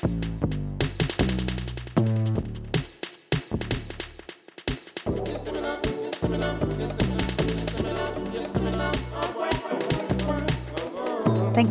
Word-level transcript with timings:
Thanks 0.00 0.20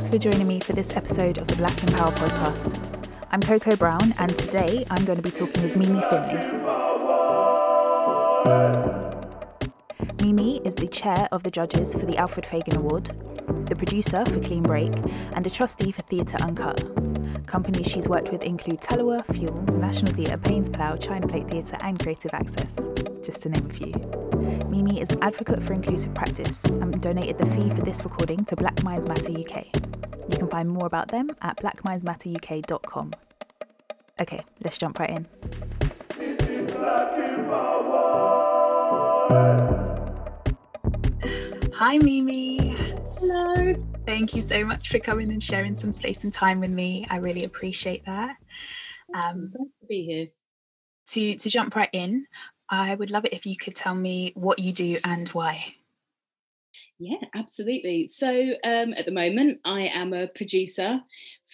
for 0.09 0.17
joining 0.17 0.45
me 0.45 0.59
for 0.59 0.73
this 0.73 0.91
episode 0.91 1.37
of 1.37 1.47
the 1.47 1.55
Black 1.55 1.81
and 1.81 1.93
Power 1.95 2.11
podcast. 2.11 2.77
I'm 3.31 3.39
Coco 3.39 3.77
Brown, 3.77 4.13
and 4.17 4.37
today 4.37 4.85
I'm 4.89 5.05
going 5.05 5.15
to 5.15 5.21
be 5.21 5.31
talking 5.31 5.63
with 5.63 5.77
Mimi 5.77 6.01
Finley. 6.09 6.35
Mimi 10.21 10.57
is 10.65 10.75
the 10.75 10.89
chair 10.89 11.29
of 11.31 11.43
the 11.43 11.51
judges 11.51 11.93
for 11.93 12.05
the 12.05 12.17
Alfred 12.17 12.45
Fagon 12.45 12.75
Award, 12.75 13.05
the 13.67 13.75
producer 13.77 14.25
for 14.25 14.41
Clean 14.41 14.63
Break, 14.63 14.91
and 15.31 15.47
a 15.47 15.49
trustee 15.49 15.93
for 15.93 16.01
Theatre 16.01 16.37
Uncut. 16.41 17.06
Companies 17.47 17.87
she's 17.87 18.09
worked 18.09 18.29
with 18.29 18.43
include 18.43 18.81
Talawa, 18.81 19.25
Fuel, 19.33 19.61
National 19.79 20.13
Theatre, 20.13 20.37
Paines 20.37 20.69
Plough, 20.69 20.97
China 20.97 21.25
Plate 21.27 21.47
Theatre, 21.47 21.77
and 21.79 21.97
Creative 21.97 22.33
Access, 22.33 22.85
just 23.23 23.41
to 23.43 23.49
name 23.49 23.65
a 23.65 23.73
few. 23.73 23.93
Mimi 24.69 24.99
is 24.99 25.11
an 25.11 25.23
advocate 25.23 25.63
for 25.63 25.71
inclusive 25.71 26.13
practice 26.13 26.65
and 26.65 27.01
donated 27.01 27.37
the 27.37 27.45
fee 27.45 27.69
for 27.69 27.83
this 27.83 28.03
recording 28.03 28.43
to 28.45 28.55
Black 28.57 28.83
Minds 28.83 29.07
Matter 29.07 29.31
UK. 29.31 29.67
You 30.29 30.37
can 30.37 30.49
find 30.49 30.69
more 30.69 30.85
about 30.85 31.07
them 31.07 31.29
at 31.41 31.55
blackmindsmatteruk.com. 31.57 33.13
Okay, 34.19 34.43
let's 34.61 34.77
jump 34.77 34.99
right 34.99 35.09
in. 35.09 35.27
Hi, 41.75 41.97
Mimi. 41.97 42.75
Hello. 43.19 43.86
Thank 44.07 44.33
you 44.33 44.41
so 44.41 44.63
much 44.63 44.87
for 44.87 44.99
coming 44.99 45.33
and 45.33 45.43
sharing 45.43 45.75
some 45.75 45.91
space 45.91 46.23
and 46.23 46.33
time 46.33 46.61
with 46.61 46.71
me. 46.71 47.05
I 47.09 47.17
really 47.17 47.43
appreciate 47.43 48.05
that. 48.05 48.37
Um, 49.13 49.51
to 49.53 49.87
be 49.89 50.05
here. 50.05 50.27
To 51.07 51.35
to 51.35 51.49
jump 51.49 51.75
right 51.75 51.89
in, 51.91 52.25
I 52.69 52.95
would 52.95 53.11
love 53.11 53.25
it 53.25 53.33
if 53.33 53.45
you 53.45 53.57
could 53.57 53.75
tell 53.75 53.95
me 53.95 54.31
what 54.33 54.59
you 54.59 54.71
do 54.71 54.97
and 55.03 55.27
why. 55.29 55.75
Yeah, 56.97 57.17
absolutely. 57.35 58.07
So 58.07 58.53
um, 58.63 58.93
at 58.93 59.05
the 59.05 59.11
moment, 59.11 59.59
I 59.65 59.87
am 59.87 60.13
a 60.13 60.27
producer 60.27 61.01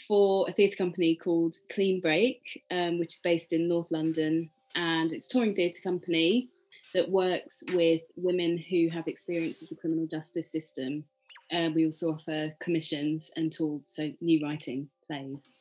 for 0.07 0.47
a 0.47 0.51
theatre 0.51 0.77
company 0.77 1.15
called 1.15 1.55
Clean 1.71 1.99
Break, 1.99 2.63
um, 2.69 2.99
which 2.99 3.15
is 3.15 3.21
based 3.23 3.51
in 3.51 3.67
North 3.67 3.89
London, 3.89 4.51
and 4.75 5.11
it's 5.11 5.25
a 5.25 5.29
touring 5.29 5.55
theatre 5.55 5.81
company 5.81 6.49
that 6.93 7.09
works 7.09 7.63
with 7.73 8.03
women 8.15 8.63
who 8.69 8.89
have 8.89 9.07
experience 9.07 9.63
of 9.63 9.69
the 9.69 9.75
criminal 9.75 10.05
justice 10.05 10.51
system. 10.51 11.05
Uh, 11.53 11.69
we 11.73 11.85
also 11.85 12.13
offer 12.13 12.55
commissions 12.59 13.31
and 13.35 13.51
tools, 13.51 13.83
so 13.85 14.11
new 14.21 14.39
writing 14.43 14.89
plays. 15.07 15.51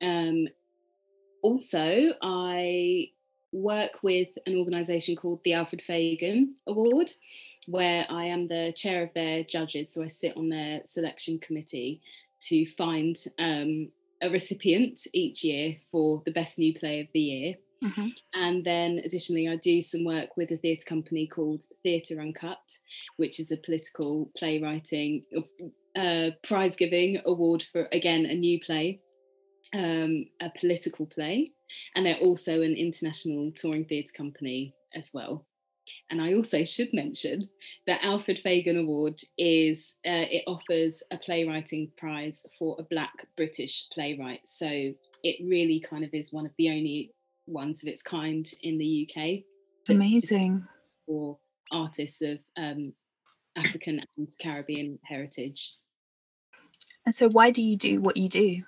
Um, 0.00 0.48
also, 1.42 2.14
I 2.22 3.10
work 3.52 4.02
with 4.02 4.28
an 4.46 4.56
organisation 4.56 5.16
called 5.16 5.40
the 5.44 5.54
Alfred 5.54 5.82
Fagon 5.86 6.54
Award, 6.66 7.12
where 7.66 8.06
I 8.10 8.24
am 8.24 8.48
the 8.48 8.72
chair 8.74 9.02
of 9.02 9.14
their 9.14 9.44
judges. 9.44 9.92
So 9.92 10.02
I 10.02 10.08
sit 10.08 10.36
on 10.36 10.48
their 10.48 10.80
selection 10.84 11.38
committee 11.38 12.00
to 12.42 12.66
find 12.66 13.16
um, 13.38 13.88
a 14.22 14.30
recipient 14.30 15.06
each 15.12 15.44
year 15.44 15.76
for 15.90 16.22
the 16.24 16.32
best 16.32 16.58
new 16.58 16.74
play 16.74 17.00
of 17.00 17.08
the 17.12 17.20
year. 17.20 17.54
Mm-hmm. 17.84 18.08
And 18.34 18.64
then 18.64 19.00
additionally, 19.04 19.48
I 19.48 19.56
do 19.56 19.82
some 19.82 20.04
work 20.04 20.36
with 20.36 20.50
a 20.50 20.56
theatre 20.56 20.84
company 20.86 21.26
called 21.26 21.64
Theatre 21.82 22.20
Uncut, 22.20 22.78
which 23.16 23.38
is 23.38 23.50
a 23.50 23.56
political 23.56 24.30
playwriting 24.36 25.24
uh, 25.96 26.30
prize 26.42 26.76
giving 26.76 27.20
award 27.24 27.64
for, 27.72 27.88
again, 27.92 28.26
a 28.26 28.34
new 28.34 28.60
play, 28.60 29.00
um, 29.74 30.26
a 30.40 30.50
political 30.58 31.06
play. 31.06 31.52
And 31.94 32.06
they're 32.06 32.18
also 32.18 32.62
an 32.62 32.74
international 32.74 33.52
touring 33.52 33.84
theatre 33.84 34.12
company 34.16 34.74
as 34.94 35.10
well. 35.12 35.46
And 36.10 36.20
I 36.20 36.34
also 36.34 36.64
should 36.64 36.92
mention 36.92 37.40
that 37.86 38.02
Alfred 38.02 38.40
Fagon 38.42 38.78
Award 38.78 39.20
is 39.38 39.94
uh, 40.06 40.26
it 40.30 40.42
offers 40.46 41.02
a 41.10 41.16
playwriting 41.16 41.90
prize 41.96 42.44
for 42.58 42.76
a 42.78 42.82
Black 42.82 43.26
British 43.36 43.88
playwright. 43.92 44.40
So 44.44 44.68
it 45.22 45.36
really 45.44 45.80
kind 45.80 46.04
of 46.04 46.10
is 46.12 46.32
one 46.32 46.46
of 46.46 46.52
the 46.58 46.70
only 46.70 47.12
ones 47.46 47.82
of 47.82 47.88
its 47.88 48.02
kind 48.02 48.50
in 48.62 48.78
the 48.78 49.08
UK. 49.08 49.44
Amazing. 49.88 50.66
For 51.06 51.38
artists 51.72 52.22
of 52.22 52.38
um, 52.56 52.92
African 53.56 54.02
and 54.16 54.28
Caribbean 54.40 54.98
heritage. 55.04 55.74
And 57.04 57.14
so, 57.14 57.28
why 57.28 57.50
do 57.50 57.62
you 57.62 57.76
do 57.76 58.00
what 58.00 58.16
you 58.16 58.28
do? 58.28 58.62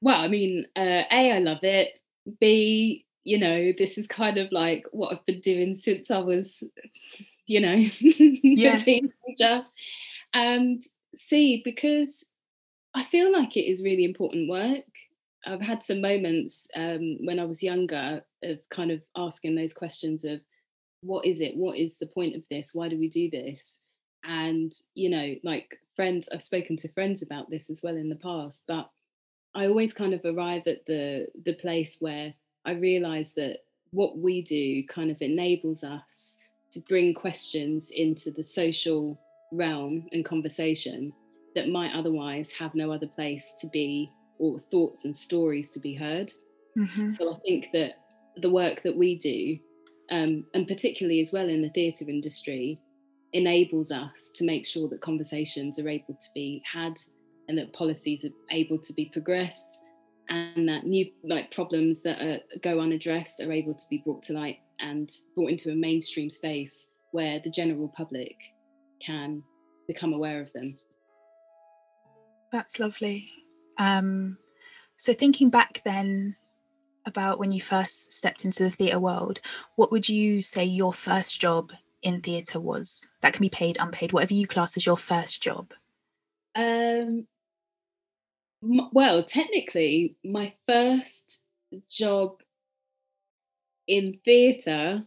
Well, 0.00 0.20
I 0.20 0.28
mean, 0.28 0.66
uh, 0.76 1.02
A, 1.10 1.32
I 1.32 1.38
love 1.38 1.62
it. 1.62 2.00
B, 2.40 3.06
you 3.24 3.38
know, 3.38 3.72
this 3.76 3.98
is 3.98 4.06
kind 4.06 4.36
of 4.38 4.50
like 4.52 4.84
what 4.92 5.12
I've 5.12 5.24
been 5.24 5.40
doing 5.40 5.74
since 5.74 6.10
I 6.10 6.18
was, 6.18 6.62
you 7.46 7.60
know, 7.60 7.74
yeah. 8.00 8.76
a 8.76 8.78
teenager. 8.78 9.66
And 10.34 10.82
C, 11.14 11.62
because 11.64 12.26
I 12.94 13.04
feel 13.04 13.32
like 13.32 13.56
it 13.56 13.68
is 13.68 13.84
really 13.84 14.04
important 14.04 14.48
work. 14.48 14.84
I've 15.46 15.60
had 15.60 15.82
some 15.82 16.00
moments 16.00 16.66
um, 16.74 17.18
when 17.24 17.38
I 17.38 17.44
was 17.44 17.62
younger 17.62 18.22
of 18.42 18.58
kind 18.68 18.90
of 18.90 19.00
asking 19.16 19.54
those 19.54 19.72
questions 19.72 20.24
of 20.24 20.40
what 21.02 21.24
is 21.24 21.40
it? 21.40 21.56
What 21.56 21.78
is 21.78 21.98
the 21.98 22.06
point 22.06 22.34
of 22.34 22.42
this? 22.50 22.74
Why 22.74 22.88
do 22.88 22.98
we 22.98 23.08
do 23.08 23.30
this? 23.30 23.78
And, 24.24 24.72
you 24.94 25.08
know, 25.08 25.36
like 25.44 25.78
friends, 25.94 26.28
I've 26.32 26.42
spoken 26.42 26.76
to 26.78 26.92
friends 26.92 27.22
about 27.22 27.48
this 27.48 27.70
as 27.70 27.80
well 27.82 27.96
in 27.96 28.08
the 28.08 28.16
past, 28.16 28.64
but 28.66 28.90
I 29.54 29.68
always 29.68 29.94
kind 29.94 30.12
of 30.12 30.20
arrive 30.24 30.66
at 30.66 30.84
the 30.86 31.28
the 31.44 31.54
place 31.54 31.98
where 32.00 32.32
I 32.66 32.72
realize 32.72 33.32
that 33.34 33.60
what 33.90 34.18
we 34.18 34.42
do 34.42 34.84
kind 34.86 35.10
of 35.10 35.22
enables 35.22 35.84
us 35.84 36.38
to 36.72 36.80
bring 36.80 37.14
questions 37.14 37.90
into 37.90 38.30
the 38.30 38.42
social 38.42 39.18
realm 39.52 40.08
and 40.12 40.24
conversation 40.24 41.12
that 41.54 41.70
might 41.70 41.94
otherwise 41.94 42.50
have 42.52 42.74
no 42.74 42.92
other 42.92 43.06
place 43.06 43.54
to 43.60 43.68
be 43.68 44.10
or 44.38 44.58
thoughts 44.58 45.04
and 45.04 45.16
stories 45.16 45.70
to 45.72 45.80
be 45.80 45.94
heard. 45.94 46.32
Mm-hmm. 46.78 47.08
So 47.08 47.32
I 47.32 47.38
think 47.38 47.68
that 47.72 47.98
the 48.36 48.50
work 48.50 48.82
that 48.82 48.96
we 48.96 49.16
do, 49.16 49.56
um, 50.10 50.44
and 50.54 50.68
particularly 50.68 51.20
as 51.20 51.32
well 51.32 51.48
in 51.48 51.62
the 51.62 51.70
theatre 51.70 52.08
industry, 52.08 52.80
enables 53.32 53.90
us 53.90 54.30
to 54.34 54.44
make 54.44 54.66
sure 54.66 54.88
that 54.88 55.00
conversations 55.00 55.78
are 55.78 55.88
able 55.88 56.14
to 56.14 56.28
be 56.34 56.62
had 56.72 56.98
and 57.48 57.58
that 57.58 57.72
policies 57.72 58.24
are 58.24 58.30
able 58.50 58.78
to 58.78 58.92
be 58.94 59.10
progressed 59.12 59.88
and 60.28 60.68
that 60.68 60.84
new 60.84 61.06
like 61.24 61.54
problems 61.54 62.02
that 62.02 62.20
are, 62.20 62.40
go 62.62 62.80
unaddressed 62.80 63.40
are 63.40 63.52
able 63.52 63.74
to 63.74 63.84
be 63.88 64.02
brought 64.04 64.22
to 64.24 64.32
light 64.32 64.58
and 64.80 65.10
brought 65.34 65.50
into 65.50 65.70
a 65.70 65.74
mainstream 65.74 66.28
space 66.28 66.88
where 67.12 67.40
the 67.44 67.50
general 67.50 67.92
public 67.96 68.36
can 69.04 69.42
become 69.86 70.12
aware 70.12 70.40
of 70.40 70.52
them. 70.52 70.76
That's 72.52 72.78
lovely. 72.80 73.30
Um, 73.78 74.38
so, 74.96 75.12
thinking 75.12 75.50
back 75.50 75.82
then 75.84 76.36
about 77.04 77.38
when 77.38 77.52
you 77.52 77.60
first 77.60 78.12
stepped 78.12 78.44
into 78.44 78.64
the 78.64 78.70
theatre 78.70 78.98
world, 78.98 79.40
what 79.76 79.92
would 79.92 80.08
you 80.08 80.42
say 80.42 80.64
your 80.64 80.92
first 80.92 81.40
job 81.40 81.72
in 82.02 82.20
theatre 82.20 82.60
was? 82.60 83.08
That 83.22 83.32
can 83.32 83.42
be 83.42 83.48
paid, 83.48 83.78
unpaid, 83.80 84.12
whatever 84.12 84.34
you 84.34 84.46
class 84.46 84.76
as 84.76 84.86
your 84.86 84.96
first 84.96 85.42
job. 85.42 85.72
Um, 86.54 87.26
well, 88.62 89.22
technically, 89.22 90.16
my 90.24 90.54
first 90.66 91.44
job 91.88 92.42
in 93.86 94.18
theatre 94.24 95.04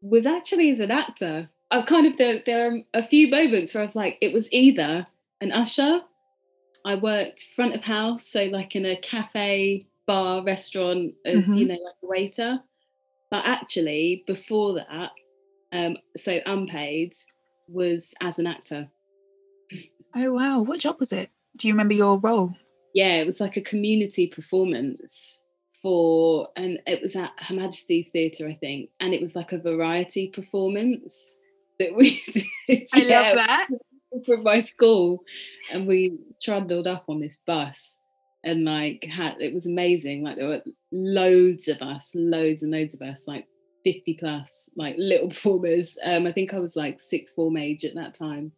was 0.00 0.26
actually 0.26 0.70
as 0.70 0.80
an 0.80 0.90
actor. 0.90 1.46
I 1.70 1.82
kind 1.82 2.06
of 2.06 2.16
there, 2.16 2.42
there 2.44 2.72
are 2.72 2.80
a 2.94 3.02
few 3.02 3.30
moments 3.30 3.74
where 3.74 3.82
I 3.82 3.84
was 3.84 3.96
like, 3.96 4.18
it 4.20 4.32
was 4.32 4.52
either 4.52 5.02
an 5.40 5.52
usher 5.52 6.00
I 6.84 6.96
worked 6.96 7.44
front 7.54 7.74
of 7.74 7.82
house, 7.82 8.26
so 8.26 8.44
like 8.44 8.74
in 8.74 8.84
a 8.84 8.96
cafe, 8.96 9.86
bar, 10.06 10.42
restaurant 10.42 11.14
as 11.24 11.46
mm-hmm. 11.46 11.54
you 11.54 11.66
know, 11.66 11.74
like 11.74 11.94
a 12.02 12.06
waiter. 12.06 12.60
But 13.30 13.46
actually, 13.46 14.24
before 14.26 14.74
that, 14.74 15.10
um, 15.72 15.96
so 16.16 16.40
unpaid 16.44 17.14
was 17.68 18.14
as 18.20 18.38
an 18.38 18.46
actor. 18.46 18.84
Oh 20.14 20.32
wow! 20.34 20.60
What 20.60 20.80
job 20.80 20.96
was 21.00 21.12
it? 21.12 21.30
Do 21.58 21.68
you 21.68 21.74
remember 21.74 21.94
your 21.94 22.18
role? 22.18 22.54
Yeah, 22.94 23.14
it 23.16 23.26
was 23.26 23.40
like 23.40 23.56
a 23.56 23.62
community 23.62 24.26
performance 24.26 25.42
for, 25.80 26.48
and 26.56 26.78
it 26.86 27.00
was 27.00 27.16
at 27.16 27.32
Her 27.38 27.54
Majesty's 27.54 28.10
Theatre, 28.10 28.48
I 28.48 28.54
think, 28.54 28.90
and 29.00 29.14
it 29.14 29.20
was 29.20 29.34
like 29.34 29.52
a 29.52 29.58
variety 29.58 30.28
performance 30.28 31.36
that 31.78 31.94
we 31.94 32.20
did. 32.68 32.88
I 32.94 32.98
yeah. 32.98 33.20
love 33.20 33.36
that 33.36 33.68
from 34.24 34.42
my 34.42 34.60
school 34.60 35.22
and 35.72 35.86
we 35.86 36.18
trundled 36.42 36.86
up 36.86 37.04
on 37.08 37.20
this 37.20 37.42
bus 37.46 38.00
and 38.44 38.64
like 38.64 39.04
had 39.04 39.40
it 39.40 39.54
was 39.54 39.66
amazing 39.66 40.22
like 40.22 40.36
there 40.36 40.48
were 40.48 40.62
loads 40.90 41.68
of 41.68 41.80
us 41.80 42.12
loads 42.14 42.62
and 42.62 42.72
loads 42.72 42.94
of 42.94 43.02
us 43.02 43.24
like 43.26 43.46
50 43.84 44.16
plus 44.18 44.70
like 44.76 44.94
little 44.98 45.28
performers 45.30 45.98
um 46.04 46.26
i 46.26 46.32
think 46.32 46.52
i 46.52 46.58
was 46.58 46.76
like 46.76 47.00
sixth 47.00 47.34
form 47.34 47.56
age 47.56 47.84
at 47.84 47.94
that 47.94 48.14
time 48.14 48.52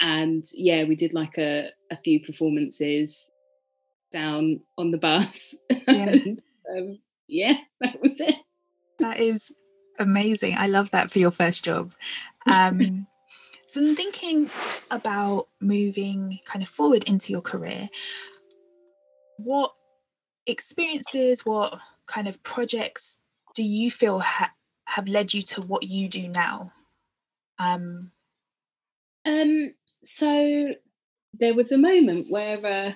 and 0.00 0.44
yeah 0.54 0.84
we 0.84 0.96
did 0.96 1.14
like 1.14 1.38
a, 1.38 1.70
a 1.90 1.96
few 1.96 2.20
performances 2.20 3.30
down 4.14 4.60
on 4.78 4.92
the 4.92 4.98
bus. 4.98 5.54
Yeah. 5.70 6.08
and, 6.08 6.40
um, 6.70 6.98
yeah, 7.26 7.56
that 7.80 8.00
was 8.00 8.18
it. 8.20 8.36
That 9.00 9.20
is 9.20 9.52
amazing. 9.98 10.54
I 10.56 10.68
love 10.68 10.90
that 10.92 11.10
for 11.10 11.18
your 11.18 11.32
first 11.32 11.64
job. 11.64 11.92
Um, 12.50 13.06
so, 13.74 13.94
thinking 13.96 14.50
about 14.90 15.48
moving 15.60 16.38
kind 16.44 16.62
of 16.62 16.68
forward 16.68 17.04
into 17.04 17.32
your 17.32 17.40
career. 17.40 17.88
What 19.36 19.72
experiences, 20.46 21.44
what 21.44 21.78
kind 22.06 22.28
of 22.28 22.40
projects 22.44 23.20
do 23.54 23.64
you 23.64 23.90
feel 23.90 24.20
ha- 24.20 24.54
have 24.84 25.08
led 25.08 25.34
you 25.34 25.42
to 25.42 25.60
what 25.60 25.82
you 25.82 26.08
do 26.08 26.28
now? 26.28 26.72
Um, 27.58 28.12
um, 29.24 29.74
so 30.04 30.74
there 31.40 31.54
was 31.54 31.72
a 31.72 31.78
moment 31.78 32.30
where 32.30 32.64
uh, 32.64 32.92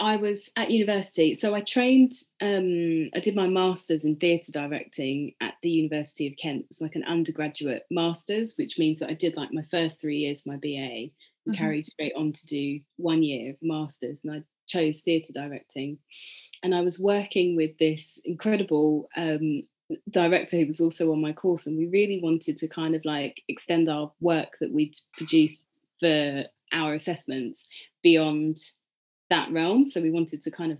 I 0.00 0.16
was 0.16 0.50
at 0.56 0.70
university. 0.70 1.34
So 1.34 1.54
I 1.54 1.60
trained, 1.60 2.12
um, 2.40 3.10
I 3.14 3.20
did 3.20 3.36
my 3.36 3.46
master's 3.46 4.04
in 4.04 4.16
theatre 4.16 4.50
directing 4.50 5.34
at 5.40 5.54
the 5.62 5.70
University 5.70 6.26
of 6.26 6.36
Kent. 6.36 6.62
It 6.62 6.66
was 6.70 6.80
like 6.80 6.96
an 6.96 7.04
undergraduate 7.04 7.84
master's, 7.90 8.54
which 8.58 8.78
means 8.78 8.98
that 9.00 9.08
I 9.08 9.14
did 9.14 9.36
like 9.36 9.50
my 9.52 9.62
first 9.70 10.00
three 10.00 10.18
years 10.18 10.40
of 10.40 10.46
my 10.46 10.56
BA 10.56 10.68
and 10.76 11.12
mm-hmm. 11.46 11.52
carried 11.52 11.86
straight 11.86 12.14
on 12.16 12.32
to 12.32 12.46
do 12.46 12.80
one 12.96 13.22
year 13.22 13.50
of 13.50 13.56
master's. 13.62 14.22
And 14.24 14.34
I 14.34 14.42
chose 14.66 15.00
theatre 15.00 15.32
directing. 15.32 15.98
And 16.62 16.74
I 16.74 16.80
was 16.80 16.98
working 16.98 17.54
with 17.54 17.78
this 17.78 18.18
incredible 18.24 19.08
um, 19.16 19.62
director 20.10 20.56
who 20.56 20.66
was 20.66 20.80
also 20.80 21.12
on 21.12 21.20
my 21.20 21.32
course. 21.32 21.66
And 21.66 21.78
we 21.78 21.86
really 21.86 22.20
wanted 22.20 22.56
to 22.58 22.68
kind 22.68 22.96
of 22.96 23.04
like 23.04 23.42
extend 23.48 23.88
our 23.88 24.12
work 24.20 24.56
that 24.60 24.72
we'd 24.72 24.96
produced 25.16 25.80
for 26.00 26.44
our 26.72 26.94
assessments 26.94 27.68
beyond 28.02 28.58
that 29.34 29.52
realm. 29.52 29.84
So 29.84 30.00
we 30.00 30.10
wanted 30.10 30.40
to 30.42 30.50
kind 30.50 30.72
of, 30.72 30.78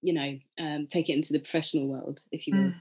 you 0.00 0.12
know, 0.12 0.36
um, 0.58 0.86
take 0.88 1.08
it 1.08 1.14
into 1.14 1.32
the 1.32 1.38
professional 1.38 1.86
world, 1.86 2.20
if 2.30 2.46
you 2.46 2.56
will. 2.56 2.62
Mm. 2.62 2.74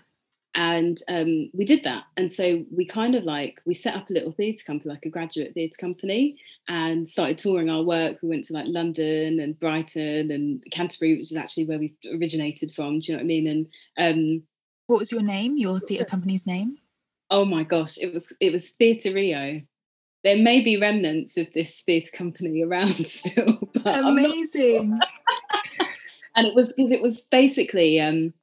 And 0.54 0.98
um, 1.08 1.50
we 1.54 1.64
did 1.64 1.84
that. 1.86 2.04
And 2.18 2.34
so 2.34 2.66
we 2.78 2.86
kind 2.86 3.16
of 3.16 3.24
like, 3.24 3.62
we 3.66 3.74
set 3.74 3.96
up 3.96 4.10
a 4.10 4.14
little 4.14 4.34
theatre 4.34 4.66
company, 4.66 4.94
like 4.94 5.06
a 5.06 5.10
graduate 5.10 5.54
theatre 5.54 5.80
company, 5.80 6.38
and 6.68 7.08
started 7.08 7.38
touring 7.38 7.70
our 7.70 7.84
work. 7.84 8.18
We 8.22 8.30
went 8.30 8.46
to 8.46 8.54
like 8.54 8.66
London 8.68 9.40
and 9.40 9.58
Brighton 9.58 10.30
and 10.30 10.64
Canterbury, 10.72 11.14
which 11.16 11.32
is 11.32 11.38
actually 11.38 11.68
where 11.68 11.80
we 11.80 11.96
originated 12.14 12.74
from. 12.74 13.00
Do 13.00 13.06
you 13.06 13.14
know 13.14 13.20
what 13.20 13.24
I 13.24 13.28
mean? 13.28 13.48
And 13.48 13.68
um, 13.98 14.44
what 14.88 15.00
was 15.00 15.12
your 15.12 15.24
name, 15.24 15.58
your 15.58 15.80
theatre 15.80 16.06
company's 16.06 16.46
name? 16.46 16.78
Oh 17.30 17.46
my 17.46 17.64
gosh, 17.64 17.98
it 17.98 18.14
was 18.14 18.34
it 18.42 18.52
was 18.52 18.72
Theatre 18.72 19.14
Rio 19.14 19.62
there 20.24 20.38
may 20.38 20.62
be 20.62 20.78
remnants 20.78 21.38
of 21.38 21.52
this 21.54 21.80
theatre 21.80 22.16
company 22.16 22.64
around 22.64 22.94
still. 23.08 23.70
Amazing. 23.86 25.00
and 26.36 26.48
it 26.48 26.56
was 26.56 26.74
because 26.74 26.92
it 26.92 27.02
was 27.02 27.26
basically 27.28 28.00
um, 28.00 28.34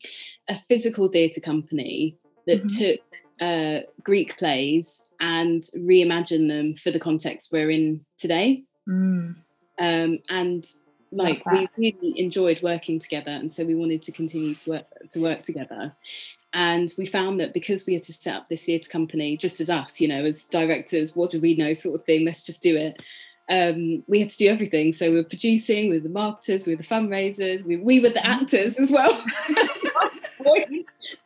a 0.48 0.58
physical 0.68 1.08
theatre 1.08 1.40
company 1.40 2.16
that 2.46 2.64
mm-hmm. 2.64 2.78
took 2.78 3.00
uh, 3.40 3.80
Greek 4.02 4.36
plays 4.36 5.04
and 5.20 5.62
reimagined 5.76 6.48
them 6.48 6.74
for 6.74 6.90
the 6.90 7.00
context 7.00 7.52
we're 7.52 7.70
in 7.70 8.04
today. 8.16 8.64
Mm. 8.88 9.36
Um, 9.78 10.18
and 10.28 10.66
like 11.12 11.44
we 11.46 11.68
really 11.76 12.18
enjoyed 12.18 12.62
working 12.62 12.98
together, 12.98 13.30
and 13.30 13.52
so 13.52 13.64
we 13.64 13.74
wanted 13.74 14.02
to 14.02 14.12
continue 14.12 14.54
to 14.54 14.70
work 14.70 14.86
to 15.12 15.20
work 15.20 15.42
together. 15.42 15.94
And 16.52 16.92
we 16.96 17.04
found 17.04 17.40
that 17.40 17.52
because 17.52 17.86
we 17.86 17.94
had 17.94 18.04
to 18.04 18.12
set 18.12 18.34
up 18.34 18.48
this 18.48 18.64
theatre 18.64 18.88
company, 18.88 19.36
just 19.36 19.60
as 19.60 19.68
us, 19.68 20.00
you 20.00 20.08
know, 20.08 20.24
as 20.24 20.44
directors, 20.44 21.14
what 21.14 21.30
do 21.30 21.40
we 21.40 21.54
know, 21.54 21.74
sort 21.74 22.00
of 22.00 22.06
thing, 22.06 22.24
let's 22.24 22.46
just 22.46 22.62
do 22.62 22.76
it. 22.76 23.02
Um, 23.50 24.04
we 24.06 24.20
had 24.20 24.30
to 24.30 24.36
do 24.36 24.48
everything. 24.48 24.92
So 24.92 25.10
we 25.10 25.16
were 25.16 25.24
producing, 25.24 25.90
we 25.90 25.96
were 25.96 26.02
the 26.02 26.08
marketers, 26.08 26.66
we 26.66 26.74
were 26.74 26.82
the 26.82 26.88
fundraisers, 26.88 27.64
we, 27.64 27.76
we 27.76 28.00
were 28.00 28.10
the 28.10 28.26
actors 28.26 28.76
as 28.78 28.90
well. 28.90 29.18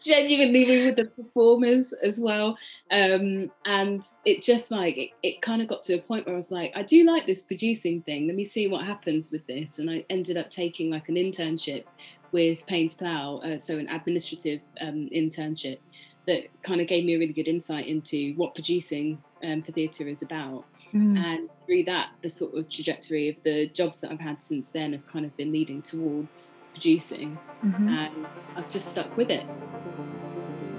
Genuinely, 0.01 0.65
we 0.67 0.87
were 0.87 0.95
the 0.95 1.05
performers 1.05 1.93
as 1.93 2.19
well. 2.21 2.57
Um, 2.91 3.51
and 3.65 4.05
it 4.25 4.43
just 4.43 4.71
like, 4.71 4.97
it, 4.97 5.11
it 5.23 5.43
kind 5.43 5.63
of 5.63 5.69
got 5.69 5.85
to 5.85 5.95
a 5.95 6.01
point 6.01 6.27
where 6.27 6.35
I 6.35 6.37
was 6.37 6.51
like, 6.51 6.73
I 6.75 6.83
do 6.83 7.05
like 7.05 7.27
this 7.27 7.43
producing 7.43 8.03
thing. 8.03 8.27
Let 8.27 8.37
me 8.37 8.45
see 8.45 8.67
what 8.67 8.85
happens 8.85 9.31
with 9.31 9.47
this. 9.47 9.79
And 9.79 9.89
I 9.89 10.05
ended 10.11 10.37
up 10.37 10.51
taking 10.51 10.91
like 10.91 11.09
an 11.09 11.15
internship 11.15 11.85
with 12.33 12.67
Paines 12.67 12.95
Plough, 12.95 13.41
uh, 13.45 13.59
so 13.59 13.79
an 13.79 13.89
administrative 13.89 14.61
um, 14.81 15.09
internship 15.15 15.79
that 16.27 16.45
kind 16.63 16.81
of 16.81 16.87
gave 16.87 17.05
me 17.05 17.15
a 17.15 17.19
really 17.19 17.33
good 17.33 17.49
insight 17.49 17.87
into 17.87 18.33
what 18.35 18.55
producing 18.55 19.23
um, 19.43 19.63
for 19.63 19.73
theatre 19.73 20.07
is 20.09 20.23
about. 20.23 20.65
Mm. 20.93 21.19
And 21.19 21.51
through 21.67 21.85
that, 21.85 22.11
the 22.23 22.31
sort 22.31 22.55
of 22.55 22.69
trajectory 22.71 23.29
of 23.29 23.43
the 23.43 23.67
jobs 23.69 24.01
that 24.01 24.13
I've 24.13 24.21
had 24.21 24.43
since 24.45 24.69
then 24.69 24.93
have 24.93 25.07
kind 25.07 25.25
of 25.25 25.37
been 25.37 25.53
leading 25.53 25.83
towards 25.83 26.57
producing. 26.73 27.39
Mm-hmm. 27.65 27.89
And 27.89 28.27
I've 28.57 28.69
just 28.69 28.89
stuck 28.89 29.17
with 29.17 29.31
it. 29.31 29.45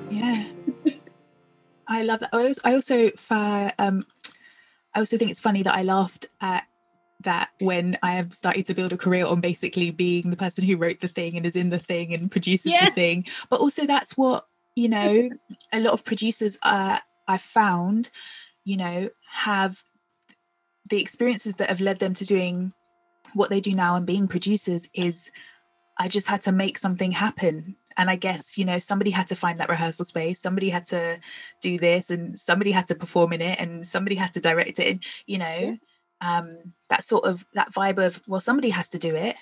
Yeah. 0.09 0.45
I 1.87 2.03
love 2.03 2.21
that. 2.21 2.29
I 2.31 2.45
also, 2.45 2.61
I 2.63 2.73
also, 2.73 3.11
um, 3.77 4.05
I 4.93 4.99
also 4.99 5.17
think 5.17 5.31
it's 5.31 5.39
funny 5.39 5.63
that 5.63 5.75
I 5.75 5.81
laughed 5.81 6.27
at 6.39 6.65
that 7.23 7.49
when 7.59 7.97
I 8.03 8.13
have 8.13 8.33
started 8.33 8.65
to 8.67 8.73
build 8.73 8.93
a 8.93 8.97
career 8.97 9.25
on 9.25 9.41
basically 9.41 9.91
being 9.91 10.29
the 10.29 10.37
person 10.37 10.63
who 10.63 10.77
wrote 10.77 10.99
the 10.99 11.07
thing 11.07 11.35
and 11.37 11.45
is 11.45 11.55
in 11.55 11.69
the 11.69 11.79
thing 11.79 12.13
and 12.13 12.31
produces 12.31 12.71
yeah. 12.71 12.85
the 12.85 12.95
thing. 12.95 13.25
But 13.49 13.59
also 13.59 13.85
that's 13.85 14.17
what, 14.17 14.45
you 14.75 14.89
know, 14.89 15.29
a 15.71 15.79
lot 15.79 15.93
of 15.93 16.05
producers 16.05 16.57
uh 16.63 16.99
I've 17.27 17.41
found, 17.41 18.09
you 18.65 18.77
know, 18.77 19.09
have 19.31 19.83
the 20.89 21.01
experiences 21.01 21.57
that 21.57 21.69
have 21.69 21.81
led 21.81 21.99
them 21.99 22.13
to 22.15 22.25
doing 22.25 22.73
what 23.33 23.49
they 23.49 23.61
do 23.61 23.73
now 23.73 23.95
and 23.95 24.05
being 24.05 24.27
producers 24.27 24.87
is 24.93 25.31
I 25.97 26.07
just 26.07 26.27
had 26.27 26.41
to 26.43 26.51
make 26.51 26.77
something 26.77 27.11
happen. 27.11 27.75
And 27.95 28.09
I 28.09 28.15
guess, 28.15 28.57
you 28.57 28.65
know, 28.65 28.79
somebody 28.79 29.11
had 29.11 29.27
to 29.27 29.35
find 29.35 29.59
that 29.59 29.69
rehearsal 29.69 30.05
space, 30.05 30.39
somebody 30.39 30.69
had 30.69 30.85
to 30.87 31.19
do 31.61 31.77
this, 31.77 32.09
and 32.09 32.39
somebody 32.39 32.71
had 32.71 32.87
to 32.87 32.95
perform 32.95 33.33
in 33.33 33.41
it, 33.41 33.59
and 33.59 33.87
somebody 33.87 34.15
had 34.15 34.33
to 34.33 34.39
direct 34.39 34.79
it, 34.79 34.87
and, 34.87 35.03
you 35.27 35.37
know. 35.37 35.57
Yeah 35.59 35.75
um, 36.23 36.73
that 36.89 37.03
sort 37.03 37.25
of 37.25 37.45
that 37.53 37.73
vibe 37.73 38.03
of 38.03 38.21
well 38.27 38.41
somebody 38.41 38.69
has 38.69 38.89
to 38.89 38.99
do 38.99 39.15
it. 39.15 39.35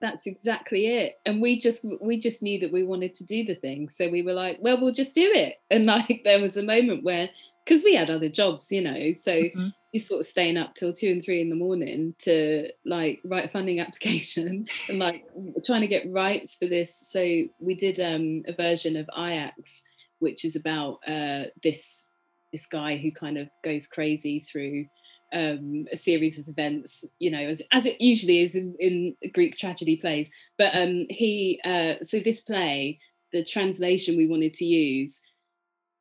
That's 0.00 0.26
exactly 0.26 0.86
it. 0.86 1.16
And 1.26 1.42
we 1.42 1.58
just 1.58 1.84
we 2.00 2.18
just 2.18 2.42
knew 2.42 2.60
that 2.60 2.72
we 2.72 2.84
wanted 2.84 3.14
to 3.14 3.24
do 3.24 3.44
the 3.44 3.56
thing. 3.56 3.88
So 3.88 4.08
we 4.08 4.22
were 4.22 4.32
like 4.32 4.58
well 4.60 4.80
we'll 4.80 4.92
just 4.92 5.14
do 5.14 5.30
it. 5.34 5.56
And 5.70 5.86
like 5.86 6.22
there 6.24 6.40
was 6.40 6.56
a 6.56 6.62
moment 6.62 7.04
where 7.04 7.28
because 7.64 7.82
we 7.82 7.94
had 7.94 8.08
other 8.08 8.30
jobs 8.30 8.72
you 8.72 8.80
know 8.80 9.12
so 9.20 9.32
mm-hmm. 9.42 9.68
you're 9.92 10.00
sort 10.00 10.20
of 10.20 10.26
staying 10.26 10.56
up 10.56 10.74
till 10.74 10.90
two 10.90 11.10
and 11.10 11.22
three 11.22 11.42
in 11.42 11.50
the 11.50 11.54
morning 11.54 12.14
to 12.20 12.70
like 12.86 13.20
write 13.24 13.44
a 13.44 13.48
funding 13.48 13.80
application 13.86 14.66
and 14.88 14.98
like 14.98 15.26
trying 15.66 15.82
to 15.82 15.86
get 15.86 16.10
rights 16.10 16.54
for 16.54 16.66
this. 16.66 16.94
So 16.94 17.20
we 17.58 17.74
did 17.74 17.98
um, 18.00 18.44
a 18.46 18.52
version 18.52 18.96
of 18.96 19.10
Ajax 19.16 19.82
which 20.20 20.44
is 20.44 20.56
about 20.56 20.98
uh, 21.06 21.44
this 21.62 22.06
this 22.52 22.66
guy 22.66 22.96
who 22.96 23.10
kind 23.10 23.36
of 23.36 23.48
goes 23.62 23.86
crazy 23.86 24.40
through 24.40 24.86
um, 25.32 25.86
a 25.92 25.96
series 25.96 26.38
of 26.38 26.48
events, 26.48 27.04
you 27.18 27.30
know, 27.30 27.40
as, 27.40 27.62
as 27.72 27.86
it 27.86 28.00
usually 28.00 28.42
is 28.42 28.54
in, 28.54 28.74
in 28.78 29.16
Greek 29.32 29.56
tragedy 29.56 29.96
plays. 29.96 30.30
But 30.56 30.74
um, 30.74 31.06
he, 31.10 31.60
uh, 31.64 31.94
so 32.02 32.20
this 32.20 32.40
play, 32.40 32.98
the 33.32 33.44
translation 33.44 34.16
we 34.16 34.26
wanted 34.26 34.54
to 34.54 34.64
use 34.64 35.22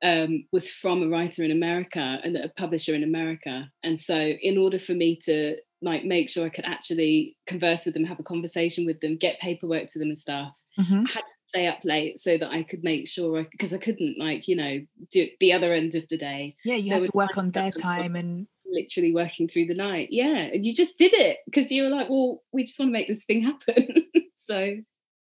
um, 0.04 0.46
was 0.52 0.70
from 0.70 1.04
a 1.04 1.08
writer 1.08 1.44
in 1.44 1.52
America 1.52 2.20
and 2.24 2.38
a 2.38 2.50
publisher 2.50 2.94
in 2.94 3.04
America. 3.04 3.72
And 3.84 4.00
so, 4.00 4.18
in 4.18 4.58
order 4.58 4.80
for 4.80 4.94
me 4.94 5.18
to 5.24 5.58
like 5.82 6.04
make 6.04 6.28
sure 6.28 6.46
I 6.46 6.50
could 6.50 6.66
actually 6.66 7.38
converse 7.46 7.86
with 7.86 7.94
them, 7.94 8.04
have 8.06 8.20
a 8.20 8.24
conversation 8.24 8.86
with 8.86 9.00
them, 9.00 9.16
get 9.16 9.40
paperwork 9.40 9.88
to 9.90 10.00
them 10.00 10.10
and 10.10 10.18
stuff. 10.18 10.56
Mm-hmm. 10.80 11.04
I 11.08 11.12
had 11.12 11.26
to 11.26 11.34
stay 11.48 11.68
up 11.68 11.80
late 11.84 12.20
so 12.20 12.38
that 12.38 12.52
I 12.52 12.64
could 12.64 12.84
make 12.84 13.08
sure 13.08 13.46
because 13.52 13.74
I, 13.74 13.78
I, 13.78 13.80
couldn't 13.80 14.18
like 14.20 14.48
you 14.48 14.56
know 14.56 14.82
do 15.12 15.28
the 15.40 15.54
other 15.54 15.74
end 15.74 15.96
of 15.96 16.08
the 16.10 16.18
day. 16.18 16.56
Yeah, 16.64 16.76
you 16.76 16.90
so 16.90 16.96
had 16.96 17.04
to 17.06 17.12
work 17.14 17.38
on 17.38 17.52
their 17.52 17.72
time 17.72 18.16
and 18.16 18.48
literally 18.70 19.14
working 19.14 19.48
through 19.48 19.66
the 19.66 19.76
night. 19.76 20.10
Yeah, 20.12 20.36
and 20.36 20.66
you 20.66 20.74
just 20.74 20.98
did 20.98 21.14
it 21.14 21.40
because 21.46 21.72
you 21.72 21.84
were 21.84 21.90
like, 21.90 22.10
well, 22.10 22.44
we 22.52 22.64
just 22.64 22.80
want 22.80 22.90
to 22.90 22.94
make 22.94 23.08
this 23.08 23.24
thing 23.26 23.42
happen. 23.46 24.06
so 24.36 24.76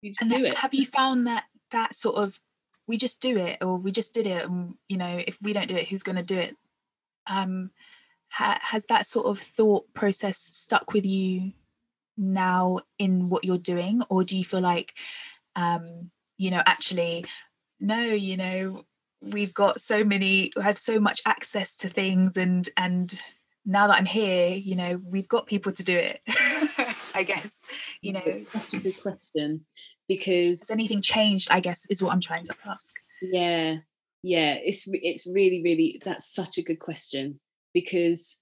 you 0.02 0.10
just 0.10 0.22
and 0.22 0.30
do 0.30 0.42
that, 0.42 0.52
it. 0.52 0.58
Have 0.58 0.74
you 0.74 0.86
found 0.86 1.26
that 1.26 1.44
that 1.72 1.94
sort 1.94 2.16
of 2.16 2.40
we 2.86 2.96
just 2.96 3.22
do 3.22 3.36
it, 3.36 3.58
or 3.60 3.76
we 3.76 3.92
just 3.92 4.14
did 4.14 4.26
it, 4.26 4.46
and 4.46 4.74
you 4.88 4.96
know, 4.96 5.22
if 5.26 5.38
we 5.40 5.52
don't 5.52 5.68
do 5.68 5.76
it, 5.76 5.88
who's 5.88 6.02
going 6.02 6.16
to 6.16 6.22
do 6.22 6.38
it? 6.38 6.56
Um, 7.26 7.70
ha- 8.30 8.58
has 8.62 8.86
that 8.86 9.06
sort 9.06 9.26
of 9.26 9.38
thought 9.38 9.92
process 9.94 10.38
stuck 10.38 10.92
with 10.92 11.04
you 11.04 11.52
now 12.16 12.80
in 12.98 13.28
what 13.28 13.44
you're 13.44 13.58
doing, 13.58 14.02
or 14.08 14.24
do 14.24 14.36
you 14.36 14.44
feel 14.44 14.60
like, 14.60 14.94
um, 15.56 16.10
you 16.36 16.50
know, 16.50 16.62
actually, 16.66 17.24
no, 17.78 18.02
you 18.02 18.36
know, 18.36 18.84
we've 19.20 19.54
got 19.54 19.80
so 19.80 20.04
many 20.04 20.52
have 20.62 20.78
so 20.78 20.98
much 20.98 21.22
access 21.26 21.76
to 21.76 21.88
things 21.88 22.36
and 22.36 22.68
and 22.76 23.20
now 23.66 23.86
that 23.86 23.98
I'm 23.98 24.06
here, 24.06 24.54
you 24.54 24.74
know, 24.74 25.00
we've 25.04 25.28
got 25.28 25.46
people 25.46 25.70
to 25.72 25.84
do 25.84 25.96
it. 25.96 26.22
I 27.14 27.22
guess, 27.22 27.62
you 28.00 28.14
know. 28.14 28.22
It's 28.24 28.50
such 28.50 28.72
a 28.74 28.78
good 28.78 29.00
question 29.00 29.66
because 30.08 30.60
has 30.60 30.70
anything 30.70 31.02
changed, 31.02 31.50
I 31.50 31.60
guess, 31.60 31.86
is 31.90 32.02
what 32.02 32.12
I'm 32.12 32.20
trying 32.20 32.44
to 32.44 32.54
ask. 32.66 32.96
Yeah. 33.20 33.76
Yeah, 34.22 34.54
it's 34.54 34.88
it's 34.92 35.26
really 35.26 35.62
really 35.62 36.00
that's 36.04 36.34
such 36.34 36.58
a 36.58 36.62
good 36.62 36.78
question 36.78 37.40
because 37.72 38.38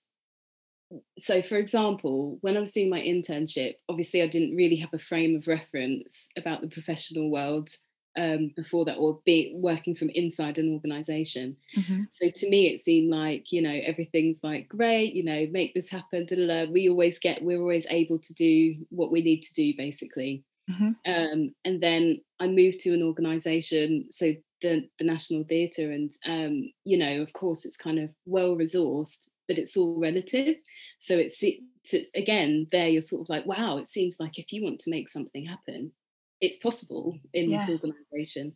so 1.19 1.43
for 1.43 1.57
example 1.57 2.39
when 2.41 2.57
i 2.57 2.61
was 2.61 2.73
doing 2.73 2.89
my 2.89 3.01
internship 3.01 3.75
obviously 3.91 4.23
i 4.23 4.27
didn't 4.27 4.57
really 4.57 4.77
have 4.77 4.95
a 4.95 4.99
frame 4.99 5.37
of 5.37 5.47
reference 5.47 6.29
about 6.35 6.63
the 6.63 6.69
professional 6.69 7.31
world 7.31 7.69
um, 8.19 8.51
before 8.57 8.85
that 8.85 8.97
or 8.97 9.21
be 9.25 9.53
working 9.55 9.95
from 9.95 10.11
inside 10.11 10.59
an 10.59 10.73
organization 10.73 11.57
mm-hmm. 11.77 12.03
so 12.11 12.29
to 12.31 12.51
me 12.51 12.67
it 12.67 12.81
seemed 12.81 13.11
like 13.11 13.53
you 13.53 13.63
know 13.63 13.81
everything's 13.85 14.41
like 14.43 14.69
great 14.69 15.15
you 15.15 15.25
know 15.25 15.47
make 15.51 15.73
this 15.73 15.89
happen 15.89 16.27
da, 16.27 16.37
da, 16.37 16.47
da. 16.47 16.71
we 16.71 16.89
always 16.89 17.19
get 17.19 17.43
we're 17.43 17.61
always 17.61 17.87
able 17.91 18.19
to 18.19 18.35
do 18.35 18.75
what 18.91 19.13
we 19.13 19.23
need 19.23 19.43
to 19.43 19.55
do 19.55 19.73
basically 19.77 20.45
mm-hmm. 20.69 20.91
um, 21.07 21.55
and 21.65 21.81
then 21.81 22.21
i 22.41 22.49
moved 22.49 22.81
to 22.81 22.93
an 22.93 23.03
organization 23.03 24.05
so 24.11 24.35
the, 24.61 24.89
the 24.99 25.05
national 25.05 25.45
theatre 25.45 25.93
and 25.93 26.11
um, 26.27 26.73
you 26.85 26.99
know 26.99 27.23
of 27.23 27.33
course 27.33 27.65
it's 27.65 27.77
kind 27.77 28.01
of 28.01 28.11
well 28.27 28.57
resourced 28.57 29.29
but 29.47 29.59
it's 29.59 29.77
all 29.77 30.01
relative 30.01 30.57
so 30.99 31.17
it's 31.17 31.39
to, 31.39 32.05
again 32.17 32.67
there 32.73 32.89
you're 32.89 33.01
sort 33.01 33.23
of 33.23 33.29
like 33.29 33.47
wow 33.47 33.79
it 33.79 33.87
seems 33.87 34.17
like 34.19 34.39
if 34.39 34.53
you 34.53 34.65
want 34.65 34.81
to 34.81 34.91
make 34.91 35.09
something 35.09 35.47
happen 35.47 35.93
it's 36.41 36.59
possible 36.59 37.19
in 37.33 37.51
yeah. 37.51 37.67
this 37.67 37.71
organization 37.71 38.55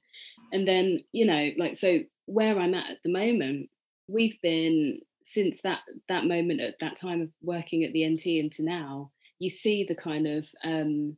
and 0.53 0.67
then 0.67 1.03
you 1.13 1.25
know 1.25 1.51
like 1.59 1.77
so 1.77 2.01
where 2.27 2.59
i'm 2.59 2.75
at 2.75 2.91
at 2.91 2.99
the 3.05 3.13
moment 3.13 3.69
we've 4.09 4.41
been 4.43 4.99
since 5.25 5.63
that 5.63 5.81
that 6.09 6.25
moment 6.25 6.61
at 6.61 6.79
that 6.81 6.97
time 6.97 7.21
of 7.21 7.29
working 7.43 7.85
at 7.85 7.93
the 7.93 8.09
nt 8.09 8.27
into 8.27 8.65
now 8.65 9.11
you 9.39 9.49
see 9.49 9.85
the 9.85 9.95
kind 9.95 10.27
of 10.27 10.49
um 10.65 11.17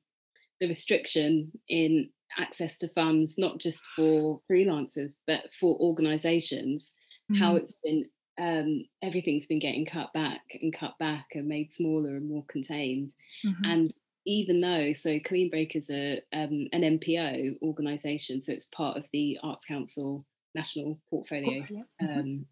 the 0.60 0.68
restriction 0.68 1.52
in 1.68 2.08
access 2.38 2.76
to 2.76 2.88
funds 2.88 3.36
not 3.38 3.58
just 3.58 3.82
for 3.96 4.40
freelancers 4.50 5.16
but 5.26 5.52
for 5.58 5.76
organizations 5.80 6.94
mm-hmm. 7.30 7.42
how 7.42 7.56
it's 7.56 7.80
been 7.82 8.06
um, 8.36 8.84
everything's 9.02 9.46
been 9.46 9.60
getting 9.60 9.86
cut 9.86 10.12
back 10.12 10.40
and 10.60 10.76
cut 10.76 10.98
back 10.98 11.26
and 11.34 11.46
made 11.46 11.72
smaller 11.72 12.16
and 12.16 12.28
more 12.28 12.44
contained 12.48 13.12
mm-hmm. 13.46 13.64
and 13.64 13.92
even 14.26 14.60
though 14.60 14.92
so 14.92 15.18
clean 15.20 15.50
break 15.50 15.76
is 15.76 15.90
a 15.90 16.20
um, 16.32 16.66
an 16.72 16.98
npo 16.98 17.54
organization 17.62 18.40
so 18.42 18.52
it's 18.52 18.66
part 18.68 18.96
of 18.96 19.08
the 19.12 19.38
arts 19.42 19.64
council 19.64 20.22
national 20.54 20.98
portfolio 21.10 21.62
mm-hmm. 21.62 22.06
um, 22.06 22.46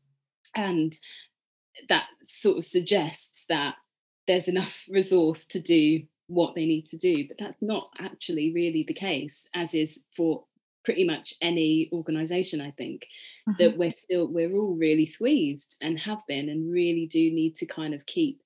and 0.57 0.95
that 1.89 2.07
sort 2.23 2.59
of 2.59 2.65
suggests 2.65 3.45
that 3.49 3.77
there's 4.27 4.49
enough 4.49 4.85
resource 4.89 5.45
to 5.47 5.61
do 5.61 6.01
what 6.27 6.55
they 6.55 6.67
need 6.67 6.87
to 6.87 6.97
do 6.97 7.27
but 7.29 7.39
that's 7.39 7.63
not 7.63 7.89
actually 7.99 8.53
really 8.53 8.85
the 8.87 8.95
case 8.95 9.47
as 9.55 9.75
is 9.75 10.05
for 10.17 10.45
pretty 10.85 11.05
much 11.05 11.35
any 11.41 11.89
organization 11.93 12.61
i 12.61 12.71
think 12.73 13.07
mm-hmm. 13.49 13.63
that 13.63 13.77
we're 13.77 13.91
still 13.91 14.27
we're 14.27 14.55
all 14.55 14.75
really 14.75 15.07
squeezed 15.07 15.77
and 15.83 15.99
have 15.99 16.21
been 16.27 16.49
and 16.49 16.73
really 16.73 17.07
do 17.07 17.31
need 17.33 17.55
to 17.55 17.67
kind 17.67 17.95
of 17.95 18.07
keep 18.07 18.42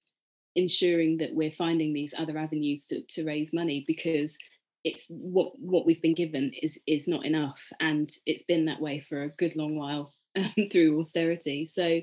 ensuring 0.56 1.18
that 1.18 1.34
we're 1.34 1.50
finding 1.50 1.92
these 1.92 2.14
other 2.18 2.36
avenues 2.38 2.86
to, 2.86 3.02
to 3.02 3.25
raise 3.25 3.52
money 3.52 3.84
because 3.86 4.38
it's 4.82 5.06
what 5.08 5.52
what 5.58 5.84
we've 5.84 6.00
been 6.00 6.14
given 6.14 6.50
is 6.62 6.80
is 6.86 7.06
not 7.06 7.26
enough 7.26 7.60
and 7.80 8.10
it's 8.25 8.44
been 8.44 8.64
that 8.64 8.80
way 8.80 9.04
for 9.06 9.22
a 9.22 9.28
good 9.28 9.54
long 9.54 9.76
while 9.76 10.12
um, 10.36 10.52
through 10.70 10.98
austerity 10.98 11.66
so 11.66 12.00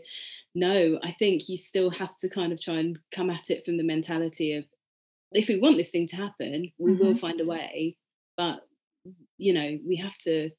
no 0.53 0.99
i 1.03 1.11
think 1.11 1.49
you 1.49 1.57
still 1.57 1.89
have 1.89 2.15
to 2.17 2.29
kind 2.29 2.51
of 2.51 2.61
try 2.61 2.75
and 2.75 2.99
come 3.11 3.29
at 3.29 3.49
it 3.49 3.65
from 3.65 3.77
the 3.77 3.83
mentality 3.83 4.53
of 4.53 4.65
if 5.31 5.47
we 5.47 5.59
want 5.59 5.77
this 5.77 5.89
thing 5.89 6.05
to 6.07 6.15
happen 6.15 6.71
we 6.77 6.91
mm-hmm. 6.91 7.03
will 7.03 7.15
find 7.15 7.41
a 7.41 7.45
way 7.45 7.95
but 8.37 8.67
you 9.37 9.53
know 9.53 9.79
we 9.87 9.95
have 9.95 10.17
to 10.17 10.49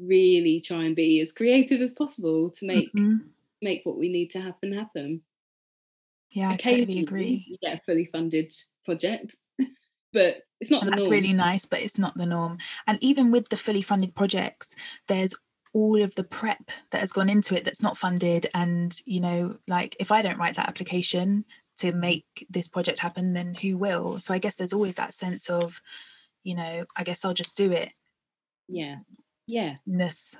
really 0.00 0.60
try 0.60 0.84
and 0.84 0.96
be 0.96 1.20
as 1.20 1.32
creative 1.32 1.80
as 1.80 1.92
possible 1.92 2.50
to 2.50 2.66
make 2.66 2.92
mm-hmm. 2.94 3.16
make 3.62 3.82
what 3.84 3.98
we 3.98 4.08
need 4.08 4.30
to 4.30 4.40
happen 4.40 4.72
happen 4.72 5.20
yeah, 6.30 6.50
I 6.50 6.56
totally 6.56 7.00
agree. 7.00 7.44
You 7.48 7.56
get 7.60 7.78
a 7.78 7.82
fully 7.84 8.04
funded 8.04 8.52
project, 8.84 9.36
but 10.12 10.40
it's 10.60 10.70
not 10.70 10.82
and 10.82 10.88
the 10.88 10.96
that's 10.96 11.04
norm. 11.04 11.12
really 11.12 11.32
nice, 11.32 11.64
but 11.64 11.80
it's 11.80 11.98
not 11.98 12.16
the 12.16 12.26
norm. 12.26 12.58
And 12.86 12.98
even 13.00 13.30
with 13.30 13.48
the 13.48 13.56
fully 13.56 13.82
funded 13.82 14.14
projects, 14.14 14.74
there's 15.06 15.34
all 15.72 16.02
of 16.02 16.14
the 16.14 16.24
prep 16.24 16.70
that 16.90 17.00
has 17.00 17.12
gone 17.12 17.28
into 17.28 17.54
it 17.54 17.64
that's 17.64 17.82
not 17.82 17.98
funded. 17.98 18.48
And, 18.54 18.98
you 19.06 19.20
know, 19.20 19.58
like 19.66 19.96
if 20.00 20.10
I 20.10 20.22
don't 20.22 20.38
write 20.38 20.56
that 20.56 20.68
application 20.68 21.44
to 21.78 21.92
make 21.92 22.46
this 22.50 22.68
project 22.68 22.98
happen, 23.00 23.34
then 23.34 23.54
who 23.54 23.76
will? 23.76 24.18
So 24.18 24.34
I 24.34 24.38
guess 24.38 24.56
there's 24.56 24.72
always 24.72 24.96
that 24.96 25.14
sense 25.14 25.48
of, 25.48 25.80
you 26.42 26.54
know, 26.54 26.84
I 26.96 27.04
guess 27.04 27.24
I'll 27.24 27.34
just 27.34 27.56
do 27.56 27.72
it. 27.72 27.90
Yeah. 28.68 28.96
Yeah. 29.46 29.72
Ness 29.86 30.38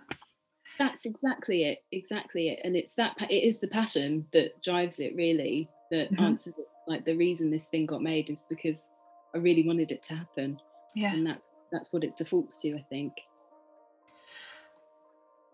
that's 0.79 1.05
exactly 1.05 1.65
it 1.65 1.85
exactly 1.91 2.49
it 2.49 2.61
and 2.63 2.77
it's 2.77 2.95
that 2.95 3.17
it 3.29 3.43
is 3.43 3.59
the 3.59 3.67
passion 3.67 4.27
that 4.33 4.63
drives 4.63 5.01
it 5.01 5.13
really 5.17 5.69
that 5.91 6.13
mm-hmm. 6.13 6.25
answers 6.25 6.59
it 6.59 6.69
like 6.89 7.05
the 7.05 7.17
reason 7.17 7.51
this 7.51 7.65
thing 7.65 7.87
got 7.87 8.03
made 8.03 8.31
is 8.31 8.43
because 8.49 8.87
i 9.35 9.39
really 9.39 9.63
wanted 9.63 9.93
it 9.93 10.03
to 10.03 10.15
happen. 10.15 10.61
Yeah. 10.95 11.13
And 11.13 11.27
that's 11.27 11.47
that's 11.71 11.93
what 11.93 12.03
it 12.03 12.17
defaults 12.17 12.57
to 12.63 12.75
i 12.75 12.85
think. 12.89 13.13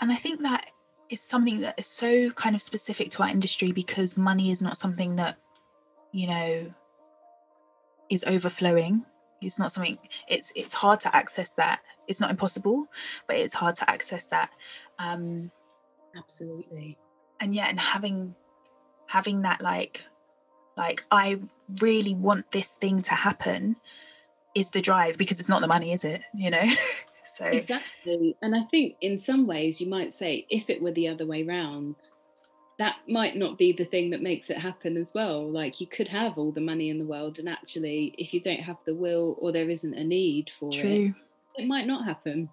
And 0.00 0.12
i 0.12 0.16
think 0.16 0.42
that 0.42 0.66
is 1.10 1.20
something 1.20 1.60
that 1.60 1.78
is 1.78 1.86
so 1.86 2.30
kind 2.30 2.54
of 2.54 2.62
specific 2.62 3.10
to 3.10 3.22
our 3.22 3.28
industry 3.28 3.72
because 3.72 4.16
money 4.16 4.50
is 4.50 4.62
not 4.62 4.78
something 4.78 5.16
that 5.16 5.36
you 6.12 6.26
know 6.28 6.72
is 8.08 8.24
overflowing. 8.24 9.04
It's 9.42 9.58
not 9.58 9.72
something 9.72 9.98
it's 10.28 10.52
it's 10.56 10.72
hard 10.72 11.00
to 11.00 11.14
access 11.14 11.52
that. 11.54 11.80
It's 12.06 12.20
not 12.20 12.30
impossible 12.30 12.86
but 13.26 13.36
it's 13.36 13.54
hard 13.54 13.76
to 13.76 13.90
access 13.90 14.26
that. 14.26 14.50
Um 14.98 15.50
absolutely. 16.16 16.96
and 17.40 17.52
yeah 17.52 17.66
and 17.68 17.80
having 17.80 18.34
having 19.06 19.42
that 19.42 19.60
like 19.60 20.04
like 20.76 21.04
i 21.10 21.38
really 21.80 22.14
want 22.14 22.50
this 22.52 22.72
thing 22.72 23.00
to 23.02 23.14
happen 23.14 23.76
is 24.54 24.70
the 24.70 24.80
drive 24.80 25.18
because 25.18 25.40
it's 25.40 25.48
not 25.48 25.60
the 25.60 25.66
money 25.66 25.92
is 25.92 26.04
it? 26.04 26.22
You 26.34 26.50
know? 26.50 26.64
So 27.26 27.46
exactly. 27.46 28.36
And 28.42 28.54
i 28.54 28.64
think 28.64 28.96
in 29.00 29.18
some 29.18 29.46
ways 29.46 29.80
you 29.80 29.88
might 29.88 30.12
say 30.12 30.46
if 30.50 30.68
it 30.68 30.82
were 30.82 30.92
the 30.92 31.08
other 31.08 31.24
way 31.24 31.42
round 31.42 31.96
that 32.78 32.96
might 33.08 33.34
not 33.34 33.56
be 33.56 33.72
the 33.72 33.86
thing 33.86 34.10
that 34.10 34.20
makes 34.20 34.50
it 34.50 34.58
happen 34.58 34.98
as 34.98 35.14
well. 35.14 35.50
Like 35.50 35.80
you 35.80 35.86
could 35.86 36.08
have 36.08 36.36
all 36.36 36.52
the 36.52 36.60
money 36.60 36.90
in 36.90 36.98
the 36.98 37.06
world 37.06 37.38
and 37.38 37.48
actually 37.48 38.14
if 38.18 38.34
you 38.34 38.40
don't 38.40 38.60
have 38.60 38.76
the 38.84 38.94
will 38.94 39.36
or 39.40 39.52
there 39.52 39.70
isn't 39.70 39.94
a 39.94 40.04
need 40.04 40.50
for 40.60 40.70
True. 40.70 41.14
it 41.56 41.62
it 41.62 41.66
might 41.66 41.86
not 41.86 42.04
happen. 42.04 42.50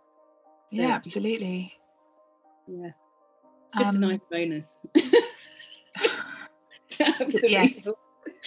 So, 0.69 0.81
yeah 0.81 0.95
absolutely. 0.95 1.77
Yeah. 2.65 2.91
It's 3.65 3.77
just 3.77 3.89
um, 3.89 3.97
a 3.97 3.99
nice 3.99 4.25
bonus. 4.31 4.79
Yes 7.43 7.89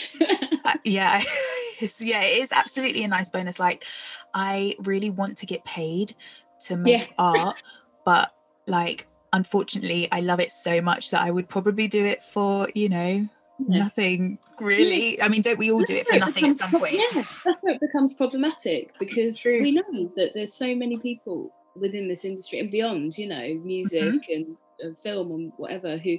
uh, 0.65 0.75
yeah 0.85 1.23
yeah 2.01 2.23
it 2.23 2.39
is 2.39 2.53
absolutely 2.53 3.05
a 3.05 3.09
nice 3.09 3.31
bonus 3.31 3.59
like 3.59 3.85
i 4.33 4.75
really 4.81 5.11
want 5.11 5.39
to 5.39 5.47
get 5.47 5.65
paid 5.65 6.15
to 6.61 6.77
make 6.77 7.09
yeah. 7.09 7.15
art 7.19 7.57
but 8.05 8.35
like 8.67 9.07
unfortunately 9.35 10.09
I 10.13 10.21
love 10.21 10.41
it 10.41 10.53
so 10.53 10.81
much 10.81 11.11
that 11.11 11.21
I 11.21 11.31
would 11.31 11.49
probably 11.49 11.89
do 11.89 12.07
it 12.07 12.25
for 12.25 12.69
you 12.75 12.89
know 12.89 13.29
yeah. 13.69 13.79
nothing 13.79 14.39
really 14.61 15.21
I 15.21 15.29
mean 15.29 15.43
don't 15.43 15.59
we 15.59 15.73
all 15.73 15.83
do 15.83 15.97
it 15.97 16.07
for 16.07 16.19
nothing 16.19 16.47
at 16.47 16.55
some 16.55 16.71
point 16.71 16.95
yeah 16.95 17.25
that's 17.45 17.61
where 17.63 17.75
it 17.75 17.81
becomes 17.81 18.15
problematic 18.15 18.97
because 18.99 19.41
True. 19.41 19.61
we 19.61 19.73
know 19.73 20.13
that 20.17 20.33
there's 20.35 20.55
so 20.55 20.75
many 20.75 20.99
people 20.99 21.53
within 21.75 22.07
this 22.07 22.25
industry 22.25 22.61
and 22.61 22.71
beyond 22.71 23.19
you 23.19 23.29
know 23.29 23.61
music 23.65 24.03
mm-hmm. 24.03 24.33
and, 24.33 24.57
and 24.79 24.99
film 25.01 25.33
and 25.33 25.53
whatever 25.57 25.99
who 25.99 26.19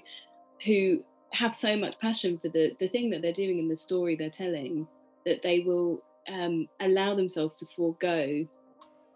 who 0.66 1.04
have 1.34 1.54
so 1.54 1.76
much 1.76 2.00
passion 2.00 2.38
for 2.38 2.50
the 2.50 2.76
the 2.80 2.88
thing 2.88 3.10
that 3.10 3.22
they're 3.22 3.34
doing 3.34 3.60
and 3.60 3.70
the 3.70 3.76
story 3.76 4.16
they're 4.16 4.30
telling 4.30 4.88
that 5.26 5.42
they 5.42 5.60
will 5.60 6.04
um, 6.32 6.68
allow 6.80 7.16
themselves 7.16 7.56
to 7.56 7.66
forego 7.76 8.48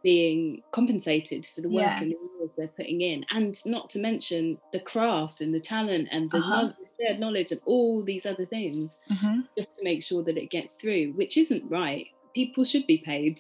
being 0.01 0.61
compensated 0.71 1.45
for 1.45 1.61
the 1.61 1.67
work 1.67 1.81
yeah. 1.81 2.01
and 2.01 2.11
the 2.11 2.17
hours 2.41 2.55
they're 2.55 2.67
putting 2.67 3.01
in 3.01 3.25
and 3.31 3.57
not 3.65 3.89
to 3.89 3.99
mention 3.99 4.57
the 4.71 4.79
craft 4.79 5.41
and 5.41 5.53
the 5.53 5.59
talent 5.59 6.07
and 6.11 6.31
the 6.31 6.37
uh-huh. 6.37 6.55
knowledge, 6.55 6.75
shared 6.99 7.19
knowledge 7.19 7.51
and 7.51 7.61
all 7.65 8.01
these 8.03 8.25
other 8.25 8.45
things 8.45 8.99
mm-hmm. 9.11 9.41
just 9.57 9.77
to 9.77 9.83
make 9.83 10.01
sure 10.01 10.23
that 10.23 10.37
it 10.37 10.49
gets 10.49 10.75
through 10.75 11.11
which 11.13 11.37
isn't 11.37 11.63
right 11.69 12.07
people 12.33 12.63
should 12.63 12.87
be 12.87 12.97
paid 12.97 13.39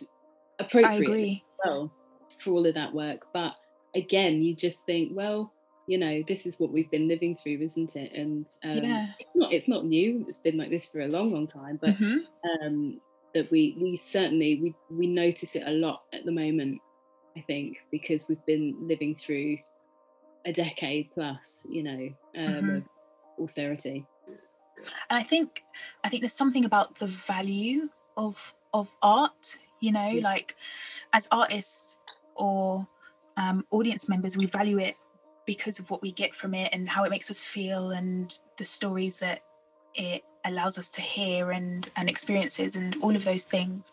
appropriately 0.59 1.43
well 1.63 1.91
for 2.39 2.51
all 2.51 2.65
of 2.65 2.75
that 2.75 2.93
work 2.93 3.27
but 3.33 3.55
again 3.95 4.41
you 4.41 4.53
just 4.53 4.85
think 4.85 5.11
well 5.13 5.53
you 5.89 5.97
know 5.97 6.23
this 6.27 6.45
is 6.45 6.59
what 6.59 6.71
we've 6.71 6.91
been 6.91 7.07
living 7.07 7.35
through 7.35 7.57
isn't 7.61 7.95
it 7.95 8.11
and 8.13 8.45
um, 8.63 8.77
yeah. 8.77 9.07
it's 9.17 9.35
not 9.35 9.53
it's 9.53 9.67
not 9.67 9.85
new 9.85 10.23
it's 10.27 10.37
been 10.37 10.55
like 10.55 10.69
this 10.69 10.85
for 10.85 11.01
a 11.01 11.07
long 11.07 11.33
long 11.33 11.47
time 11.47 11.79
but 11.81 11.89
mm-hmm. 11.97 12.17
um, 12.63 13.01
that 13.33 13.49
we 13.49 13.75
we 13.81 13.97
certainly 13.97 14.59
we 14.61 14.75
we 14.95 15.07
notice 15.07 15.55
it 15.55 15.63
a 15.65 15.71
lot 15.71 16.05
at 16.13 16.25
the 16.25 16.31
moment 16.31 16.79
i 17.35 17.41
think 17.41 17.83
because 17.89 18.29
we've 18.29 18.45
been 18.45 18.75
living 18.79 19.15
through 19.15 19.57
a 20.45 20.53
decade 20.53 21.09
plus 21.11 21.65
you 21.67 21.81
know 21.81 22.09
um, 22.37 22.53
mm-hmm. 22.53 22.75
of 22.75 22.83
austerity 23.41 24.05
and 24.77 25.19
i 25.19 25.23
think 25.23 25.63
i 26.03 26.09
think 26.09 26.21
there's 26.21 26.33
something 26.33 26.65
about 26.65 26.99
the 26.99 27.07
value 27.07 27.89
of 28.15 28.53
of 28.75 28.95
art 29.01 29.57
you 29.79 29.91
know 29.91 30.11
yeah. 30.11 30.23
like 30.23 30.55
as 31.13 31.27
artists 31.31 31.99
or 32.35 32.87
um, 33.37 33.65
audience 33.71 34.07
members 34.07 34.37
we 34.37 34.45
value 34.45 34.77
it 34.77 34.95
because 35.45 35.79
of 35.79 35.89
what 35.89 36.01
we 36.01 36.11
get 36.11 36.35
from 36.35 36.53
it 36.53 36.69
and 36.73 36.89
how 36.89 37.03
it 37.03 37.09
makes 37.09 37.31
us 37.31 37.39
feel 37.39 37.91
and 37.91 38.39
the 38.57 38.65
stories 38.65 39.17
that 39.19 39.43
it 39.95 40.23
allows 40.45 40.77
us 40.77 40.89
to 40.89 41.01
hear 41.01 41.51
and 41.51 41.89
and 41.95 42.09
experiences 42.09 42.75
and 42.75 42.95
all 43.01 43.15
of 43.15 43.25
those 43.25 43.45
things 43.45 43.91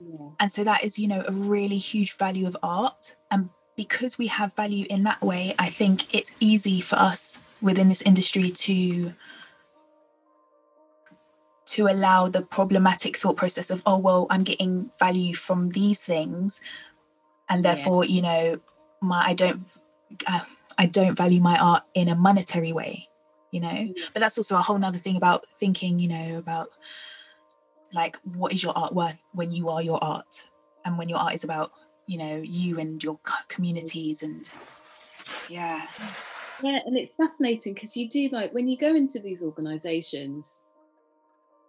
yeah. 0.00 0.28
and 0.40 0.50
so 0.50 0.64
that 0.64 0.82
is 0.82 0.98
you 0.98 1.06
know 1.06 1.22
a 1.28 1.32
really 1.32 1.78
huge 1.78 2.16
value 2.16 2.46
of 2.46 2.56
art 2.62 3.14
and 3.30 3.50
because 3.76 4.18
we 4.18 4.26
have 4.26 4.54
value 4.54 4.86
in 4.88 5.02
that 5.02 5.20
way 5.20 5.54
i 5.58 5.68
think 5.68 6.14
it's 6.14 6.32
easy 6.40 6.80
for 6.80 6.96
us 6.96 7.42
within 7.60 7.88
this 7.88 8.02
industry 8.02 8.50
to 8.50 9.12
to 11.66 11.86
allow 11.86 12.28
the 12.28 12.42
problematic 12.42 13.16
thought 13.16 13.36
process 13.36 13.70
of 13.70 13.82
oh 13.84 13.98
well 13.98 14.26
i'm 14.30 14.44
getting 14.44 14.90
value 14.98 15.34
from 15.34 15.70
these 15.70 16.00
things 16.00 16.60
and 17.48 17.64
therefore 17.64 18.04
yeah. 18.04 18.14
you 18.14 18.22
know 18.22 18.60
my 19.00 19.22
i 19.26 19.34
don't 19.34 19.62
uh, 20.26 20.40
i 20.78 20.86
don't 20.86 21.16
value 21.16 21.40
my 21.40 21.58
art 21.58 21.82
in 21.94 22.08
a 22.08 22.14
monetary 22.14 22.72
way 22.72 23.08
you 23.52 23.60
know? 23.60 23.68
Mm. 23.68 23.94
But 24.12 24.20
that's 24.20 24.36
also 24.36 24.56
a 24.56 24.62
whole 24.62 24.78
nother 24.78 24.98
thing 24.98 25.16
about 25.16 25.44
thinking 25.60 26.00
you 26.00 26.08
know 26.08 26.38
about 26.38 26.70
like 27.92 28.16
what 28.24 28.52
is 28.52 28.62
your 28.62 28.76
art 28.76 28.94
worth 28.94 29.22
when 29.32 29.52
you 29.52 29.68
are 29.68 29.82
your 29.82 30.02
art? 30.02 30.48
And 30.84 30.98
when 30.98 31.08
your 31.08 31.18
art 31.18 31.34
is 31.34 31.44
about 31.44 31.70
you 32.08 32.18
know 32.18 32.36
you 32.38 32.80
and 32.80 33.00
your 33.00 33.18
mm. 33.18 33.48
communities 33.48 34.24
and 34.24 34.50
yeah. 35.48 35.86
Yeah 36.00 36.80
and 36.86 36.96
it's 36.96 37.16
fascinating 37.16 37.74
because 37.74 37.96
you 37.96 38.08
do 38.08 38.28
like 38.28 38.54
when 38.54 38.68
you 38.68 38.76
go 38.76 38.88
into 38.88 39.18
these 39.18 39.42
organizations 39.42 40.66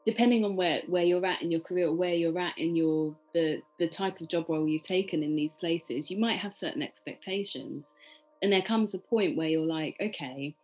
depending 0.05 0.45
on 0.45 0.55
where 0.55 0.83
where 0.87 1.03
you're 1.03 1.25
at 1.25 1.41
in 1.41 1.49
your 1.49 1.61
career 1.61 1.87
or 1.87 1.95
where 1.95 2.13
you're 2.13 2.37
at 2.37 2.55
in 2.59 2.75
your 2.75 3.15
the 3.33 3.59
the 3.79 3.87
type 3.87 4.21
of 4.21 4.27
job 4.27 4.45
role 4.49 4.67
you've 4.67 4.83
taken 4.83 5.23
in 5.23 5.35
these 5.35 5.55
places 5.55 6.11
you 6.11 6.19
might 6.19 6.37
have 6.37 6.53
certain 6.53 6.83
expectations 6.83 7.95
and 8.43 8.51
there 8.51 8.61
comes 8.61 8.93
a 8.93 8.99
point 8.99 9.35
where 9.35 9.47
you're 9.47 9.65
like 9.65 9.95
okay 9.99 10.55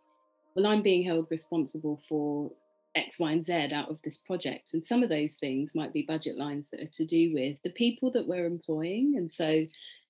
well 0.54 0.66
i'm 0.66 0.82
being 0.82 1.04
held 1.04 1.26
responsible 1.30 2.00
for 2.08 2.52
x 2.94 3.18
y 3.18 3.32
and 3.32 3.44
z 3.44 3.68
out 3.72 3.90
of 3.90 4.00
this 4.02 4.18
project 4.18 4.72
and 4.72 4.86
some 4.86 5.02
of 5.02 5.08
those 5.08 5.34
things 5.34 5.74
might 5.74 5.92
be 5.92 6.02
budget 6.02 6.36
lines 6.36 6.68
that 6.70 6.80
are 6.80 6.92
to 6.92 7.04
do 7.04 7.32
with 7.34 7.56
the 7.64 7.70
people 7.70 8.10
that 8.10 8.28
we're 8.28 8.46
employing 8.46 9.14
and 9.16 9.30
so 9.30 9.64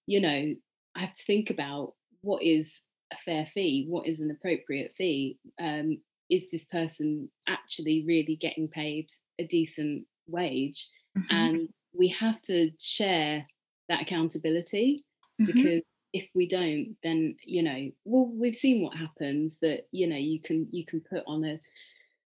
you 0.06 0.20
know 0.20 0.54
i 0.96 1.00
have 1.00 1.14
to 1.14 1.24
think 1.24 1.48
about 1.48 1.92
what 2.20 2.42
is 2.42 2.82
a 3.12 3.16
fair 3.16 3.46
fee 3.46 3.86
what 3.88 4.06
is 4.06 4.20
an 4.20 4.30
appropriate 4.30 4.92
fee 4.92 5.38
um, 5.60 5.98
is 6.30 6.48
this 6.50 6.64
person 6.64 7.28
actually 7.48 8.04
really 8.06 8.36
getting 8.36 8.68
paid 8.68 9.10
a 9.38 9.44
decent 9.44 10.06
wage? 10.26 10.88
Mm-hmm. 11.18 11.34
And 11.34 11.70
we 11.92 12.08
have 12.08 12.40
to 12.42 12.70
share 12.78 13.44
that 13.88 14.02
accountability 14.02 15.04
mm-hmm. 15.40 15.46
because 15.46 15.82
if 16.12 16.28
we 16.34 16.46
don't 16.46 16.96
then 17.02 17.36
you 17.44 17.62
know 17.62 17.90
well 18.04 18.30
we've 18.34 18.54
seen 18.54 18.82
what 18.82 18.96
happens 18.96 19.58
that 19.60 19.86
you 19.90 20.08
know 20.08 20.16
you 20.16 20.40
can 20.40 20.66
you 20.70 20.84
can 20.84 21.00
put 21.00 21.22
on 21.26 21.44
a 21.44 21.58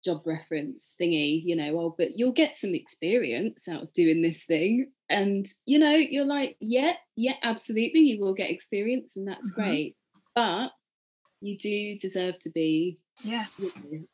job 0.04 0.23
reference 0.25 0.95
thingy 1.00 1.42
you 1.45 1.56
know 1.56 1.75
well 1.75 1.95
but 1.97 2.16
you'll 2.16 2.33
get 2.33 2.54
some 2.54 2.75
experience 2.75 3.68
out 3.68 3.83
of 3.83 3.92
doing 3.92 4.23
this 4.23 4.45
thing 4.45 4.90
and 5.09 5.47
you 5.64 5.78
know 5.78 5.95
you're 5.95 6.26
like 6.26 6.56
yeah 6.61 6.92
yeah 7.16 7.35
absolutely 7.42 8.00
you 8.00 8.21
will 8.21 8.35
get 8.35 8.50
experience 8.50 9.16
and 9.16 9.26
that's 9.26 9.50
mm-hmm. 9.50 9.62
great 9.62 9.97
but 10.35 10.71
you 11.40 11.59
do 11.59 11.99
deserve 11.99 12.38
to 12.38 12.50
be 12.50 12.99
yeah 13.23 13.47
you 13.59 13.73
know, 13.90 14.06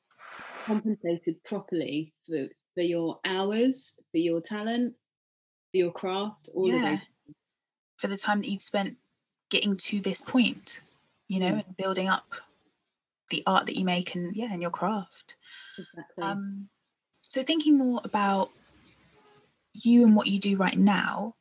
compensated 0.65 1.43
properly 1.45 2.15
for 2.27 2.47
for 2.75 2.83
your 2.83 3.17
hours 3.25 3.95
for 4.13 4.19
your 4.19 4.41
talent 4.41 4.95
for 5.71 5.77
your 5.77 5.93
craft 5.93 6.49
all 6.55 6.69
yeah. 6.69 6.77
of 6.77 6.83
those 6.83 7.07
things. 7.27 7.37
for 7.97 8.07
the 8.07 8.17
time 8.17 8.41
that 8.41 8.49
you've 8.49 8.63
spent 8.63 8.97
getting 9.53 9.77
to 9.77 10.01
this 10.01 10.23
point 10.23 10.81
you 11.29 11.39
know 11.39 11.53
mm. 11.53 11.65
and 11.65 11.77
building 11.77 12.09
up 12.09 12.27
the 13.31 13.43
art 13.47 13.67
that 13.67 13.79
you 13.79 13.85
make 13.85 14.15
and 14.15 14.35
yeah 14.35 14.49
and 14.51 14.63
your 14.63 14.71
craft 14.71 15.37
exactly. 15.79 16.25
um 16.25 16.69
so 17.23 17.43
thinking 17.43 17.79
more 17.79 18.01
about 18.05 18.51
you 19.75 20.05
and 20.05 20.17
what 20.17 20.27
you 20.27 20.41
do 20.41 20.57
right 20.57 20.79
now 20.79 21.35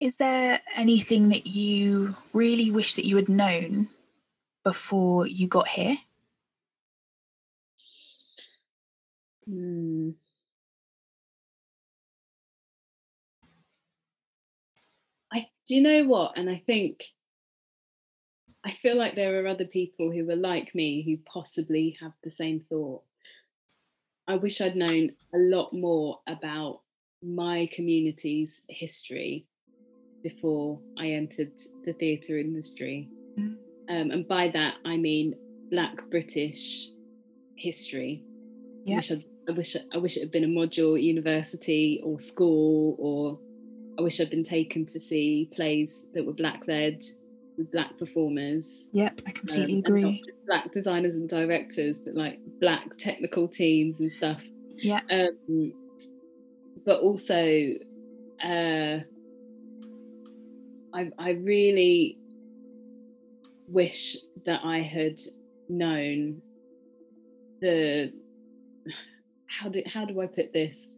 is 0.00 0.16
there 0.16 0.60
anything 0.76 1.30
that 1.30 1.46
you 1.46 2.14
really 2.32 2.70
wish 2.70 2.94
that 2.94 3.06
you 3.06 3.16
had 3.16 3.28
known 3.28 3.88
before 4.62 5.26
you 5.26 5.48
got 5.48 5.68
here? 5.68 5.96
Hmm. 9.46 10.10
I 15.32 15.48
do 15.68 15.74
you 15.74 15.82
know 15.82 16.04
what? 16.04 16.36
And 16.36 16.48
I 16.48 16.62
think 16.66 17.04
I 18.64 18.72
feel 18.72 18.96
like 18.96 19.14
there 19.14 19.42
are 19.42 19.46
other 19.46 19.66
people 19.66 20.10
who 20.10 20.28
are 20.30 20.36
like 20.36 20.74
me 20.74 21.02
who 21.02 21.18
possibly 21.30 21.96
have 22.00 22.12
the 22.24 22.30
same 22.30 22.60
thought. 22.60 23.02
I 24.26 24.36
wish 24.36 24.60
I'd 24.60 24.76
known 24.76 25.12
a 25.34 25.38
lot 25.38 25.72
more 25.72 26.20
about 26.26 26.80
my 27.22 27.68
community's 27.72 28.62
history 28.68 29.46
before 30.22 30.78
I 30.98 31.10
entered 31.10 31.52
the 31.84 31.92
theatre 31.92 32.38
industry. 32.38 33.08
Mm. 33.38 33.56
Um, 33.88 34.10
and 34.10 34.28
by 34.28 34.48
that, 34.48 34.74
I 34.84 34.96
mean 34.96 35.34
Black 35.70 36.10
British 36.10 36.88
history. 37.56 38.22
Yeah. 38.84 38.94
I 38.94 38.98
wish, 38.98 39.12
I'd, 39.12 39.24
I 39.48 39.52
wish 39.52 39.76
I 39.94 39.98
wish 39.98 40.16
it 40.16 40.20
had 40.20 40.30
been 40.30 40.44
a 40.44 40.48
module 40.48 40.96
at 40.96 41.02
university 41.02 42.00
or 42.04 42.18
school, 42.18 42.96
or 42.98 43.38
I 43.98 44.00
wish 44.00 44.20
I'd 44.20 44.30
been 44.30 44.44
taken 44.44 44.86
to 44.86 45.00
see 45.00 45.50
plays 45.52 46.06
that 46.14 46.24
were 46.24 46.32
black 46.32 46.68
led 46.68 47.02
with 47.56 47.72
black 47.72 47.98
performers. 47.98 48.88
Yep, 48.92 49.22
I 49.26 49.32
completely 49.32 49.74
um, 49.74 49.78
agree. 49.80 50.22
black 50.46 50.70
designers 50.70 51.16
and 51.16 51.28
directors, 51.28 51.98
but 51.98 52.14
like 52.14 52.38
black 52.60 52.96
technical 52.98 53.48
teams 53.48 53.98
and 53.98 54.12
stuff. 54.12 54.40
Yeah. 54.76 55.00
Um, 55.10 55.72
but 56.86 57.00
also, 57.00 57.72
uh, 58.42 58.98
I 60.94 61.10
I 61.18 61.30
really 61.30 62.18
wish 63.66 64.16
that 64.44 64.64
I 64.64 64.80
had 64.80 65.18
known 65.68 66.40
the 67.60 68.12
how 69.48 69.68
do 69.68 69.82
how 69.86 70.04
do 70.04 70.20
I 70.20 70.28
put 70.28 70.52
this? 70.52 70.94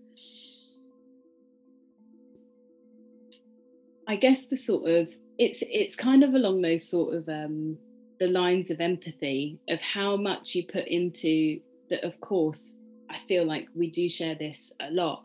I 4.10 4.16
guess 4.16 4.46
the 4.46 4.56
sort 4.56 4.90
of 4.90 5.08
it's 5.38 5.62
it's 5.62 5.94
kind 5.94 6.24
of 6.24 6.34
along 6.34 6.62
those 6.62 6.90
sort 6.90 7.14
of 7.14 7.28
um, 7.28 7.78
the 8.18 8.26
lines 8.26 8.68
of 8.68 8.80
empathy 8.80 9.60
of 9.68 9.80
how 9.80 10.16
much 10.16 10.56
you 10.56 10.66
put 10.66 10.88
into 10.88 11.60
that. 11.90 12.02
Of 12.02 12.20
course, 12.20 12.74
I 13.08 13.20
feel 13.20 13.44
like 13.44 13.68
we 13.72 13.88
do 13.88 14.08
share 14.08 14.34
this 14.34 14.72
a 14.80 14.90
lot, 14.90 15.22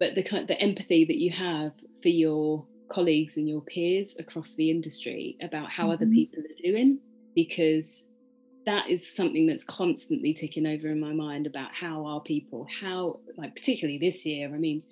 but 0.00 0.16
the 0.16 0.24
kind 0.24 0.48
the 0.48 0.60
empathy 0.60 1.04
that 1.04 1.16
you 1.16 1.30
have 1.30 1.74
for 2.02 2.08
your 2.08 2.66
colleagues 2.88 3.36
and 3.36 3.48
your 3.48 3.60
peers 3.60 4.16
across 4.18 4.54
the 4.54 4.68
industry 4.68 5.36
about 5.40 5.70
how 5.70 5.84
mm-hmm. 5.84 5.92
other 5.92 6.06
people 6.06 6.40
are 6.40 6.62
doing 6.64 6.98
because 7.36 8.04
that 8.64 8.90
is 8.90 9.14
something 9.14 9.46
that's 9.46 9.62
constantly 9.62 10.34
ticking 10.34 10.66
over 10.66 10.88
in 10.88 10.98
my 10.98 11.12
mind 11.12 11.46
about 11.46 11.72
how 11.72 12.04
are 12.04 12.20
people 12.20 12.66
how 12.80 13.20
like 13.36 13.54
particularly 13.56 13.98
this 13.98 14.24
year 14.24 14.52
i 14.54 14.58
mean 14.58 14.82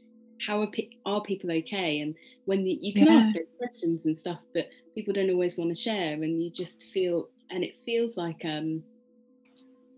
how 0.46 0.60
are, 0.60 0.66
pe- 0.66 0.90
are 1.06 1.22
people 1.22 1.50
okay 1.50 2.00
and 2.00 2.14
when 2.44 2.64
the, 2.64 2.78
you 2.80 2.92
can 2.92 3.06
yeah. 3.06 3.14
ask 3.14 3.34
those 3.34 3.44
questions 3.58 4.04
and 4.04 4.16
stuff 4.16 4.40
but 4.52 4.66
people 4.94 5.12
don't 5.12 5.30
always 5.30 5.58
want 5.58 5.70
to 5.70 5.80
share 5.80 6.14
and 6.14 6.42
you 6.42 6.50
just 6.50 6.84
feel 6.92 7.28
and 7.50 7.64
it 7.64 7.74
feels 7.84 8.16
like 8.16 8.44
um 8.44 8.82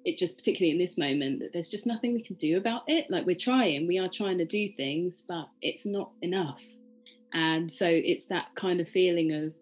it 0.04 0.16
just 0.18 0.38
particularly 0.38 0.70
in 0.70 0.78
this 0.78 0.96
moment 0.96 1.40
that 1.40 1.52
there's 1.52 1.68
just 1.68 1.86
nothing 1.86 2.14
we 2.14 2.22
can 2.22 2.36
do 2.36 2.56
about 2.56 2.82
it 2.86 3.10
like 3.10 3.26
we're 3.26 3.34
trying 3.34 3.86
we 3.86 3.98
are 3.98 4.08
trying 4.08 4.38
to 4.38 4.44
do 4.44 4.68
things 4.76 5.24
but 5.28 5.48
it's 5.62 5.84
not 5.84 6.10
enough 6.22 6.62
and 7.32 7.70
so 7.70 7.86
it's 7.88 8.26
that 8.26 8.46
kind 8.54 8.80
of 8.80 8.88
feeling 8.88 9.32
of 9.32 9.54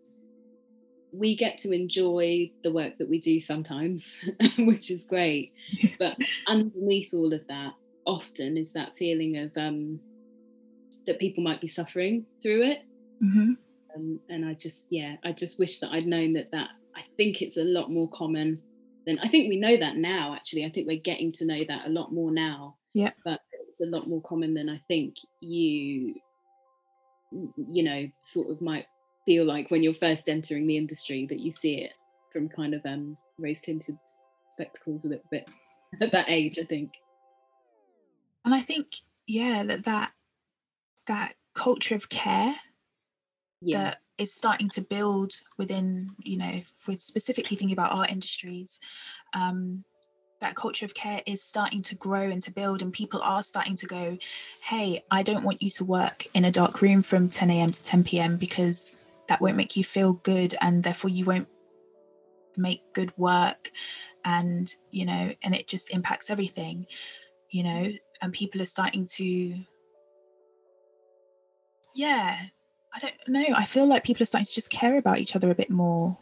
we 1.16 1.37
get 1.37 1.58
to 1.58 1.72
enjoy 1.72 2.50
the 2.62 2.72
work 2.72 2.98
that 2.98 3.08
we 3.08 3.20
do 3.20 3.38
sometimes, 3.38 4.16
which 4.58 4.90
is 4.90 5.04
great. 5.04 5.52
But 5.98 6.16
underneath 6.48 7.14
all 7.14 7.32
of 7.32 7.46
that, 7.46 7.74
often 8.04 8.56
is 8.56 8.72
that 8.72 8.96
feeling 8.96 9.38
of 9.38 9.56
um, 9.56 10.00
that 11.06 11.18
people 11.18 11.44
might 11.44 11.60
be 11.60 11.66
suffering 11.66 12.26
through 12.42 12.62
it. 12.62 12.78
Mm-hmm. 13.22 13.52
Um, 13.94 14.20
and 14.28 14.44
I 14.44 14.54
just, 14.54 14.86
yeah, 14.90 15.16
I 15.24 15.32
just 15.32 15.58
wish 15.58 15.78
that 15.80 15.90
I'd 15.92 16.06
known 16.06 16.32
that. 16.34 16.50
That 16.52 16.68
I 16.96 17.02
think 17.16 17.42
it's 17.42 17.56
a 17.56 17.64
lot 17.64 17.90
more 17.90 18.08
common 18.10 18.62
than 19.06 19.18
I 19.20 19.28
think 19.28 19.48
we 19.48 19.58
know 19.58 19.76
that 19.76 19.96
now. 19.96 20.34
Actually, 20.34 20.64
I 20.64 20.70
think 20.70 20.86
we're 20.86 21.00
getting 21.00 21.32
to 21.32 21.46
know 21.46 21.62
that 21.68 21.86
a 21.86 21.90
lot 21.90 22.12
more 22.12 22.32
now. 22.32 22.76
Yeah, 22.92 23.10
but 23.24 23.40
it's 23.68 23.80
a 23.80 23.86
lot 23.86 24.08
more 24.08 24.22
common 24.22 24.54
than 24.54 24.68
I 24.68 24.80
think 24.88 25.16
you 25.40 26.14
you 27.56 27.82
know 27.82 28.08
sort 28.20 28.50
of 28.50 28.60
might 28.60 28.86
feel 29.26 29.44
like 29.44 29.70
when 29.70 29.82
you're 29.82 29.94
first 29.94 30.28
entering 30.28 30.66
the 30.66 30.76
industry 30.76 31.26
that 31.28 31.40
you 31.40 31.52
see 31.52 31.76
it 31.76 31.92
from 32.32 32.48
kind 32.48 32.74
of 32.74 32.84
um 32.84 33.16
rose 33.38 33.60
tinted 33.60 33.98
spectacles 34.50 35.04
a 35.04 35.08
little 35.08 35.24
bit 35.30 35.48
at 36.00 36.12
that 36.12 36.26
age 36.28 36.58
i 36.60 36.64
think 36.64 36.92
and 38.44 38.54
i 38.54 38.60
think 38.60 38.86
yeah 39.26 39.62
that 39.64 39.84
that 39.84 40.12
that 41.06 41.34
culture 41.54 41.94
of 41.94 42.08
care 42.08 42.54
yeah. 43.60 43.78
that 43.78 44.00
is 44.18 44.32
starting 44.32 44.68
to 44.68 44.80
build 44.80 45.40
within 45.56 46.10
you 46.18 46.36
know 46.36 46.60
with 46.86 47.02
specifically 47.02 47.56
thinking 47.56 47.72
about 47.72 47.92
art 47.92 48.10
industries 48.10 48.80
um 49.34 49.84
that 50.40 50.54
culture 50.54 50.84
of 50.84 50.94
care 50.94 51.22
is 51.26 51.42
starting 51.42 51.80
to 51.80 51.94
grow 51.94 52.30
and 52.30 52.42
to 52.42 52.52
build 52.52 52.82
and 52.82 52.92
people 52.92 53.20
are 53.22 53.42
starting 53.42 53.76
to 53.76 53.86
go 53.86 54.16
hey 54.62 55.02
i 55.10 55.22
don't 55.22 55.44
want 55.44 55.62
you 55.62 55.70
to 55.70 55.84
work 55.84 56.26
in 56.34 56.44
a 56.44 56.50
dark 56.50 56.82
room 56.82 57.02
from 57.02 57.28
10 57.28 57.50
a.m 57.50 57.72
to 57.72 57.82
10 57.82 58.04
p.m 58.04 58.36
because 58.36 58.96
that 59.28 59.40
won't 59.40 59.56
make 59.56 59.76
you 59.76 59.82
feel 59.82 60.12
good 60.12 60.54
and 60.60 60.82
therefore 60.82 61.10
you 61.10 61.24
won't 61.24 61.48
make 62.56 62.82
good 62.92 63.16
work 63.16 63.70
and 64.24 64.74
you 64.90 65.04
know 65.04 65.32
and 65.42 65.54
it 65.54 65.66
just 65.66 65.90
impacts 65.92 66.30
everything 66.30 66.86
you 67.50 67.62
know 67.62 67.88
and 68.20 68.32
people 68.32 68.60
are 68.62 68.66
starting 68.66 69.06
to 69.06 69.56
yeah. 71.94 72.46
I 72.94 72.98
don't 73.00 73.14
know. 73.26 73.46
I 73.57 73.64
feel 73.64 73.88
like 73.88 74.04
people 74.04 74.22
are 74.22 74.26
starting 74.26 74.46
to 74.46 74.54
just 74.54 74.70
care 74.70 74.96
about 74.96 75.18
each 75.18 75.35
other 75.35 75.50
a 75.50 75.54
bit 75.54 75.70
more. 75.70 76.18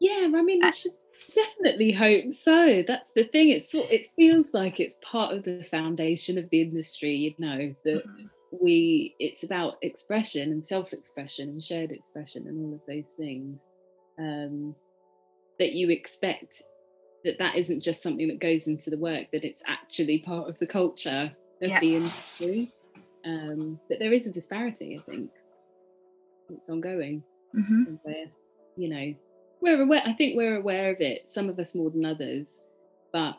Yeah 0.00 0.30
i 0.32 0.42
mean 0.42 0.62
I 0.62 0.70
should 0.70 0.92
definitely 1.34 1.92
hope 1.92 2.32
so. 2.32 2.82
That's 2.86 3.10
the 3.10 3.24
thing. 3.24 3.50
It's 3.50 3.70
sort 3.70 3.90
it 3.90 4.10
feels 4.16 4.54
like 4.54 4.80
it's 4.80 4.98
part 5.02 5.34
of 5.34 5.44
the 5.44 5.64
foundation 5.64 6.38
of 6.38 6.48
the 6.50 6.60
industry 6.60 7.14
you 7.14 7.34
know 7.38 7.74
that 7.84 8.06
mm-hmm. 8.06 8.26
we 8.60 9.14
it's 9.18 9.42
about 9.42 9.76
expression 9.82 10.52
and 10.52 10.64
self-expression 10.64 11.48
and 11.48 11.62
shared 11.62 11.92
expression 11.92 12.46
and 12.46 12.64
all 12.64 12.74
of 12.74 12.80
those 12.86 13.10
things 13.10 13.62
um 14.18 14.74
that 15.58 15.72
you 15.72 15.90
expect 15.90 16.62
that 17.24 17.38
that 17.38 17.56
isn't 17.56 17.82
just 17.82 18.02
something 18.02 18.28
that 18.28 18.40
goes 18.40 18.68
into 18.68 18.90
the 18.90 18.98
work 18.98 19.30
that 19.32 19.44
it's 19.44 19.62
actually 19.66 20.18
part 20.18 20.48
of 20.48 20.58
the 20.58 20.66
culture 20.66 21.30
of 21.62 21.68
yeah. 21.68 21.80
the 21.80 21.96
industry 21.96 22.72
um, 23.28 23.78
but 23.88 23.98
there 23.98 24.12
is 24.12 24.26
a 24.26 24.32
disparity 24.32 24.98
i 24.98 25.10
think 25.10 25.30
it's 26.50 26.68
ongoing 26.68 27.22
mm-hmm. 27.54 27.94
you 28.76 28.88
know 28.88 29.14
we're 29.60 29.82
aware 29.82 30.02
i 30.06 30.12
think 30.12 30.36
we're 30.36 30.56
aware 30.56 30.90
of 30.90 31.00
it 31.00 31.28
some 31.28 31.48
of 31.48 31.58
us 31.58 31.74
more 31.74 31.90
than 31.90 32.04
others 32.04 32.66
but 33.12 33.36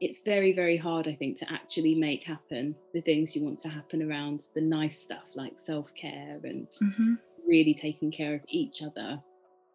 it's 0.00 0.22
very 0.22 0.52
very 0.52 0.76
hard 0.76 1.06
i 1.06 1.14
think 1.14 1.38
to 1.38 1.52
actually 1.52 1.94
make 1.94 2.24
happen 2.24 2.74
the 2.94 3.00
things 3.00 3.36
you 3.36 3.44
want 3.44 3.58
to 3.58 3.68
happen 3.68 4.02
around 4.02 4.46
the 4.54 4.60
nice 4.60 4.98
stuff 4.98 5.28
like 5.36 5.58
self-care 5.58 6.40
and 6.42 6.66
mm-hmm. 6.82 7.14
really 7.46 7.74
taking 7.74 8.10
care 8.10 8.34
of 8.34 8.40
each 8.48 8.82
other 8.82 9.20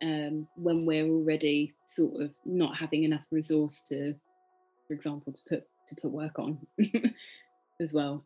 um, 0.02 0.48
when 0.56 0.86
we're 0.86 1.08
already 1.08 1.74
sort 1.86 2.22
of 2.22 2.36
not 2.46 2.78
having 2.78 3.04
enough 3.04 3.26
resource 3.32 3.82
to, 3.88 4.14
for 4.88 4.94
example, 4.94 5.34
to 5.34 5.42
put 5.48 5.64
to 5.88 5.96
put 6.02 6.12
work 6.12 6.38
on 6.40 6.60
as 7.82 7.94
well. 7.94 8.24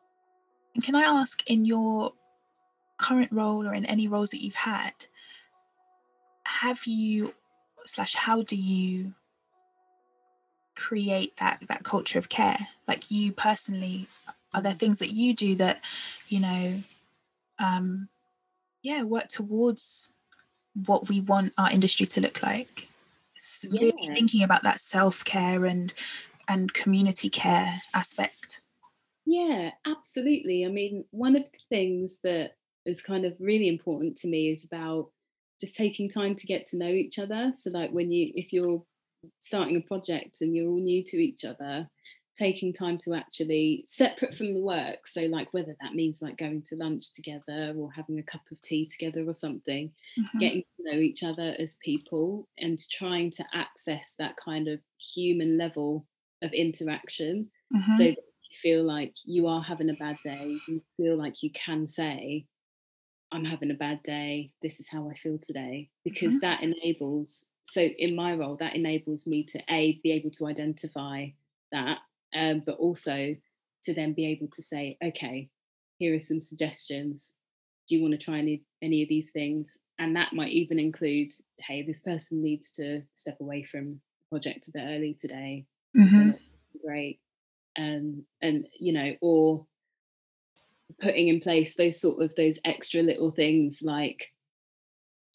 And 0.75 0.83
can 0.83 0.95
I 0.95 1.01
ask, 1.01 1.43
in 1.47 1.65
your 1.65 2.13
current 2.97 3.31
role 3.31 3.67
or 3.67 3.73
in 3.73 3.85
any 3.85 4.07
roles 4.07 4.31
that 4.31 4.43
you've 4.43 4.55
had, 4.55 4.93
have 6.43 6.85
you 6.85 7.33
slash 7.85 8.13
how 8.13 8.43
do 8.43 8.55
you 8.55 9.13
create 10.75 11.35
that 11.37 11.63
that 11.67 11.83
culture 11.83 12.19
of 12.19 12.29
care? 12.29 12.67
Like 12.87 13.09
you 13.09 13.31
personally, 13.31 14.07
are 14.53 14.61
there 14.61 14.73
things 14.73 14.99
that 14.99 15.11
you 15.11 15.33
do 15.33 15.55
that, 15.55 15.81
you 16.27 16.39
know, 16.39 16.83
um, 17.59 18.09
yeah, 18.83 19.03
work 19.03 19.27
towards 19.27 20.13
what 20.85 21.09
we 21.09 21.19
want 21.19 21.53
our 21.57 21.71
industry 21.71 22.05
to 22.05 22.21
look 22.21 22.41
like 22.41 22.87
yeah. 23.63 23.81
really 23.81 24.07
thinking 24.07 24.43
about 24.43 24.63
that 24.63 24.79
self-care 24.79 25.65
and 25.65 25.93
and 26.47 26.73
community 26.73 27.29
care 27.29 27.81
aspect 27.93 28.61
yeah 29.25 29.71
absolutely 29.85 30.65
i 30.65 30.69
mean 30.69 31.05
one 31.11 31.35
of 31.35 31.43
the 31.43 31.59
things 31.69 32.19
that 32.23 32.55
is 32.85 33.01
kind 33.01 33.25
of 33.25 33.33
really 33.39 33.67
important 33.67 34.15
to 34.15 34.27
me 34.27 34.49
is 34.49 34.63
about 34.63 35.09
just 35.59 35.75
taking 35.75 36.09
time 36.09 36.33
to 36.33 36.47
get 36.47 36.65
to 36.65 36.77
know 36.77 36.89
each 36.89 37.19
other 37.19 37.51
so 37.55 37.69
like 37.69 37.91
when 37.91 38.11
you 38.11 38.31
if 38.35 38.51
you're 38.51 38.83
starting 39.39 39.75
a 39.75 39.81
project 39.81 40.41
and 40.41 40.55
you're 40.55 40.67
all 40.67 40.81
new 40.81 41.03
to 41.03 41.17
each 41.17 41.45
other 41.45 41.87
taking 42.37 42.73
time 42.73 42.97
to 42.97 43.13
actually 43.13 43.83
separate 43.85 44.33
from 44.33 44.53
the 44.53 44.59
work 44.59 45.05
so 45.05 45.21
like 45.23 45.53
whether 45.53 45.75
that 45.81 45.93
means 45.93 46.21
like 46.21 46.37
going 46.37 46.61
to 46.61 46.75
lunch 46.75 47.13
together 47.13 47.73
or 47.77 47.91
having 47.91 48.17
a 48.17 48.23
cup 48.23 48.41
of 48.51 48.61
tea 48.61 48.87
together 48.87 49.23
or 49.27 49.33
something 49.33 49.91
mm-hmm. 50.17 50.39
getting 50.39 50.61
to 50.61 50.91
know 50.91 50.99
each 50.99 51.23
other 51.23 51.55
as 51.59 51.75
people 51.75 52.47
and 52.57 52.79
trying 52.89 53.29
to 53.29 53.43
access 53.53 54.15
that 54.17 54.35
kind 54.37 54.67
of 54.67 54.79
human 54.97 55.57
level 55.57 56.07
of 56.41 56.51
interaction 56.53 57.49
mm-hmm. 57.73 57.97
so 57.97 58.15
feel 58.61 58.83
like 58.83 59.13
you 59.25 59.47
are 59.47 59.61
having 59.61 59.89
a 59.89 59.93
bad 59.93 60.17
day 60.23 60.57
you 60.67 60.81
feel 60.97 61.17
like 61.17 61.43
you 61.43 61.49
can 61.51 61.87
say 61.87 62.45
i'm 63.31 63.45
having 63.45 63.71
a 63.71 63.75
bad 63.75 64.01
day 64.03 64.49
this 64.61 64.79
is 64.79 64.89
how 64.89 65.09
i 65.09 65.13
feel 65.13 65.37
today 65.37 65.89
because 66.03 66.35
mm-hmm. 66.35 66.47
that 66.47 66.63
enables 66.63 67.47
so 67.63 67.81
in 67.81 68.15
my 68.15 68.33
role 68.33 68.57
that 68.57 68.75
enables 68.75 69.27
me 69.27 69.43
to 69.43 69.59
a 69.69 69.99
be 70.03 70.11
able 70.11 70.31
to 70.31 70.47
identify 70.47 71.25
that 71.71 71.99
um, 72.33 72.63
but 72.65 72.75
also 72.75 73.35
to 73.83 73.93
then 73.93 74.13
be 74.13 74.25
able 74.27 74.47
to 74.53 74.63
say, 74.63 74.97
okay, 75.03 75.49
here 75.97 76.13
are 76.13 76.19
some 76.19 76.39
suggestions. 76.39 77.35
Do 77.87 77.95
you 77.95 78.01
want 78.01 78.13
to 78.13 78.23
try 78.23 78.37
any, 78.37 78.63
any 78.81 79.03
of 79.03 79.09
these 79.09 79.31
things? 79.31 79.77
And 79.99 80.15
that 80.15 80.33
might 80.33 80.51
even 80.51 80.79
include, 80.79 81.33
hey, 81.59 81.81
this 81.81 82.01
person 82.01 82.41
needs 82.41 82.71
to 82.73 83.03
step 83.13 83.37
away 83.41 83.63
from 83.63 83.83
the 83.83 83.99
project 84.29 84.67
a 84.67 84.71
bit 84.71 84.83
early 84.85 85.17
today. 85.19 85.65
Mm-hmm. 85.97 86.31
Great. 86.85 87.19
Um, 87.77 88.25
and, 88.41 88.67
you 88.79 88.93
know, 88.93 89.15
or 89.21 89.65
putting 90.99 91.29
in 91.29 91.39
place 91.39 91.75
those 91.75 91.99
sort 91.99 92.21
of 92.21 92.35
those 92.35 92.59
extra 92.65 93.01
little 93.01 93.31
things 93.31 93.81
like 93.81 94.29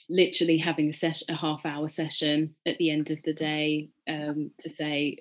literally 0.09 0.59
having 0.59 0.91
a 0.91 0.95
session 0.95 1.27
a 1.31 1.37
half 1.37 1.67
hour 1.67 1.89
session 1.89 2.55
at 2.65 2.79
the 2.79 2.91
end 2.91 3.11
of 3.11 3.21
the 3.25 3.33
day 3.33 3.89
um, 4.09 4.51
to 4.61 4.71
say 4.71 5.19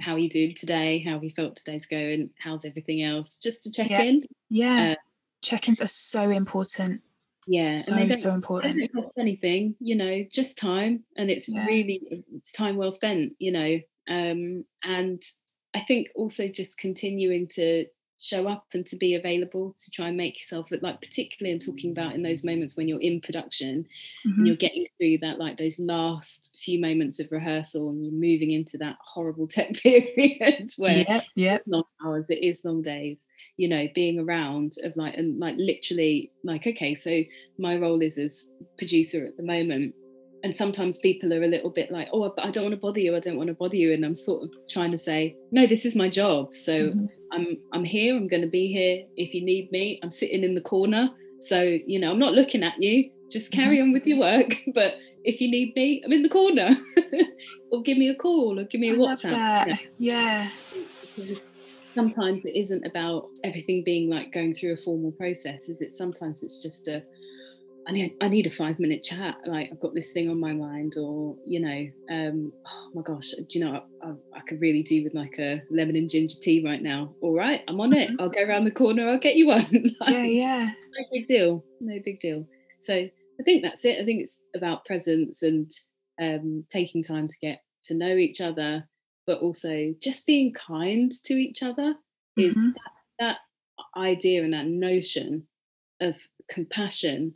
how 0.00 0.16
you 0.16 0.28
doing 0.28 0.54
today, 0.54 0.98
how 0.98 1.20
you 1.20 1.30
felt 1.30 1.56
today's 1.56 1.86
going, 1.86 2.30
how's 2.38 2.64
everything 2.64 3.02
else, 3.02 3.38
just 3.38 3.62
to 3.62 3.72
check 3.72 3.90
yeah. 3.90 4.02
in. 4.02 4.22
Yeah, 4.50 4.92
uh, 4.92 5.02
check-ins 5.42 5.80
are 5.80 5.88
so 5.88 6.30
important. 6.30 7.00
Yeah, 7.46 7.80
so, 7.80 7.92
and 7.92 8.02
they 8.02 8.08
don't, 8.08 8.18
so 8.18 8.34
important. 8.34 8.74
They 8.74 8.80
don't 8.86 8.92
cost 8.92 9.14
anything, 9.18 9.76
you 9.80 9.94
know, 9.94 10.24
just 10.30 10.58
time, 10.58 11.04
and 11.16 11.30
it's 11.30 11.48
yeah. 11.48 11.64
really 11.64 12.24
it's 12.34 12.52
time 12.52 12.76
well 12.76 12.90
spent, 12.90 13.34
you 13.38 13.52
know. 13.52 13.78
Um, 14.08 14.64
and 14.84 15.22
I 15.76 15.80
think 15.80 16.08
also 16.14 16.48
just 16.48 16.78
continuing 16.78 17.48
to 17.48 17.84
show 18.18 18.48
up 18.48 18.64
and 18.72 18.86
to 18.86 18.96
be 18.96 19.14
available 19.14 19.74
to 19.78 19.90
try 19.90 20.08
and 20.08 20.16
make 20.16 20.40
yourself 20.40 20.70
look 20.70 20.82
like 20.82 21.02
particularly 21.02 21.52
i'm 21.52 21.58
talking 21.58 21.90
about 21.90 22.14
in 22.14 22.22
those 22.22 22.44
moments 22.44 22.74
when 22.74 22.88
you're 22.88 23.00
in 23.00 23.20
production 23.20 23.84
mm-hmm. 24.26 24.38
and 24.38 24.46
you're 24.46 24.56
getting 24.56 24.86
through 24.96 25.18
that 25.18 25.38
like 25.38 25.58
those 25.58 25.78
last 25.78 26.58
few 26.64 26.80
moments 26.80 27.20
of 27.20 27.30
rehearsal 27.30 27.90
and 27.90 28.02
you're 28.02 28.14
moving 28.14 28.52
into 28.52 28.78
that 28.78 28.96
horrible 29.02 29.46
tech 29.48 29.74
period 29.74 30.70
where 30.78 31.04
yeah, 31.06 31.20
yeah. 31.34 31.58
long 31.66 31.84
hours 32.02 32.30
it 32.30 32.42
is 32.42 32.64
long 32.64 32.80
days 32.80 33.22
you 33.58 33.68
know 33.68 33.86
being 33.94 34.18
around 34.18 34.72
of 34.82 34.96
like 34.96 35.14
and 35.14 35.38
like 35.38 35.56
literally 35.58 36.30
like 36.42 36.66
okay 36.66 36.94
so 36.94 37.22
my 37.58 37.76
role 37.76 38.00
is 38.00 38.16
as 38.16 38.46
producer 38.78 39.26
at 39.26 39.36
the 39.36 39.42
moment 39.42 39.94
and 40.42 40.54
sometimes 40.54 40.98
people 40.98 41.32
are 41.32 41.42
a 41.42 41.48
little 41.48 41.70
bit 41.70 41.90
like 41.90 42.08
oh 42.12 42.32
but 42.34 42.46
i 42.46 42.50
don't 42.50 42.64
want 42.64 42.74
to 42.74 42.80
bother 42.80 43.00
you 43.00 43.16
i 43.16 43.20
don't 43.20 43.36
want 43.36 43.48
to 43.48 43.54
bother 43.54 43.76
you 43.76 43.92
and 43.92 44.04
i'm 44.04 44.14
sort 44.14 44.42
of 44.42 44.50
trying 44.68 44.90
to 44.90 44.98
say 44.98 45.36
no 45.50 45.66
this 45.66 45.84
is 45.84 45.96
my 45.96 46.08
job 46.08 46.54
so 46.54 46.88
mm-hmm. 46.88 47.06
i'm 47.32 47.56
i'm 47.72 47.84
here 47.84 48.16
i'm 48.16 48.28
going 48.28 48.42
to 48.42 48.48
be 48.48 48.68
here. 48.68 49.04
If 49.16 49.34
you 49.34 49.44
need 49.44 49.72
me 49.72 49.98
i'm 50.02 50.10
sitting 50.10 50.44
in 50.44 50.54
the 50.54 50.60
corner. 50.60 51.08
So 51.40 51.60
you 51.62 51.98
know 51.98 52.10
i'm 52.10 52.18
not 52.18 52.34
looking 52.34 52.62
at 52.62 52.80
you. 52.82 53.10
Just 53.30 53.50
mm-hmm. 53.50 53.62
carry 53.62 53.76
mm-hmm. 53.76 53.88
on 53.88 53.92
with 53.92 54.06
your 54.06 54.18
work. 54.18 54.54
But 54.74 55.00
if 55.24 55.40
you 55.40 55.50
need 55.50 55.74
me 55.74 56.02
i'm 56.04 56.12
in 56.12 56.22
the 56.22 56.28
corner. 56.28 56.70
Or 57.72 57.82
give 57.82 57.98
me 57.98 58.08
a 58.08 58.14
call 58.14 58.60
or 58.60 58.64
give 58.64 58.80
me 58.80 58.90
a 58.90 58.94
I 58.94 58.96
whatsapp. 58.96 59.78
yeah. 59.98 60.48
Sometimes 61.88 62.44
it 62.44 62.54
isn't 62.54 62.86
about 62.86 63.24
everything 63.42 63.82
being 63.82 64.08
like 64.08 64.30
going 64.32 64.54
through 64.54 64.74
a 64.74 64.76
formal 64.76 65.10
process 65.10 65.68
is 65.68 65.80
it? 65.80 65.90
Sometimes 65.90 66.44
it's 66.44 66.62
just 66.62 66.86
a 66.86 67.02
I 67.88 67.92
need 67.92 68.16
I 68.20 68.28
need 68.28 68.46
a 68.46 68.50
five 68.50 68.80
minute 68.80 69.04
chat. 69.04 69.36
Like 69.46 69.70
I've 69.70 69.80
got 69.80 69.94
this 69.94 70.12
thing 70.12 70.28
on 70.28 70.40
my 70.40 70.52
mind, 70.52 70.94
or 70.96 71.36
you 71.44 71.60
know, 71.60 71.86
um, 72.10 72.52
oh 72.66 72.90
my 72.94 73.02
gosh, 73.02 73.30
do 73.30 73.58
you 73.58 73.64
know 73.64 73.80
I, 74.02 74.06
I, 74.06 74.10
I, 74.34 74.40
could 74.40 74.60
really 74.60 74.82
do 74.82 75.04
with 75.04 75.14
like 75.14 75.38
a 75.38 75.62
lemon 75.70 75.94
and 75.94 76.10
ginger 76.10 76.36
tea 76.42 76.64
right 76.64 76.82
now. 76.82 77.14
All 77.22 77.34
right, 77.34 77.62
I'm 77.68 77.80
on 77.80 77.92
it. 77.92 78.10
Mm-hmm. 78.10 78.20
I'll 78.20 78.28
go 78.28 78.42
around 78.42 78.64
the 78.64 78.72
corner. 78.72 79.08
I'll 79.08 79.18
get 79.18 79.36
you 79.36 79.46
one. 79.48 79.94
like, 80.00 80.14
yeah, 80.14 80.24
yeah. 80.24 80.64
No 80.66 81.04
big 81.12 81.28
deal. 81.28 81.64
No 81.80 81.98
big 82.04 82.18
deal. 82.18 82.46
So 82.80 82.94
I 82.94 83.42
think 83.44 83.62
that's 83.62 83.84
it. 83.84 84.00
I 84.00 84.04
think 84.04 84.22
it's 84.22 84.42
about 84.54 84.84
presence 84.84 85.42
and 85.42 85.70
um, 86.20 86.64
taking 86.70 87.04
time 87.04 87.28
to 87.28 87.36
get 87.40 87.60
to 87.84 87.94
know 87.94 88.16
each 88.16 88.40
other, 88.40 88.88
but 89.28 89.38
also 89.38 89.94
just 90.02 90.26
being 90.26 90.52
kind 90.52 91.12
to 91.24 91.34
each 91.34 91.62
other. 91.62 91.94
Is 92.36 92.56
mm-hmm. 92.56 92.72
that, 93.20 93.36
that 93.94 94.00
idea 94.00 94.42
and 94.42 94.52
that 94.52 94.66
notion 94.66 95.46
of 96.00 96.16
compassion 96.50 97.34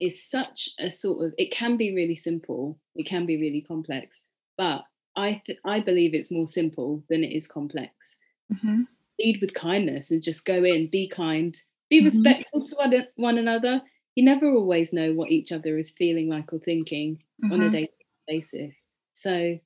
is 0.00 0.24
such 0.28 0.70
a 0.78 0.90
sort 0.90 1.24
of 1.24 1.34
it 1.38 1.50
can 1.50 1.76
be 1.76 1.94
really 1.94 2.16
simple 2.16 2.78
it 2.96 3.06
can 3.06 3.26
be 3.26 3.36
really 3.36 3.60
complex 3.60 4.22
but 4.56 4.82
i 5.16 5.40
th- 5.44 5.58
i 5.64 5.78
believe 5.78 6.14
it's 6.14 6.32
more 6.32 6.46
simple 6.46 7.04
than 7.08 7.22
it 7.22 7.32
is 7.32 7.46
complex 7.46 8.16
mm-hmm. 8.52 8.82
lead 9.18 9.38
with 9.40 9.54
kindness 9.54 10.10
and 10.10 10.22
just 10.22 10.44
go 10.44 10.64
in 10.64 10.88
be 10.88 11.06
kind 11.06 11.56
be 11.88 11.98
mm-hmm. 11.98 12.06
respectful 12.06 12.64
to 12.64 12.74
one, 12.76 13.06
one 13.16 13.38
another 13.38 13.80
you 14.14 14.24
never 14.24 14.50
always 14.50 14.92
know 14.92 15.12
what 15.12 15.30
each 15.30 15.52
other 15.52 15.78
is 15.78 15.90
feeling 15.90 16.28
like 16.28 16.52
or 16.52 16.58
thinking 16.58 17.16
mm-hmm. 17.42 17.52
on 17.52 17.60
a 17.60 17.64
mm-hmm. 17.64 17.72
daily 17.72 17.88
basis 18.26 18.86
so 19.12 19.58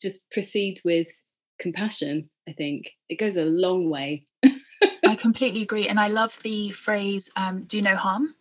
just 0.00 0.30
proceed 0.30 0.80
with 0.84 1.06
compassion 1.58 2.28
i 2.48 2.52
think 2.52 2.92
it 3.08 3.16
goes 3.16 3.36
a 3.36 3.44
long 3.44 3.90
way 3.90 4.24
i 5.06 5.14
completely 5.14 5.62
agree 5.62 5.86
and 5.86 6.00
i 6.00 6.08
love 6.08 6.40
the 6.42 6.70
phrase 6.70 7.30
um, 7.36 7.64
do 7.64 7.82
no 7.82 7.94
harm 7.94 8.34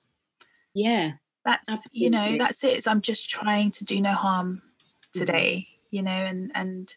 yeah 0.74 1.12
that's 1.43 1.69
absolutely. 1.69 2.04
you 2.04 2.10
know 2.10 2.38
that's 2.38 2.63
it 2.63 2.88
i'm 2.88 3.01
just 3.01 3.30
trying 3.30 3.71
to 3.71 3.84
do 3.84 4.01
no 4.01 4.13
harm 4.13 4.58
mm-hmm. 4.58 5.19
today 5.19 5.67
mm-hmm. 5.67 5.95
you 5.95 6.01
know 6.04 6.12
and 6.12 6.51
and 6.54 6.95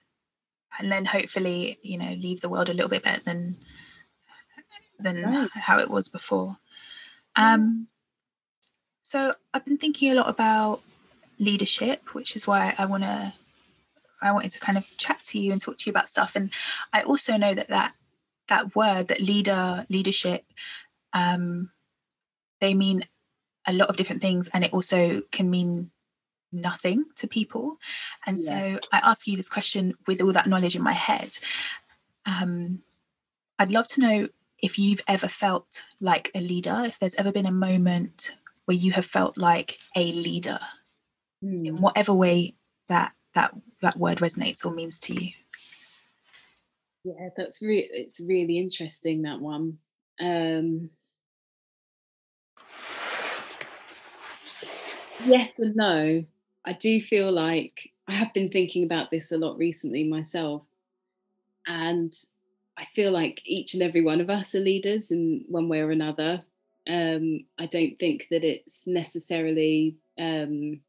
and 0.78 0.90
then 0.90 1.04
hopefully 1.04 1.78
you 1.82 1.98
know 1.98 2.14
leave 2.18 2.40
the 2.40 2.48
world 2.48 2.68
a 2.68 2.74
little 2.74 2.88
bit 2.88 3.02
better 3.02 3.22
than 3.22 3.56
than 4.98 5.22
right. 5.22 5.50
how 5.54 5.78
it 5.78 5.90
was 5.90 6.08
before 6.08 6.56
um 7.36 7.88
so 9.02 9.34
i've 9.52 9.64
been 9.64 9.78
thinking 9.78 10.12
a 10.12 10.14
lot 10.14 10.28
about 10.28 10.80
leadership 11.38 12.14
which 12.14 12.36
is 12.36 12.46
why 12.46 12.74
i 12.78 12.86
want 12.86 13.02
to 13.02 13.32
i 14.22 14.30
wanted 14.30 14.52
to 14.52 14.60
kind 14.60 14.78
of 14.78 14.86
chat 14.96 15.18
to 15.24 15.38
you 15.38 15.52
and 15.52 15.60
talk 15.60 15.76
to 15.76 15.86
you 15.86 15.90
about 15.90 16.08
stuff 16.08 16.32
and 16.36 16.50
i 16.92 17.02
also 17.02 17.36
know 17.36 17.54
that 17.54 17.68
that 17.68 17.94
that 18.48 18.74
word 18.76 19.08
that 19.08 19.20
leader 19.20 19.84
leadership 19.88 20.44
um 21.12 21.70
they 22.60 22.72
mean 22.72 23.04
a 23.66 23.72
lot 23.72 23.88
of 23.88 23.96
different 23.96 24.22
things 24.22 24.48
and 24.52 24.64
it 24.64 24.72
also 24.72 25.22
can 25.30 25.50
mean 25.50 25.90
nothing 26.52 27.04
to 27.16 27.26
people 27.26 27.78
and 28.26 28.38
yeah. 28.38 28.74
so 28.74 28.80
i 28.92 28.98
ask 28.98 29.26
you 29.26 29.36
this 29.36 29.48
question 29.48 29.94
with 30.06 30.20
all 30.20 30.32
that 30.32 30.46
knowledge 30.46 30.76
in 30.76 30.82
my 30.82 30.92
head 30.92 31.38
um, 32.26 32.80
i'd 33.58 33.72
love 33.72 33.86
to 33.86 34.00
know 34.00 34.28
if 34.58 34.78
you've 34.78 35.02
ever 35.08 35.28
felt 35.28 35.82
like 36.00 36.30
a 36.34 36.40
leader 36.40 36.82
if 36.84 36.98
there's 36.98 37.16
ever 37.16 37.32
been 37.32 37.46
a 37.46 37.52
moment 37.52 38.34
where 38.66 38.76
you 38.76 38.92
have 38.92 39.04
felt 39.04 39.36
like 39.36 39.78
a 39.96 40.12
leader 40.12 40.60
mm. 41.44 41.66
in 41.66 41.76
hmm. 41.76 41.82
whatever 41.82 42.14
way 42.14 42.54
that 42.88 43.12
that 43.34 43.52
that 43.82 43.96
word 43.96 44.18
resonates 44.18 44.64
or 44.64 44.72
means 44.72 45.00
to 45.00 45.12
you 45.12 45.30
yeah 47.02 47.28
that's 47.36 47.60
really 47.60 47.88
it's 47.92 48.20
really 48.20 48.58
interesting 48.58 49.22
that 49.22 49.40
one 49.40 49.78
um 50.20 50.88
yes 55.26 55.58
and 55.58 55.76
no. 55.76 56.24
I 56.64 56.72
do 56.72 57.00
feel 57.00 57.30
like 57.30 57.90
I 58.08 58.14
have 58.14 58.32
been 58.32 58.48
thinking 58.50 58.84
about 58.84 59.10
this 59.10 59.32
a 59.32 59.38
lot 59.38 59.58
recently 59.58 60.04
myself. 60.04 60.66
And 61.66 62.14
I 62.76 62.84
feel 62.86 63.12
like 63.12 63.42
each 63.44 63.74
and 63.74 63.82
every 63.82 64.02
one 64.02 64.20
of 64.20 64.30
us 64.30 64.54
are 64.54 64.60
leaders 64.60 65.10
in 65.10 65.44
one 65.48 65.68
way 65.68 65.80
or 65.80 65.90
another. 65.90 66.40
Um, 66.88 67.44
I 67.58 67.66
don't 67.66 67.98
think 67.98 68.28
that 68.30 68.44
it's 68.44 68.86
necessarily 68.86 69.96
um, 70.18 70.80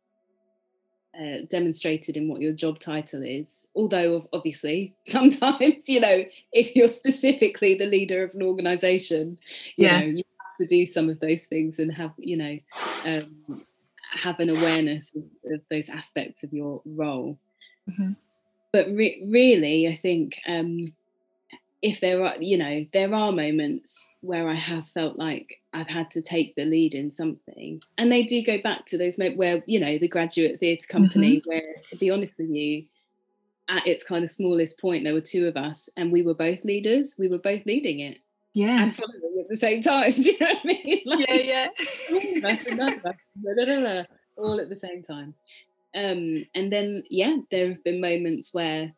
uh, 1.18 1.46
demonstrated 1.50 2.18
in 2.18 2.28
what 2.28 2.42
your 2.42 2.52
job 2.52 2.80
title 2.80 3.24
is. 3.24 3.68
Although, 3.76 4.28
obviously, 4.34 4.94
sometimes, 5.08 5.88
you 5.88 6.02
know, 6.02 6.26
if 6.52 6.76
you're 6.76 6.88
specifically 6.90 7.76
the 7.76 7.88
leader 7.88 8.24
of 8.24 8.36
an 8.36 8.44
organization, 8.44 9.38
you 9.78 9.86
yeah. 9.86 10.00
know, 10.00 10.06
you 10.08 10.24
have 10.40 10.56
to 10.58 10.66
do 10.66 10.86
some 10.86 11.10
of 11.10 11.20
those 11.20 11.46
things 11.46 11.80
and 11.80 11.96
have, 11.96 12.12
you 12.18 12.38
know, 12.38 12.58
um, 13.06 13.64
have 14.16 14.40
an 14.40 14.50
awareness 14.50 15.14
of, 15.16 15.24
of 15.54 15.62
those 15.70 15.90
aspects 15.90 16.44
of 16.44 16.54
your 16.54 16.82
role. 16.86 17.38
Mm-hmm. 17.90 18.14
But 18.72 18.88
re- 18.88 19.24
really, 19.26 19.88
I 19.88 19.96
think 19.96 20.40
um, 20.48 20.94
if 21.82 22.02
there 22.02 22.26
are, 22.26 22.36
you 22.40 22.58
know, 22.58 22.86
there 22.94 23.14
are 23.14 23.32
moments 23.32 24.10
where 24.22 24.50
I 24.50 24.56
have 24.56 24.90
felt 24.94 25.18
like 25.18 25.62
I've 25.74 25.90
had 25.90 26.12
to 26.12 26.22
take 26.22 26.56
the 26.56 26.66
lead 26.66 26.94
in 26.94 27.12
something, 27.12 27.82
and 27.98 28.12
they 28.12 28.24
do 28.24 28.44
go 28.44 28.58
back 28.62 28.86
to 28.88 28.98
those 28.98 29.18
moments 29.18 29.38
where, 29.38 29.64
you 29.66 29.80
know, 29.80 29.98
the 29.98 30.08
graduate 30.08 30.60
theatre 30.60 30.88
company, 30.88 31.38
mm-hmm. 31.38 31.50
where, 31.50 31.76
to 31.90 31.96
be 31.96 32.10
honest 32.10 32.40
with 32.40 32.50
you, 32.50 32.86
at 33.70 33.88
its 33.88 34.04
kind 34.04 34.24
of 34.24 34.30
smallest 34.30 34.80
point, 34.80 35.04
there 35.04 35.14
were 35.14 35.22
two 35.22 35.48
of 35.48 35.58
us, 35.58 35.90
and 35.96 36.12
we 36.12 36.22
were 36.22 36.34
both 36.34 36.64
leaders. 36.64 37.16
We 37.18 37.28
were 37.28 37.38
both 37.38 37.66
leading 37.66 38.00
it 38.00 38.20
yeah. 38.56 38.84
and 38.84 38.96
following 38.96 39.38
at 39.40 39.50
the 39.50 39.58
same 39.58 39.82
time 39.82 40.12
do 40.16 40.22
you 40.22 40.38
know 40.40 40.48
what 40.48 40.60
i 40.64 40.68
mean? 40.68 41.02
Like, 41.06 41.30
yeah. 41.30 41.68
yeah 43.70 44.04
all 44.38 44.60
at 44.60 44.70
the 44.70 44.76
same 44.76 45.02
time. 45.04 45.34
Um 45.96 46.46
and 46.56 46.72
then 46.72 47.04
yeah 47.10 47.38
there 47.52 47.70
have 47.70 47.84
been 47.84 48.02
moments 48.02 48.54
where 48.54 48.92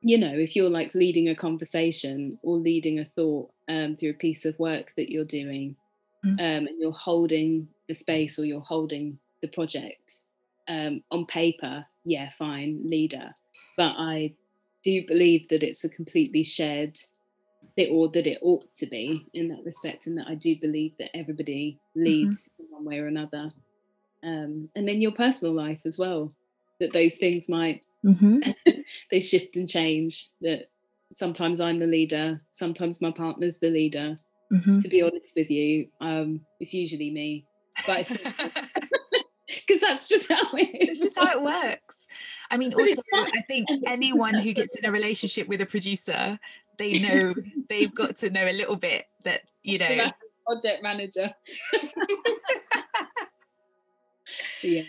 you 0.00 0.18
know 0.18 0.32
if 0.34 0.54
you're 0.54 0.70
like 0.70 0.94
leading 0.94 1.28
a 1.28 1.34
conversation 1.34 2.38
or 2.42 2.56
leading 2.56 2.98
a 2.98 3.04
thought 3.04 3.50
um, 3.68 3.96
through 3.96 4.10
a 4.10 4.14
piece 4.14 4.44
of 4.44 4.58
work 4.58 4.92
that 4.96 5.10
you're 5.10 5.24
doing 5.24 5.76
mm. 6.24 6.32
um, 6.32 6.66
and 6.66 6.78
you're 6.78 6.92
holding 6.92 7.68
the 7.88 7.94
space 7.94 8.38
or 8.38 8.44
you're 8.44 8.60
holding 8.60 9.18
the 9.40 9.48
project 9.48 10.24
um, 10.68 11.02
on 11.10 11.24
paper 11.26 11.86
yeah 12.04 12.30
fine 12.38 12.80
leader. 12.84 13.30
But 13.76 13.94
i 13.98 14.34
do 14.84 15.06
believe 15.06 15.48
that 15.48 15.62
it's 15.62 15.82
a 15.82 15.88
completely 15.88 16.42
shared 16.42 16.98
it 17.76 17.90
or 17.90 18.08
that 18.08 18.26
it 18.26 18.38
ought 18.42 18.64
to 18.76 18.86
be 18.86 19.26
in 19.34 19.48
that 19.48 19.64
respect 19.64 20.06
and 20.06 20.18
that 20.18 20.26
i 20.28 20.34
do 20.34 20.56
believe 20.56 20.92
that 20.98 21.14
everybody 21.16 21.78
mm-hmm. 21.96 22.04
leads 22.04 22.44
mm-hmm. 22.48 22.62
in 22.64 22.70
one 22.70 22.84
way 22.84 22.98
or 22.98 23.06
another 23.06 23.50
um, 24.22 24.70
and 24.74 24.88
then 24.88 25.02
your 25.02 25.12
personal 25.12 25.52
life 25.52 25.80
as 25.84 25.98
well 25.98 26.32
that 26.80 26.92
those 26.92 27.16
things 27.16 27.48
might 27.48 27.84
mm-hmm. 28.04 28.40
they 29.10 29.20
shift 29.20 29.56
and 29.56 29.68
change 29.68 30.30
that 30.40 30.70
sometimes 31.12 31.60
i'm 31.60 31.78
the 31.78 31.86
leader 31.86 32.38
sometimes 32.50 33.02
my 33.02 33.10
partner's 33.10 33.58
the 33.58 33.70
leader 33.70 34.18
mm-hmm. 34.52 34.78
to 34.78 34.88
be 34.88 35.02
honest 35.02 35.34
with 35.36 35.50
you 35.50 35.88
um, 36.00 36.40
it's 36.58 36.74
usually 36.74 37.10
me 37.10 37.44
but 37.86 38.08
because 38.08 39.80
that's 39.80 40.08
just 40.08 40.30
how 40.30 40.50
it 40.54 40.68
is. 40.74 40.90
It's 40.90 41.00
just 41.00 41.18
how 41.18 41.30
it 41.30 41.42
works. 41.42 42.06
I 42.50 42.56
mean, 42.56 42.74
also, 42.74 43.02
I 43.14 43.42
think 43.48 43.68
anyone 43.86 44.34
who 44.34 44.52
gets 44.52 44.76
in 44.76 44.84
a 44.84 44.92
relationship 44.92 45.48
with 45.48 45.60
a 45.60 45.66
producer 45.66 46.38
they 46.78 46.98
know 46.98 47.34
they've 47.68 47.94
got 47.94 48.16
to 48.16 48.30
know 48.30 48.48
a 48.48 48.52
little 48.52 48.76
bit 48.76 49.04
that 49.24 49.50
you 49.62 49.78
know. 49.78 50.10
project 50.46 50.82
manager. 50.82 51.32
Yeah. 54.62 54.82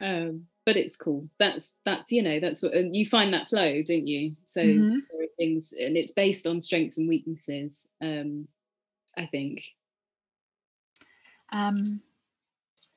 Um 0.00 0.46
but 0.66 0.76
it's 0.76 0.96
cool. 0.96 1.24
That's 1.38 1.72
that's 1.84 2.12
you 2.12 2.22
know 2.22 2.38
that's 2.38 2.62
what 2.62 2.74
and 2.74 2.94
you 2.94 3.06
find 3.06 3.32
that 3.34 3.48
flow 3.48 3.82
don't 3.82 4.06
you? 4.06 4.36
So 4.44 4.62
mm-hmm. 4.62 4.98
there 5.10 5.24
are 5.24 5.36
things 5.38 5.72
and 5.78 5.96
it's 5.96 6.12
based 6.12 6.46
on 6.46 6.60
strengths 6.60 6.98
and 6.98 7.08
weaknesses 7.08 7.88
um 8.00 8.46
i 9.16 9.26
think. 9.26 9.64
Um 11.52 12.00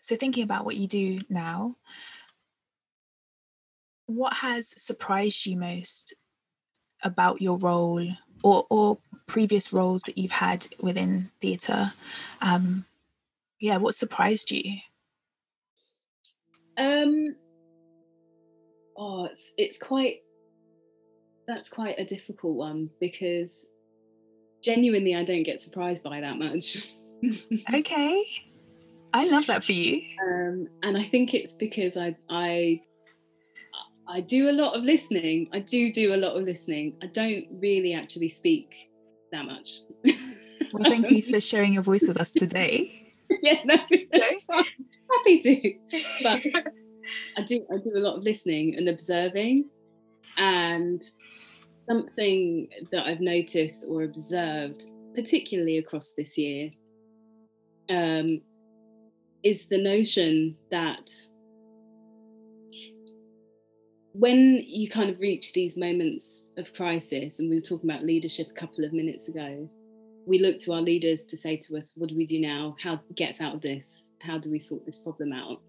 so 0.01 0.15
thinking 0.15 0.43
about 0.43 0.65
what 0.65 0.75
you 0.75 0.87
do 0.87 1.21
now 1.29 1.77
what 4.05 4.33
has 4.33 4.69
surprised 4.81 5.45
you 5.45 5.57
most 5.57 6.13
about 7.03 7.41
your 7.41 7.57
role 7.57 8.05
or, 8.43 8.65
or 8.69 8.97
previous 9.27 9.73
roles 9.73 10.03
that 10.03 10.17
you've 10.17 10.31
had 10.31 10.67
within 10.79 11.31
theatre. 11.41 11.93
Um, 12.41 12.85
yeah, 13.59 13.77
what 13.77 13.95
surprised 13.95 14.51
you? 14.51 14.79
Um, 16.77 17.35
oh, 18.97 19.25
it's 19.25 19.53
it's 19.57 19.77
quite 19.77 20.17
that's 21.47 21.69
quite 21.69 21.99
a 21.99 22.05
difficult 22.05 22.55
one 22.55 22.89
because 22.99 23.65
genuinely 24.63 25.15
I 25.15 25.23
don't 25.23 25.43
get 25.43 25.59
surprised 25.59 26.03
by 26.03 26.21
that 26.21 26.37
much. 26.37 26.77
okay. 27.73 28.23
I 29.13 29.29
love 29.29 29.45
that 29.47 29.63
for 29.63 29.73
you. 29.73 30.01
Um, 30.25 30.67
and 30.81 30.97
I 30.97 31.03
think 31.03 31.33
it's 31.33 31.53
because 31.53 31.97
I 31.97 32.15
I 32.29 32.81
I 34.07 34.21
do 34.21 34.49
a 34.49 34.51
lot 34.51 34.75
of 34.75 34.83
listening. 34.83 35.49
I 35.53 35.59
do 35.59 35.91
do 35.91 36.13
a 36.13 36.17
lot 36.17 36.35
of 36.35 36.43
listening. 36.43 36.95
I 37.01 37.07
don't 37.07 37.45
really 37.51 37.93
actually 37.93 38.29
speak 38.29 38.89
that 39.31 39.45
much. 39.45 39.79
well, 40.03 40.83
thank 40.83 41.09
you 41.09 41.21
for 41.21 41.39
sharing 41.39 41.73
your 41.73 41.83
voice 41.83 42.07
with 42.07 42.17
us 42.17 42.31
today. 42.31 43.13
yeah, 43.41 43.61
no, 43.63 43.75
happy 45.11 45.39
to. 45.39 45.73
But 46.21 46.41
I 47.37 47.41
do 47.41 47.65
I 47.71 47.77
do 47.77 47.91
a 47.95 47.99
lot 47.99 48.17
of 48.17 48.23
listening 48.23 48.75
and 48.75 48.89
observing, 48.89 49.69
and 50.37 51.01
something 51.89 52.67
that 52.91 53.05
I've 53.05 53.21
noticed 53.21 53.85
or 53.89 54.03
observed, 54.03 54.83
particularly 55.15 55.77
across 55.77 56.11
this 56.11 56.37
year, 56.37 56.71
um, 57.89 58.41
is 59.43 59.67
the 59.67 59.81
notion 59.81 60.57
that 60.71 61.09
when 64.13 64.63
you 64.67 64.87
kind 64.87 65.09
of 65.09 65.19
reach 65.19 65.53
these 65.53 65.75
moments 65.75 66.47
of 66.57 66.73
crisis, 66.73 67.39
and 67.39 67.49
we 67.49 67.55
were 67.55 67.61
talking 67.61 67.89
about 67.89 68.05
leadership 68.05 68.47
a 68.49 68.59
couple 68.59 68.85
of 68.85 68.93
minutes 68.93 69.27
ago, 69.27 69.69
we 70.25 70.39
look 70.39 70.59
to 70.59 70.73
our 70.73 70.81
leaders 70.81 71.25
to 71.25 71.35
say 71.35 71.57
to 71.57 71.77
us, 71.77 71.93
what 71.97 72.09
do 72.09 72.15
we 72.15 72.25
do 72.25 72.39
now? 72.39 72.75
How 72.81 73.01
gets 73.15 73.41
out 73.41 73.55
of 73.55 73.61
this? 73.61 74.05
How 74.21 74.37
do 74.37 74.51
we 74.51 74.59
sort 74.59 74.85
this 74.85 75.01
problem 75.01 75.33
out? 75.33 75.61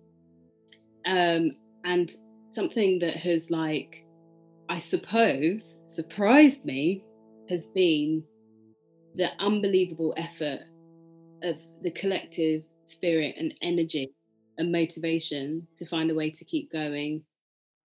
Um, 1.06 1.50
and 1.84 2.10
something 2.50 2.98
that 3.00 3.16
has 3.16 3.50
like, 3.50 4.06
I 4.68 4.78
suppose, 4.78 5.78
surprised 5.86 6.64
me 6.64 7.02
has 7.48 7.68
been 7.68 8.22
the 9.14 9.30
unbelievable 9.38 10.14
effort 10.16 10.60
of 11.42 11.56
the 11.82 11.90
collective 11.90 12.62
spirit 12.84 13.36
and 13.38 13.54
energy 13.62 14.12
and 14.58 14.70
motivation 14.70 15.66
to 15.76 15.86
find 15.86 16.10
a 16.10 16.14
way 16.14 16.30
to 16.30 16.44
keep 16.44 16.70
going 16.70 17.22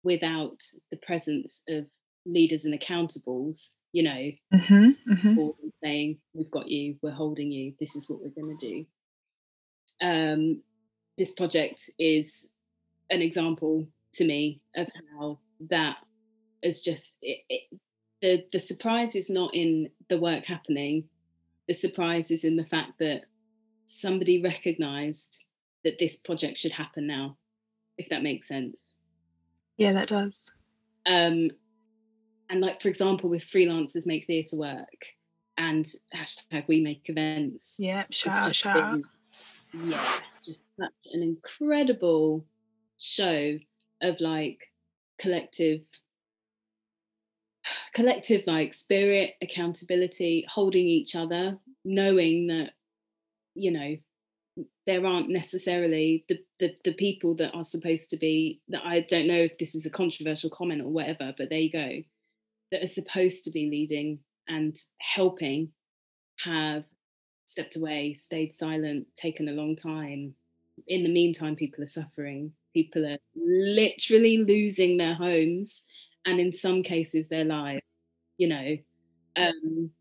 without 0.06 0.62
the 0.92 0.98
presence 0.98 1.64
of 1.68 1.88
leaders 2.26 2.64
and 2.64 2.80
accountables, 2.80 3.74
you 3.92 4.04
know, 4.04 4.32
mm-hmm, 4.54 5.12
mm-hmm. 5.12 5.50
saying, 5.84 6.20
We've 6.34 6.52
got 6.52 6.70
you, 6.70 6.96
we're 7.02 7.12
holding 7.12 7.52
you, 7.52 7.74
this 7.80 7.96
is 7.96 8.10
what 8.10 8.22
we're 8.22 8.30
going 8.30 8.58
to 8.58 8.68
do. 8.68 8.86
Um, 10.02 10.62
this 11.18 11.32
project 11.32 11.90
is 11.98 12.50
an 13.10 13.22
example 13.22 13.88
to 14.14 14.26
me 14.26 14.62
of 14.76 14.88
how 15.18 15.40
that 15.70 16.02
is 16.62 16.82
just 16.82 17.18
it, 17.22 17.40
it, 17.50 17.80
the 18.22 18.46
the 18.52 18.60
surprise 18.60 19.16
is 19.16 19.30
not 19.30 19.54
in 19.54 19.90
the 20.10 20.18
work 20.18 20.46
happening 20.46 21.08
the 21.68 21.74
surprise 21.74 22.32
is 22.32 22.44
in 22.44 22.56
the 22.56 22.66
fact 22.66 22.94
that 23.00 23.24
somebody 23.86 24.42
recognized 24.42 25.46
that 25.84 26.00
this 26.00 26.18
project 26.18 26.58
should 26.58 26.74
happen 26.74 27.06
now 27.08 27.38
if 27.98 28.10
that 28.10 28.24
makes 28.24 28.48
sense 28.48 29.00
yeah 29.78 29.94
that 29.94 30.10
does. 30.10 30.52
Um 31.06 31.52
and 32.50 32.62
like 32.62 32.82
for 32.82 32.90
example 32.90 33.30
with 33.30 33.44
freelancers 33.44 34.08
make 34.08 34.28
theatre 34.28 34.58
work 34.58 35.08
and 35.58 35.86
hashtag 36.16 36.68
we 36.68 36.82
make 36.82 37.10
events. 37.10 37.76
Yeah 37.80 38.06
shout 38.10 38.48
out 38.48 38.56
shout 38.56 38.78
out. 38.78 39.02
Yeah 39.74 40.20
just 40.44 40.64
such 40.80 41.14
an 41.14 41.24
incredible 41.24 42.46
show 42.98 43.58
of 44.02 44.20
like 44.22 44.72
collective 45.18 45.82
collective 47.94 48.46
like 48.46 48.74
spirit 48.74 49.36
accountability 49.42 50.46
holding 50.48 50.86
each 50.86 51.16
other 51.16 51.54
knowing 51.84 52.48
that 52.48 52.72
you 53.56 53.72
know 53.72 53.96
there 54.86 55.06
aren't 55.06 55.30
necessarily 55.30 56.26
the, 56.30 56.40
the, 56.60 56.76
the 56.84 56.94
people 56.94 57.36
that 57.36 57.54
are 57.56 57.64
supposed 57.64 58.10
to 58.12 58.18
be 58.18 58.62
that 58.70 58.84
I 58.86 59.02
don't 59.02 59.28
know 59.28 59.34
if 59.36 59.58
this 59.58 59.74
is 59.74 59.86
a 59.86 59.90
controversial 59.90 60.50
comment 60.50 60.82
or 60.82 60.90
whatever, 60.90 61.34
but 61.38 61.50
there 61.50 61.60
you 61.60 61.72
go, 61.72 61.98
that 62.72 62.84
are 62.84 62.88
supposed 62.88 63.44
to 63.46 63.52
be 63.52 63.70
leading 63.70 64.20
and 64.48 64.78
helping 65.00 65.72
have 66.44 66.84
stepped 67.46 67.76
away, 67.76 68.14
stayed 68.14 68.54
silent, 68.54 69.08
taken 69.16 69.48
a 69.48 69.54
long 69.54 69.76
time. 69.76 70.36
In 70.88 71.04
the 71.04 71.12
meantime, 71.12 71.56
people 71.56 71.84
are 71.84 71.88
suffering. 71.88 72.54
People 72.74 73.06
are 73.06 73.18
literally 73.36 74.38
losing 74.38 74.98
their 74.98 75.14
homes 75.16 75.82
and 76.26 76.40
in 76.40 76.52
some 76.54 76.84
cases 76.84 77.28
their 77.28 77.46
lives, 77.46 77.82
you 78.38 78.48
know. 78.48 78.78
Um, 79.38 79.92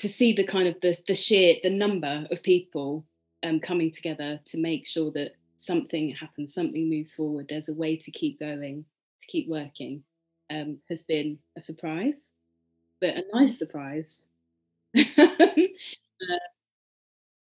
to 0.00 0.08
see 0.08 0.32
the 0.32 0.44
kind 0.44 0.66
of 0.66 0.80
the, 0.80 0.98
the 1.06 1.14
sheer 1.14 1.56
the 1.62 1.68
number 1.68 2.24
of 2.30 2.42
people 2.42 3.04
um, 3.42 3.60
coming 3.60 3.90
together 3.90 4.40
to 4.46 4.58
make 4.58 4.86
sure 4.86 5.10
that 5.12 5.32
something 5.56 6.14
happens, 6.14 6.54
something 6.54 6.88
moves 6.88 7.14
forward, 7.14 7.46
there's 7.48 7.68
a 7.68 7.74
way 7.74 7.96
to 7.96 8.10
keep 8.10 8.40
going, 8.40 8.86
to 9.20 9.26
keep 9.26 9.46
working, 9.46 10.02
um, 10.50 10.78
has 10.88 11.02
been 11.02 11.38
a 11.56 11.60
surprise, 11.60 12.30
but 12.98 13.10
a 13.10 13.24
nice 13.34 13.58
surprise. 13.58 14.26
uh, 14.96 15.36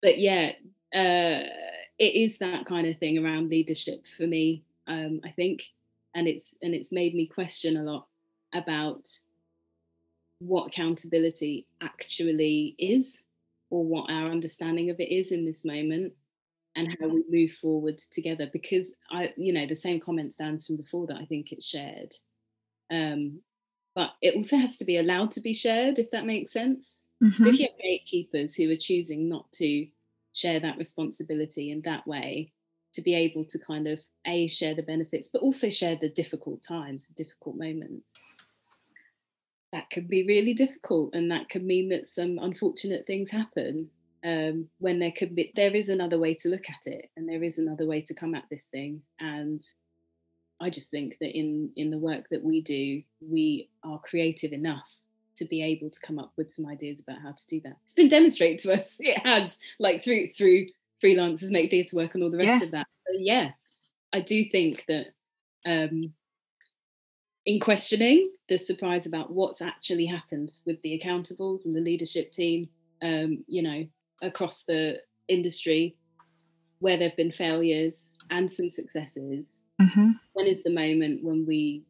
but 0.01 0.17
yeah, 0.17 0.51
uh, 0.93 1.47
it 1.97 2.15
is 2.15 2.39
that 2.39 2.65
kind 2.65 2.87
of 2.87 2.97
thing 2.97 3.17
around 3.17 3.49
leadership 3.49 4.05
for 4.17 4.27
me. 4.27 4.63
Um, 4.85 5.21
I 5.23 5.29
think, 5.29 5.63
and 6.13 6.27
it's 6.27 6.55
and 6.61 6.75
it's 6.75 6.91
made 6.91 7.15
me 7.15 7.25
question 7.25 7.77
a 7.77 7.83
lot 7.83 8.07
about 8.53 9.07
what 10.39 10.67
accountability 10.67 11.67
actually 11.81 12.75
is 12.79 13.23
or 13.69 13.85
what 13.85 14.09
our 14.09 14.29
understanding 14.29 14.89
of 14.89 14.99
it 14.99 15.11
is 15.11 15.31
in 15.31 15.45
this 15.45 15.63
moment 15.63 16.13
and 16.75 16.97
how 16.99 17.07
we 17.07 17.23
move 17.29 17.51
forward 17.51 17.97
together 17.97 18.49
because 18.51 18.93
i 19.11 19.33
you 19.37 19.51
know 19.51 19.67
the 19.67 19.75
same 19.75 19.99
comment 19.99 20.33
stands 20.33 20.65
from 20.65 20.77
before 20.77 21.05
that 21.07 21.17
i 21.17 21.25
think 21.25 21.51
it's 21.51 21.67
shared 21.67 22.15
um, 22.91 23.41
but 23.93 24.13
it 24.21 24.35
also 24.35 24.57
has 24.57 24.77
to 24.77 24.85
be 24.85 24.97
allowed 24.97 25.29
to 25.29 25.41
be 25.41 25.53
shared 25.53 25.99
if 25.99 26.09
that 26.11 26.25
makes 26.25 26.53
sense 26.53 27.03
mm-hmm. 27.21 27.41
so 27.41 27.49
if 27.49 27.55
mm-hmm. 27.55 27.61
you 27.61 27.67
have 27.67 27.79
gatekeepers 27.79 28.55
who 28.55 28.71
are 28.71 28.75
choosing 28.75 29.29
not 29.29 29.51
to 29.51 29.85
share 30.33 30.59
that 30.59 30.77
responsibility 30.77 31.69
in 31.69 31.81
that 31.81 32.07
way 32.07 32.51
to 32.93 33.01
be 33.01 33.13
able 33.13 33.45
to 33.45 33.59
kind 33.59 33.87
of 33.87 33.99
a 34.25 34.47
share 34.47 34.73
the 34.73 34.81
benefits 34.81 35.27
but 35.27 35.41
also 35.41 35.69
share 35.69 35.95
the 35.95 36.09
difficult 36.09 36.63
times 36.63 37.07
the 37.07 37.23
difficult 37.23 37.55
moments 37.57 38.23
that 39.71 39.89
can 39.89 40.05
be 40.05 40.25
really 40.25 40.53
difficult 40.53 41.11
and 41.13 41.31
that 41.31 41.49
can 41.49 41.65
mean 41.65 41.89
that 41.89 42.07
some 42.07 42.39
unfortunate 42.39 43.05
things 43.05 43.31
happen 43.31 43.89
um, 44.25 44.67
when 44.79 44.99
there 44.99 45.11
could 45.11 45.35
be 45.35 45.51
there 45.55 45.73
is 45.73 45.89
another 45.89 46.17
way 46.17 46.33
to 46.33 46.49
look 46.49 46.69
at 46.69 46.91
it 46.91 47.09
and 47.15 47.27
there 47.27 47.43
is 47.43 47.57
another 47.57 47.85
way 47.85 48.01
to 48.01 48.13
come 48.13 48.35
at 48.35 48.45
this 48.49 48.63
thing. 48.63 49.01
And 49.19 49.61
i 50.61 50.69
just 50.69 50.91
think 50.91 51.17
that 51.21 51.37
in 51.37 51.71
in 51.77 51.89
the 51.89 51.97
work 51.97 52.27
that 52.29 52.43
we 52.43 52.59
do 52.59 53.01
we 53.21 53.69
are 53.85 53.97
creative 53.99 54.51
enough 54.51 54.93
to 55.37 55.45
be 55.45 55.63
able 55.63 55.89
to 55.89 56.01
come 56.01 56.19
up 56.19 56.33
with 56.35 56.51
some 56.51 56.67
ideas 56.67 56.99
about 56.99 57.21
how 57.21 57.31
to 57.31 57.47
do 57.47 57.61
that. 57.61 57.77
It's 57.85 57.93
been 57.93 58.09
demonstrated 58.09 58.59
to 58.59 58.73
us 58.73 58.97
it 58.99 59.25
has 59.25 59.57
like 59.79 60.03
through 60.03 60.29
through 60.29 60.67
freelancers 61.01 61.51
make 61.51 61.69
theatre 61.69 61.95
work 61.95 62.13
and 62.13 62.23
all 62.23 62.29
the 62.29 62.37
rest 62.37 62.47
yeah. 62.47 62.63
of 62.63 62.71
that. 62.71 62.87
But 63.05 63.19
yeah 63.19 63.51
i 64.11 64.19
do 64.19 64.43
think 64.43 64.85
that 64.87 65.13
um 65.65 66.13
in 67.45 67.59
questioning 67.59 68.31
the 68.47 68.57
surprise 68.57 69.05
about 69.05 69.31
what's 69.31 69.61
actually 69.61 70.05
happened 70.05 70.51
with 70.65 70.81
the 70.81 70.99
accountables 70.99 71.65
and 71.65 71.75
the 71.75 71.81
leadership 71.81 72.31
team, 72.31 72.69
um, 73.01 73.43
you 73.47 73.61
know, 73.61 73.87
across 74.21 74.63
the 74.63 74.97
industry, 75.27 75.95
where 76.79 76.97
there 76.97 77.09
have 77.09 77.17
been 77.17 77.31
failures 77.31 78.09
and 78.29 78.51
some 78.51 78.69
successes. 78.69 79.59
Mm-hmm. 79.81 80.11
When 80.33 80.47
is 80.47 80.63
the 80.63 80.73
moment 80.73 81.23
when 81.23 81.45
we 81.45 81.83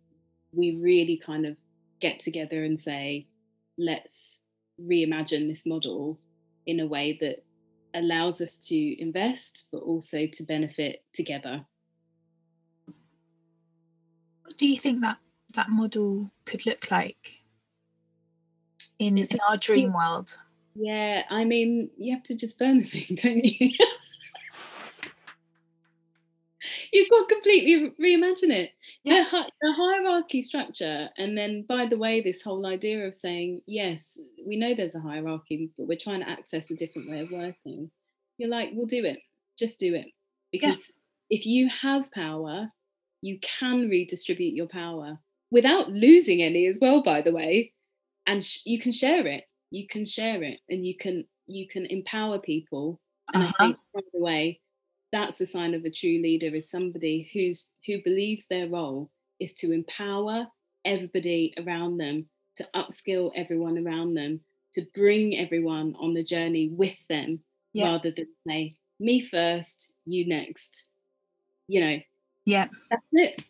we 0.52 0.76
really 0.76 1.18
kind 1.18 1.46
of 1.46 1.58
get 2.00 2.20
together 2.20 2.64
and 2.64 2.80
say, 2.80 3.28
let's 3.78 4.40
reimagine 4.82 5.48
this 5.48 5.66
model 5.66 6.20
in 6.66 6.80
a 6.80 6.88
way 6.88 7.18
that 7.22 7.44
allows 7.94 8.42
us 8.42 8.56
to 8.56 9.02
invest, 9.02 9.70
but 9.72 9.80
also 9.80 10.26
to 10.26 10.44
benefit 10.44 11.04
together. 11.14 11.66
Do 14.58 14.68
you 14.68 14.78
think 14.80 15.02
that 15.02 15.18
that 15.56 15.70
model 15.70 16.32
could 16.46 16.66
look 16.66 16.92
like 16.92 17.40
in, 19.00 19.18
in 19.18 19.40
our 19.50 19.58
dream 19.58 19.94
world. 19.94 20.38
Yeah, 20.76 21.24
I 21.30 21.46
mean, 21.46 21.90
you 21.98 22.14
have 22.14 22.24
to 22.24 22.38
just 22.38 22.60
burn 22.60 22.80
the 22.80 22.86
thing, 22.86 23.16
don't 23.22 23.44
you? 23.44 23.72
You've 26.92 27.10
got 27.10 27.28
to 27.28 27.36
completely 27.36 27.92
reimagine 28.02 28.52
it. 28.52 28.72
Yeah. 29.04 29.26
The, 29.32 29.50
the 29.62 29.74
hierarchy 29.74 30.42
structure, 30.42 31.10
and 31.18 31.38
then 31.38 31.64
by 31.68 31.86
the 31.86 31.98
way, 31.98 32.22
this 32.22 32.42
whole 32.42 32.66
idea 32.66 33.06
of 33.06 33.16
saying, 33.16 33.62
yes, 33.66 34.18
we 34.46 34.58
know 34.58 34.74
there's 34.74 34.96
a 34.96 35.02
hierarchy, 35.02 35.72
but 35.78 35.88
we're 35.88 35.98
trying 35.98 36.22
to 36.22 36.30
access 36.30 36.70
a 36.70 36.76
different 36.76 37.10
way 37.10 37.22
of 37.22 37.32
working. 37.32 37.92
You're 38.38 38.50
like, 38.50 38.72
we'll 38.74 38.88
do 38.88 39.06
it. 39.06 39.20
Just 39.58 39.80
do 39.80 39.96
it. 39.96 40.08
Because 40.52 40.92
yeah. 41.30 41.38
if 41.38 41.46
you 41.46 41.70
have 41.70 42.12
power, 42.12 42.64
you 43.22 43.40
can 43.42 43.90
redistribute 43.90 44.54
your 44.54 44.68
power 44.68 45.20
without 45.52 45.92
losing 45.92 46.42
any 46.42 46.66
as 46.68 46.80
well 46.82 47.02
by 47.02 47.22
the 47.22 47.34
way. 47.34 47.70
And 48.26 48.44
sh- 48.44 48.62
you 48.66 48.80
can 48.80 48.92
share 48.92 49.26
it. 49.28 49.46
You 49.72 49.88
can 49.88 50.06
share 50.06 50.44
it 50.44 50.60
and 50.70 50.86
you 50.86 50.96
can 50.96 51.26
you 51.46 51.68
can 51.68 51.86
empower 51.86 52.38
people 52.40 53.00
and 53.34 53.44
uh-huh. 53.44 53.54
i 53.60 53.64
think 53.66 53.78
by 53.94 54.02
the 54.14 54.20
way. 54.20 54.62
That's 55.12 55.42
a 55.42 55.48
sign 55.48 55.74
of 55.74 55.86
a 55.86 55.90
true 55.90 56.22
leader 56.22 56.56
is 56.56 56.70
somebody 56.70 57.32
who's 57.34 57.72
who 57.88 58.02
believes 58.04 58.46
their 58.46 58.68
role 58.68 59.10
is 59.40 59.56
to 59.56 59.72
empower 59.72 60.48
everybody 60.86 61.56
around 61.58 61.98
them 61.98 62.28
to 62.58 62.68
upskill 62.76 63.32
everyone 63.36 63.80
around 63.80 64.14
them 64.14 64.42
to 64.74 64.86
bring 64.94 65.36
everyone 65.36 65.96
on 66.00 66.14
the 66.14 66.24
journey 66.24 66.70
with 66.70 66.96
them 67.10 67.40
yeah. 67.74 67.90
rather 67.90 68.12
than 68.12 68.28
say 68.48 68.74
me 69.00 69.20
first 69.20 69.94
you 70.06 70.28
next. 70.28 70.90
You 71.68 71.82
know? 71.82 72.00
Yeah. 72.46 72.68
That's 72.92 73.04
it 73.14 73.44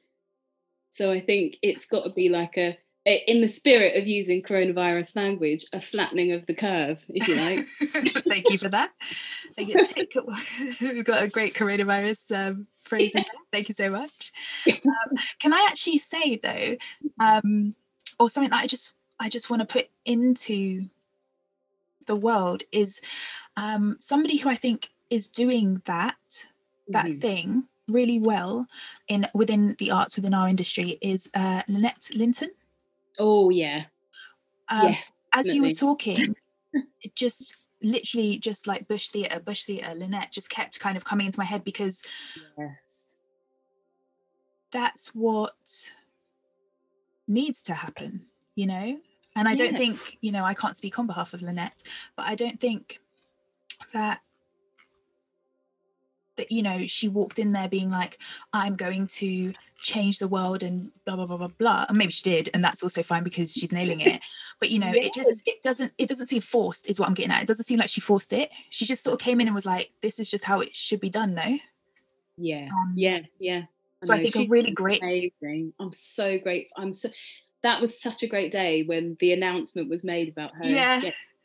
so 0.90 1.12
I 1.12 1.20
think 1.20 1.58
it's 1.62 1.86
got 1.86 2.04
to 2.04 2.10
be 2.10 2.30
like 2.30 2.58
a, 2.58 2.78
in 3.06 3.42
the 3.42 3.48
spirit 3.48 3.96
of 3.96 4.08
using 4.08 4.42
coronavirus 4.42 5.16
language, 5.16 5.66
a 5.74 5.82
flattening 5.82 6.32
of 6.32 6.46
the 6.46 6.54
curve, 6.54 7.04
if 7.10 7.28
you 7.28 7.36
like. 7.36 7.66
Thank 8.28 8.50
you 8.50 8.58
for 8.58 8.70
that. 8.70 8.92
We've 9.58 11.06
got 11.06 11.24
a 11.24 11.28
great 11.28 11.54
coronavirus 11.54 12.50
um, 12.50 12.68
phrase 12.82 13.12
yeah. 13.16 13.24
Thank 13.52 13.70
you 13.70 13.76
so 13.76 13.90
much. 13.90 14.32
Um, 14.68 15.18
can 15.40 15.54
I 15.54 15.68
actually 15.70 16.00
say 16.00 16.38
though, 16.38 16.78
um, 17.20 17.76
or 18.20 18.30
something 18.30 18.52
that 18.52 18.64
I 18.64 18.68
just 18.68 18.96
I 19.20 19.30
just 19.30 19.50
want 19.50 19.62
to 19.62 19.66
put 19.66 19.90
into 20.06 20.90
the 22.06 22.16
world 22.16 22.64
is 22.72 23.02
um, 23.58 23.98
somebody 24.00 24.38
who 24.38 24.50
I 24.50 24.56
think 24.56 24.90
is 25.10 25.28
doing 25.28 25.82
that 25.86 26.46
that 26.88 27.06
mm-hmm. 27.06 27.20
thing 27.20 27.64
really 27.90 28.20
well 28.20 28.68
in 29.08 29.28
within 29.34 29.76
the 29.80 29.92
arts 29.92 30.16
within 30.16 30.34
our 30.34 30.48
industry 30.48 30.98
is 31.02 31.30
uh, 31.34 31.62
Lynette 31.68 32.10
Linton. 32.16 32.50
Oh 33.18 33.50
yeah. 33.50 33.86
Um, 34.70 34.90
yes. 34.90 35.12
As 35.34 35.46
definitely. 35.46 35.56
you 35.56 35.62
were 35.64 35.76
talking, 35.76 36.36
it 37.02 37.16
just 37.16 37.58
literally 37.82 38.38
just 38.38 38.68
like 38.68 38.88
Bush 38.88 39.10
Theatre, 39.10 39.40
Bush 39.40 39.64
Theatre, 39.64 39.94
Lynette 39.96 40.32
just 40.32 40.50
kept 40.50 40.80
kind 40.80 40.98
of 40.98 41.06
coming 41.06 41.26
into 41.26 41.40
my 41.40 41.46
head 41.46 41.64
because 41.64 42.04
yes. 42.58 43.14
that's 44.72 45.10
what 45.16 45.90
needs 47.30 47.62
to 47.62 47.74
happen 47.76 48.26
you 48.56 48.66
know 48.66 49.00
and 49.36 49.48
i 49.48 49.52
yeah. 49.52 49.58
don't 49.58 49.78
think 49.78 50.18
you 50.20 50.32
know 50.32 50.44
i 50.44 50.54
can't 50.54 50.76
speak 50.76 50.98
on 51.00 51.08
behalf 51.08 51.34
of 51.34 51.42
lynette 51.42 51.84
but 52.18 52.26
i 52.26 52.36
don't 52.36 52.60
think 52.60 53.00
that 53.94 54.20
that 56.40 56.52
you 56.52 56.64
know 56.64 56.88
she 56.88 57.08
walked 57.08 57.38
in 57.38 57.52
there 57.52 57.70
being 57.70 57.92
like 57.92 58.18
i'm 58.54 58.76
going 58.76 59.06
to 59.06 59.54
change 59.82 60.20
the 60.20 60.28
world 60.28 60.62
and 60.62 60.92
blah 61.06 61.16
blah 61.16 61.26
blah 61.26 61.38
blah 61.38 61.48
blah. 61.48 61.86
And 61.88 61.98
maybe 61.98 62.12
she 62.12 62.24
did 62.24 62.50
and 62.54 62.64
that's 62.64 62.84
also 62.84 63.04
fine 63.04 63.24
because 63.24 63.54
she's 63.54 63.72
nailing 63.72 64.02
it. 64.02 64.22
But 64.60 64.70
you 64.70 64.80
know 64.80 64.92
yes. 64.94 65.06
it 65.06 65.14
just 65.14 65.48
it 65.48 65.62
doesn't 65.64 65.94
it 65.98 66.10
doesn't 66.10 66.28
seem 66.28 66.42
forced 66.42 66.90
is 66.90 67.00
what 67.00 67.08
i'm 67.08 67.14
getting 67.14 67.32
at. 67.32 67.42
It 67.42 67.48
doesn't 67.48 67.66
seem 67.66 67.80
like 67.80 67.90
she 67.90 68.02
forced 68.02 68.34
it. 68.34 68.52
She 68.70 68.86
just 68.86 69.04
sort 69.04 69.14
of 69.14 69.20
came 69.20 69.40
in 69.40 69.48
and 69.48 69.56
was 69.56 69.66
like 69.66 69.92
this 70.02 70.20
is 70.20 70.30
just 70.30 70.44
how 70.44 70.60
it 70.60 70.76
should 70.76 71.00
be 71.00 71.10
done 71.10 71.34
no? 71.34 71.58
Yeah. 72.38 72.70
Um, 72.72 72.94
yeah. 72.96 73.20
Yeah. 73.40 73.64
So 74.04 74.14
I, 74.14 74.18
I 74.18 74.20
think 74.22 74.34
she's 74.34 74.46
a 74.46 74.50
really 74.50 74.72
great 74.72 75.02
amazing. 75.02 75.74
I'm 75.80 75.94
so 75.94 76.38
grateful 76.38 76.76
I'm 76.78 76.94
so 76.94 77.10
that 77.62 77.82
was 77.82 78.00
such 78.00 78.24
a 78.24 78.28
great 78.28 78.52
day 78.52 78.84
when 78.84 79.18
the 79.20 79.34
announcement 79.34 79.90
was 79.90 80.04
made 80.04 80.30
about 80.30 80.52
her 80.56 80.70
yeah 80.70 81.02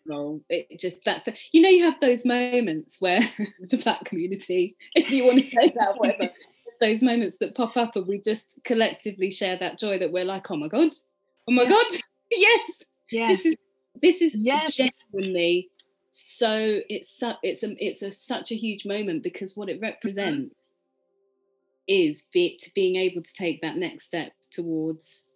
role. 0.06 0.42
It 0.48 0.78
just 0.78 1.04
that 1.04 1.26
you 1.52 1.62
know 1.62 1.68
you 1.68 1.84
have 1.84 2.00
those 2.00 2.24
moments 2.24 3.00
where 3.00 3.20
the 3.70 3.78
black 3.78 4.04
community, 4.04 4.76
if 4.94 5.10
you 5.10 5.24
want 5.24 5.38
to 5.38 5.44
say 5.44 5.72
that, 5.76 5.98
whatever, 5.98 6.30
those 6.80 7.02
moments 7.02 7.38
that 7.38 7.54
pop 7.54 7.76
up 7.76 7.96
and 7.96 8.06
we 8.06 8.20
just 8.20 8.60
collectively 8.64 9.30
share 9.30 9.56
that 9.56 9.78
joy 9.78 9.98
that 9.98 10.12
we're 10.12 10.24
like, 10.24 10.50
oh 10.50 10.56
my 10.56 10.68
god, 10.68 10.90
oh 11.48 11.52
my 11.52 11.62
yeah. 11.62 11.68
god, 11.68 11.86
yes, 12.30 12.82
yeah, 13.10 13.28
this 13.28 13.46
is 13.46 13.56
this 14.00 14.22
is 14.22 14.34
yes. 14.34 14.74
genuinely 14.76 15.70
so 16.16 16.80
it's 16.88 17.08
su- 17.08 17.32
it's 17.42 17.64
a 17.64 17.74
it's 17.84 18.00
a 18.00 18.12
such 18.12 18.52
a 18.52 18.54
huge 18.54 18.86
moment 18.86 19.24
because 19.24 19.56
what 19.56 19.68
it 19.68 19.76
mm-hmm. 19.76 19.86
represents 19.86 20.70
is 21.88 22.28
be, 22.32 22.56
being 22.72 22.94
able 22.94 23.20
to 23.20 23.34
take 23.34 23.60
that 23.62 23.76
next 23.76 24.06
step 24.06 24.32
towards 24.52 25.32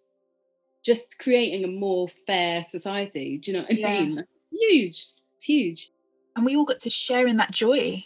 just 0.83 1.19
creating 1.19 1.65
a 1.65 1.67
more 1.67 2.07
fair 2.25 2.63
society. 2.63 3.37
Do 3.37 3.51
you 3.51 3.57
know 3.57 3.63
what 3.63 3.73
I 3.73 3.75
yeah. 3.75 4.03
mean? 4.03 4.23
Huge. 4.51 5.05
It's 5.35 5.45
huge. 5.45 5.91
And 6.35 6.45
we 6.45 6.55
all 6.55 6.65
got 6.65 6.79
to 6.81 6.89
share 6.89 7.27
in 7.27 7.37
that 7.37 7.51
joy. 7.51 8.05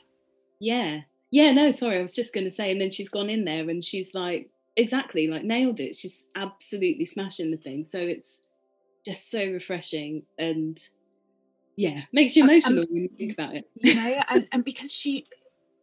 Yeah. 0.60 1.02
Yeah, 1.32 1.52
no, 1.52 1.72
sorry, 1.72 1.98
I 1.98 2.02
was 2.02 2.16
just 2.16 2.34
going 2.34 2.46
to 2.46 2.52
say, 2.52 2.72
and 2.72 2.80
then 2.80 2.92
she's 2.92 3.10
gone 3.10 3.30
in 3.30 3.44
there 3.44 3.68
and 3.70 3.84
she's 3.84 4.14
like, 4.14 4.50
exactly, 4.76 5.28
like 5.28 5.44
nailed 5.44 5.80
it. 5.80 5.96
She's 5.96 6.26
absolutely 6.36 7.06
smashing 7.06 7.52
the 7.52 7.58
thing. 7.58 7.86
So 7.86 8.00
it's 8.00 8.50
just 9.04 9.32
so 9.32 9.44
refreshing 9.44 10.24
and 10.38 10.80
yeah, 11.76 12.02
makes 12.12 12.36
you 12.36 12.44
emotional 12.44 12.84
um, 12.84 12.88
when 12.92 13.04
you 13.04 13.10
think 13.18 13.34
about 13.34 13.56
it. 13.56 13.68
You 13.76 13.96
know, 13.96 14.22
and, 14.30 14.48
and 14.52 14.64
because 14.64 14.94
she 14.94 15.28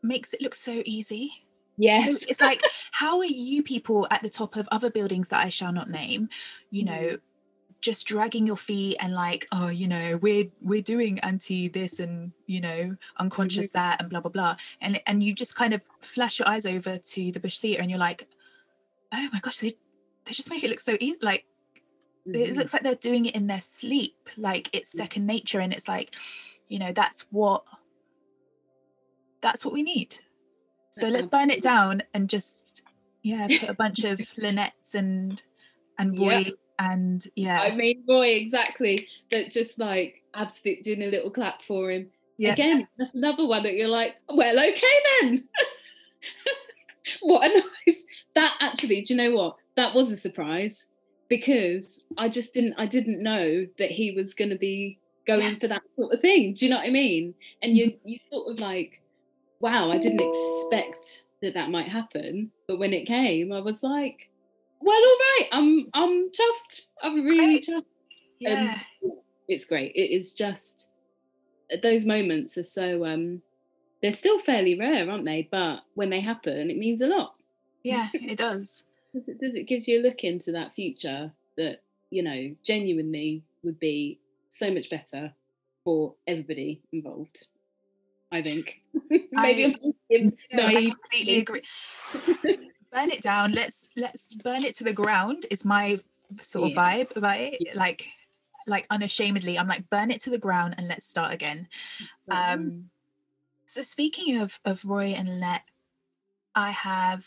makes 0.02 0.32
it 0.32 0.40
look 0.40 0.54
so 0.54 0.82
easy. 0.84 1.32
Yes. 1.76 2.20
So 2.20 2.26
it's 2.28 2.40
like, 2.40 2.62
how 2.92 3.18
are 3.18 3.24
you 3.24 3.62
people 3.62 4.06
at 4.10 4.22
the 4.22 4.30
top 4.30 4.56
of 4.56 4.68
other 4.70 4.90
buildings 4.90 5.28
that 5.28 5.44
I 5.44 5.48
shall 5.48 5.72
not 5.72 5.90
name, 5.90 6.28
you 6.70 6.84
know, 6.84 7.18
just 7.80 8.06
dragging 8.06 8.46
your 8.46 8.56
feet 8.56 8.96
and 9.00 9.14
like 9.14 9.46
oh 9.52 9.68
you 9.68 9.88
know 9.88 10.18
we're 10.20 10.46
we're 10.60 10.82
doing 10.82 11.18
anti 11.20 11.68
this 11.68 11.98
and 11.98 12.32
you 12.46 12.60
know 12.60 12.96
unconscious 13.18 13.68
mm-hmm. 13.68 13.78
that 13.78 14.00
and 14.00 14.10
blah 14.10 14.20
blah 14.20 14.30
blah. 14.30 14.56
And 14.80 15.00
and 15.06 15.22
you 15.22 15.34
just 15.34 15.56
kind 15.56 15.74
of 15.74 15.82
flash 16.00 16.38
your 16.38 16.48
eyes 16.48 16.66
over 16.66 16.98
to 16.98 17.32
the 17.32 17.40
bush 17.40 17.58
theatre 17.58 17.80
and 17.80 17.90
you're 17.90 18.00
like 18.00 18.28
oh 19.12 19.28
my 19.32 19.40
gosh 19.40 19.58
they 19.58 19.76
they 20.24 20.32
just 20.32 20.50
make 20.50 20.62
it 20.62 20.70
look 20.70 20.80
so 20.80 20.96
easy 21.00 21.16
like 21.22 21.46
mm-hmm. 22.26 22.34
it 22.34 22.56
looks 22.56 22.72
like 22.72 22.82
they're 22.82 22.94
doing 22.94 23.26
it 23.26 23.34
in 23.34 23.46
their 23.46 23.60
sleep. 23.60 24.28
Like 24.36 24.68
it's 24.72 24.90
second 24.90 25.26
nature 25.26 25.60
and 25.60 25.72
it's 25.72 25.88
like 25.88 26.14
you 26.68 26.78
know 26.78 26.92
that's 26.92 27.26
what 27.30 27.64
that's 29.40 29.64
what 29.64 29.74
we 29.74 29.82
need. 29.82 30.16
So 30.92 31.08
let's 31.08 31.28
burn 31.28 31.50
it 31.50 31.62
down 31.62 32.02
and 32.12 32.28
just 32.28 32.82
yeah 33.22 33.46
put 33.60 33.68
a 33.68 33.74
bunch 33.74 34.04
of 34.04 34.18
Lynettes 34.18 34.94
and 34.94 35.42
and 35.98 36.14
yeah 36.14 36.50
and 36.80 37.26
yeah. 37.36 37.60
I 37.60 37.74
mean 37.76 38.02
roy 38.08 38.28
exactly 38.28 39.06
that 39.30 39.52
just 39.52 39.78
like 39.78 40.22
absolutely 40.34 40.82
doing 40.82 41.02
a 41.02 41.10
little 41.10 41.30
clap 41.30 41.62
for 41.62 41.90
him. 41.90 42.08
Yeah. 42.38 42.52
again 42.52 42.88
that's 42.98 43.14
another 43.14 43.46
one 43.46 43.62
that 43.64 43.76
you're 43.76 43.88
like 43.88 44.16
well 44.28 44.58
okay 44.58 44.94
then. 45.20 45.44
What 47.22 47.50
a 47.50 47.54
nice 47.54 48.04
that 48.34 48.56
actually 48.60 49.02
do 49.02 49.14
you 49.14 49.18
know 49.18 49.36
what? 49.36 49.56
That 49.76 49.94
was 49.94 50.12
a 50.12 50.16
surprise 50.16 50.88
because 51.28 52.04
i 52.18 52.28
just 52.28 52.52
didn't 52.52 52.74
i 52.76 52.84
didn't 52.84 53.22
know 53.22 53.64
that 53.78 53.90
he 53.90 54.10
was 54.10 54.34
going 54.34 54.50
to 54.50 54.58
be 54.58 54.98
going 55.28 55.42
yeah. 55.42 55.58
for 55.60 55.68
that 55.68 55.82
sort 55.96 56.12
of 56.12 56.20
thing. 56.20 56.54
Do 56.54 56.64
you 56.64 56.70
know 56.70 56.78
what 56.78 56.88
i 56.88 56.90
mean? 56.90 57.34
And 57.62 57.76
you 57.76 57.86
mm-hmm. 57.86 58.08
you 58.08 58.18
sort 58.30 58.50
of 58.50 58.60
like 58.60 59.02
wow 59.60 59.90
i 59.90 59.98
didn't 59.98 60.20
expect 60.20 61.24
that 61.42 61.54
that 61.54 61.70
might 61.70 61.88
happen. 61.88 62.50
But 62.68 62.78
when 62.78 62.92
it 62.92 63.06
came 63.06 63.52
i 63.52 63.60
was 63.60 63.82
like 63.82 64.29
well, 64.80 64.96
all 64.96 65.18
right. 65.18 65.48
I'm 65.52 65.86
I'm 65.94 66.30
chuffed. 66.30 66.86
I'm 67.02 67.24
really 67.24 67.60
great. 67.60 67.66
chuffed. 67.68 67.84
Yeah. 68.38 68.74
And 69.02 69.12
it's 69.48 69.64
great. 69.64 69.92
It 69.94 70.14
is 70.14 70.34
just 70.34 70.90
those 71.82 72.04
moments 72.04 72.58
are 72.58 72.64
so 72.64 73.04
um 73.04 73.42
they're 74.02 74.12
still 74.12 74.38
fairly 74.38 74.78
rare, 74.78 75.10
aren't 75.10 75.26
they? 75.26 75.48
But 75.50 75.80
when 75.94 76.10
they 76.10 76.20
happen, 76.20 76.70
it 76.70 76.78
means 76.78 77.00
a 77.00 77.06
lot. 77.06 77.38
Yeah, 77.82 78.08
it 78.14 78.38
does. 78.38 78.84
it 79.14 79.40
does 79.40 79.54
it 79.54 79.66
gives 79.66 79.86
you 79.86 80.00
a 80.00 80.02
look 80.02 80.24
into 80.24 80.52
that 80.52 80.74
future 80.74 81.32
that, 81.56 81.82
you 82.10 82.22
know, 82.22 82.54
genuinely 82.64 83.44
would 83.62 83.78
be 83.78 84.18
so 84.48 84.72
much 84.72 84.88
better 84.88 85.34
for 85.84 86.14
everybody 86.26 86.82
involved. 86.92 87.46
I 88.32 88.42
think. 88.42 88.80
Maybe 89.32 89.64
I, 89.64 89.74
I'm 90.14 90.36
no, 90.52 90.66
I 90.66 90.72
completely 90.90 91.38
agree. 91.38 91.62
burn 92.92 93.10
it 93.10 93.22
down 93.22 93.52
let's 93.52 93.88
let's 93.96 94.34
burn 94.34 94.64
it 94.64 94.74
to 94.74 94.84
the 94.84 94.92
ground 94.92 95.46
is 95.50 95.64
my 95.64 95.98
sort 96.38 96.70
of 96.70 96.74
yeah. 96.74 96.76
vibe 96.76 97.16
about 97.16 97.38
it 97.38 97.56
yeah. 97.60 97.72
like 97.74 98.06
like 98.66 98.86
unashamedly 98.90 99.58
i'm 99.58 99.68
like 99.68 99.88
burn 99.90 100.10
it 100.10 100.20
to 100.20 100.30
the 100.30 100.38
ground 100.38 100.74
and 100.78 100.88
let's 100.88 101.06
start 101.06 101.32
again 101.32 101.68
mm-hmm. 102.30 102.62
um 102.62 102.90
so 103.66 103.82
speaking 103.82 104.40
of 104.40 104.60
of 104.64 104.84
roy 104.84 105.06
and 105.08 105.40
let 105.40 105.62
i 106.54 106.70
have 106.70 107.24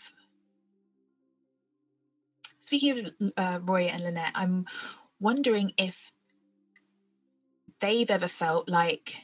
speaking 2.59 3.05
of 3.05 3.31
uh, 3.37 3.59
roy 3.63 3.83
and 3.83 4.03
lynette 4.03 4.31
i'm 4.35 4.65
wondering 5.19 5.73
if 5.77 6.11
they've 7.79 8.11
ever 8.11 8.27
felt 8.27 8.69
like 8.69 9.15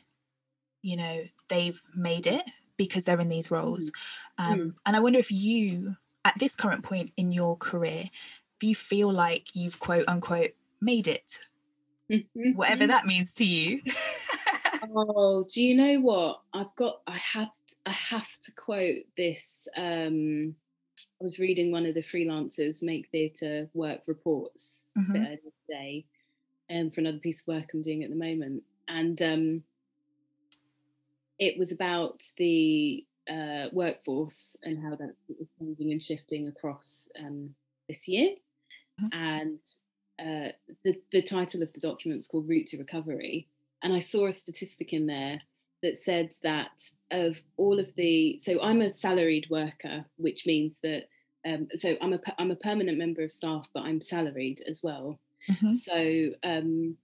you 0.81 0.95
know 0.95 1.23
they've 1.47 1.81
made 1.95 2.27
it 2.27 2.43
because 2.77 3.03
they're 3.05 3.19
in 3.19 3.29
these 3.29 3.51
roles 3.51 3.91
mm. 4.39 4.51
um, 4.51 4.59
mm. 4.59 4.73
and 4.85 4.95
i 4.95 4.99
wonder 4.99 5.19
if 5.19 5.31
you 5.31 5.95
at 6.25 6.37
this 6.39 6.55
current 6.55 6.83
point 6.83 7.11
in 7.17 7.31
your 7.31 7.57
career, 7.57 8.05
do 8.59 8.67
you 8.67 8.75
feel 8.75 9.11
like 9.11 9.55
you've 9.55 9.79
quote 9.79 10.05
unquote 10.07 10.51
made 10.81 11.07
it? 11.07 11.39
Mm-hmm. 12.11 12.55
Whatever 12.55 12.87
that 12.87 13.05
means 13.05 13.33
to 13.35 13.45
you. 13.45 13.81
oh, 14.95 15.45
do 15.51 15.61
you 15.61 15.75
know 15.75 15.99
what? 15.99 16.41
I've 16.53 16.75
got 16.75 17.01
I 17.07 17.17
have 17.17 17.49
I 17.85 17.91
have 17.91 18.27
to 18.43 18.51
quote 18.53 19.03
this. 19.15 19.67
Um 19.77 20.55
I 21.19 21.23
was 21.23 21.39
reading 21.39 21.71
one 21.71 21.85
of 21.85 21.95
the 21.95 22.01
freelancers 22.01 22.81
make 22.81 23.09
theatre 23.09 23.69
work 23.73 24.01
reports 24.05 24.89
mm-hmm. 24.97 25.13
the 25.13 25.19
other 25.19 25.37
day 25.67 26.05
um, 26.69 26.91
for 26.91 27.01
another 27.01 27.17
piece 27.17 27.41
of 27.41 27.47
work 27.47 27.71
I'm 27.73 27.81
doing 27.81 28.03
at 28.03 28.09
the 28.09 28.15
moment. 28.15 28.63
And 28.87 29.21
um, 29.21 29.63
it 31.37 31.57
was 31.57 31.71
about 31.71 32.23
the 32.37 33.05
uh, 33.29 33.69
workforce 33.71 34.55
and 34.63 34.81
how 34.83 34.95
that's 34.95 35.13
changing 35.59 35.91
and 35.91 36.01
shifting 36.01 36.47
across 36.47 37.09
um, 37.19 37.55
this 37.87 38.07
year. 38.07 38.35
Mm-hmm. 39.01 39.19
And 39.19 39.59
uh, 40.19 40.51
the, 40.83 40.99
the 41.11 41.21
title 41.21 41.61
of 41.61 41.71
the 41.73 41.79
document 41.79 42.17
was 42.17 42.27
called 42.27 42.49
Route 42.49 42.67
to 42.67 42.77
Recovery. 42.77 43.47
And 43.81 43.93
I 43.93 43.99
saw 43.99 44.27
a 44.27 44.33
statistic 44.33 44.93
in 44.93 45.07
there 45.07 45.39
that 45.81 45.97
said 45.97 46.33
that 46.43 46.89
of 47.11 47.37
all 47.55 47.79
of 47.79 47.95
the, 47.95 48.37
so 48.37 48.61
I'm 48.61 48.81
a 48.81 48.89
salaried 48.89 49.47
worker, 49.49 50.05
which 50.17 50.45
means 50.45 50.79
that, 50.79 51.07
um, 51.47 51.69
so 51.73 51.95
I'm 52.01 52.13
a, 52.13 52.19
I'm 52.37 52.51
a 52.51 52.55
permanent 52.55 52.97
member 52.97 53.21
of 53.21 53.31
staff, 53.31 53.67
but 53.73 53.83
I'm 53.83 54.01
salaried 54.01 54.61
as 54.67 54.81
well. 54.83 55.19
Mm-hmm. 55.49 55.73
So 55.73 56.31
um, 56.43 56.97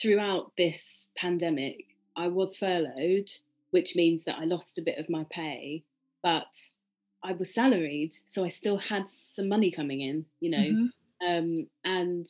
throughout 0.00 0.52
this 0.56 1.10
pandemic, 1.16 1.86
I 2.14 2.28
was 2.28 2.56
furloughed 2.56 3.30
which 3.72 3.96
means 3.96 4.24
that 4.24 4.38
I 4.38 4.44
lost 4.44 4.78
a 4.78 4.82
bit 4.82 4.98
of 4.98 5.10
my 5.10 5.26
pay, 5.28 5.82
but 6.22 6.56
I 7.24 7.32
was 7.32 7.52
salaried, 7.52 8.14
so 8.26 8.44
I 8.44 8.48
still 8.48 8.78
had 8.78 9.08
some 9.08 9.48
money 9.48 9.70
coming 9.70 10.00
in, 10.00 10.26
you 10.40 10.50
know. 10.50 10.58
Mm-hmm. 10.58 11.26
Um, 11.26 11.68
and 11.84 12.26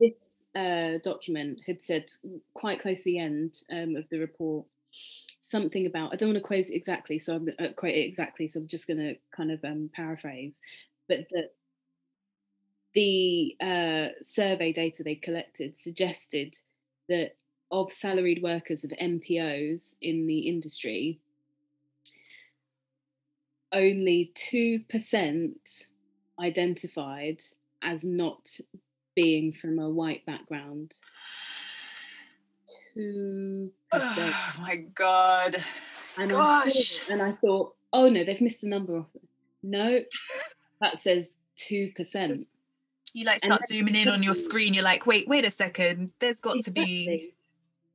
this 0.00 0.46
uh, 0.54 0.98
document 1.02 1.60
had 1.66 1.82
said 1.82 2.10
quite 2.54 2.80
close 2.80 2.98
to 2.98 3.04
the 3.04 3.18
end 3.18 3.62
um, 3.70 3.96
of 3.96 4.08
the 4.10 4.18
report 4.18 4.66
something 5.40 5.86
about 5.86 6.12
I 6.12 6.16
don't 6.16 6.30
want 6.30 6.36
to 6.36 6.46
quote 6.46 6.66
it 6.66 6.74
exactly, 6.74 7.18
so 7.18 7.36
I'm 7.36 7.48
uh, 7.58 7.72
quote 7.74 7.94
it 7.94 8.06
exactly, 8.06 8.48
so 8.48 8.60
I'm 8.60 8.68
just 8.68 8.86
going 8.86 8.98
to 8.98 9.16
kind 9.34 9.50
of 9.50 9.64
um, 9.64 9.90
paraphrase, 9.94 10.60
but 11.08 11.26
that 11.32 11.54
the 12.94 13.56
uh, 13.60 14.08
survey 14.22 14.72
data 14.72 15.02
they 15.02 15.14
collected 15.14 15.76
suggested 15.76 16.56
that 17.08 17.32
of 17.70 17.92
salaried 17.92 18.42
workers 18.42 18.84
of 18.84 18.90
NPOs 18.90 19.94
in 20.00 20.26
the 20.26 20.40
industry, 20.40 21.20
only 23.72 24.32
2% 24.34 25.88
identified 26.40 27.42
as 27.82 28.04
not 28.04 28.58
being 29.14 29.52
from 29.52 29.78
a 29.78 29.88
white 29.88 30.24
background. 30.26 30.94
Two. 32.94 33.70
Oh 33.92 34.54
my 34.60 34.76
god! 34.76 35.56
And 36.18 36.30
Gosh! 36.30 37.00
I 37.08 37.12
and 37.14 37.22
I 37.22 37.32
thought, 37.32 37.74
oh 37.94 38.10
no, 38.10 38.22
they've 38.22 38.40
missed 38.42 38.64
a 38.64 38.68
number 38.68 38.98
off. 38.98 39.06
No, 39.62 40.00
that 40.82 40.98
says 40.98 41.32
two 41.56 41.90
percent. 41.96 42.42
You 43.14 43.24
like 43.24 43.42
start 43.42 43.62
zooming 43.66 43.94
in 43.94 44.08
on 44.08 44.22
your 44.22 44.34
screen. 44.34 44.74
You're 44.74 44.84
like, 44.84 45.06
wait, 45.06 45.26
wait 45.26 45.46
a 45.46 45.50
second. 45.50 46.10
There's 46.18 46.40
got 46.40 46.56
exactly. 46.56 46.82
to 46.82 46.86
be. 46.86 47.34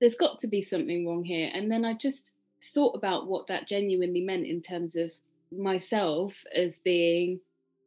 There's 0.04 0.16
got 0.16 0.38
to 0.40 0.48
be 0.48 0.62
something 0.62 1.08
wrong 1.08 1.24
here. 1.24 1.50
And 1.54 1.72
then 1.72 1.86
I 1.86 1.94
just 1.94 2.34
thought 2.62 2.94
about 2.96 3.28
what 3.28 3.48
that 3.48 3.68
genuinely 3.68 4.20
meant 4.20 4.46
in 4.46 4.62
terms 4.62 4.98
of 4.98 5.14
myself 5.50 6.44
as 6.54 6.80
being 6.80 7.40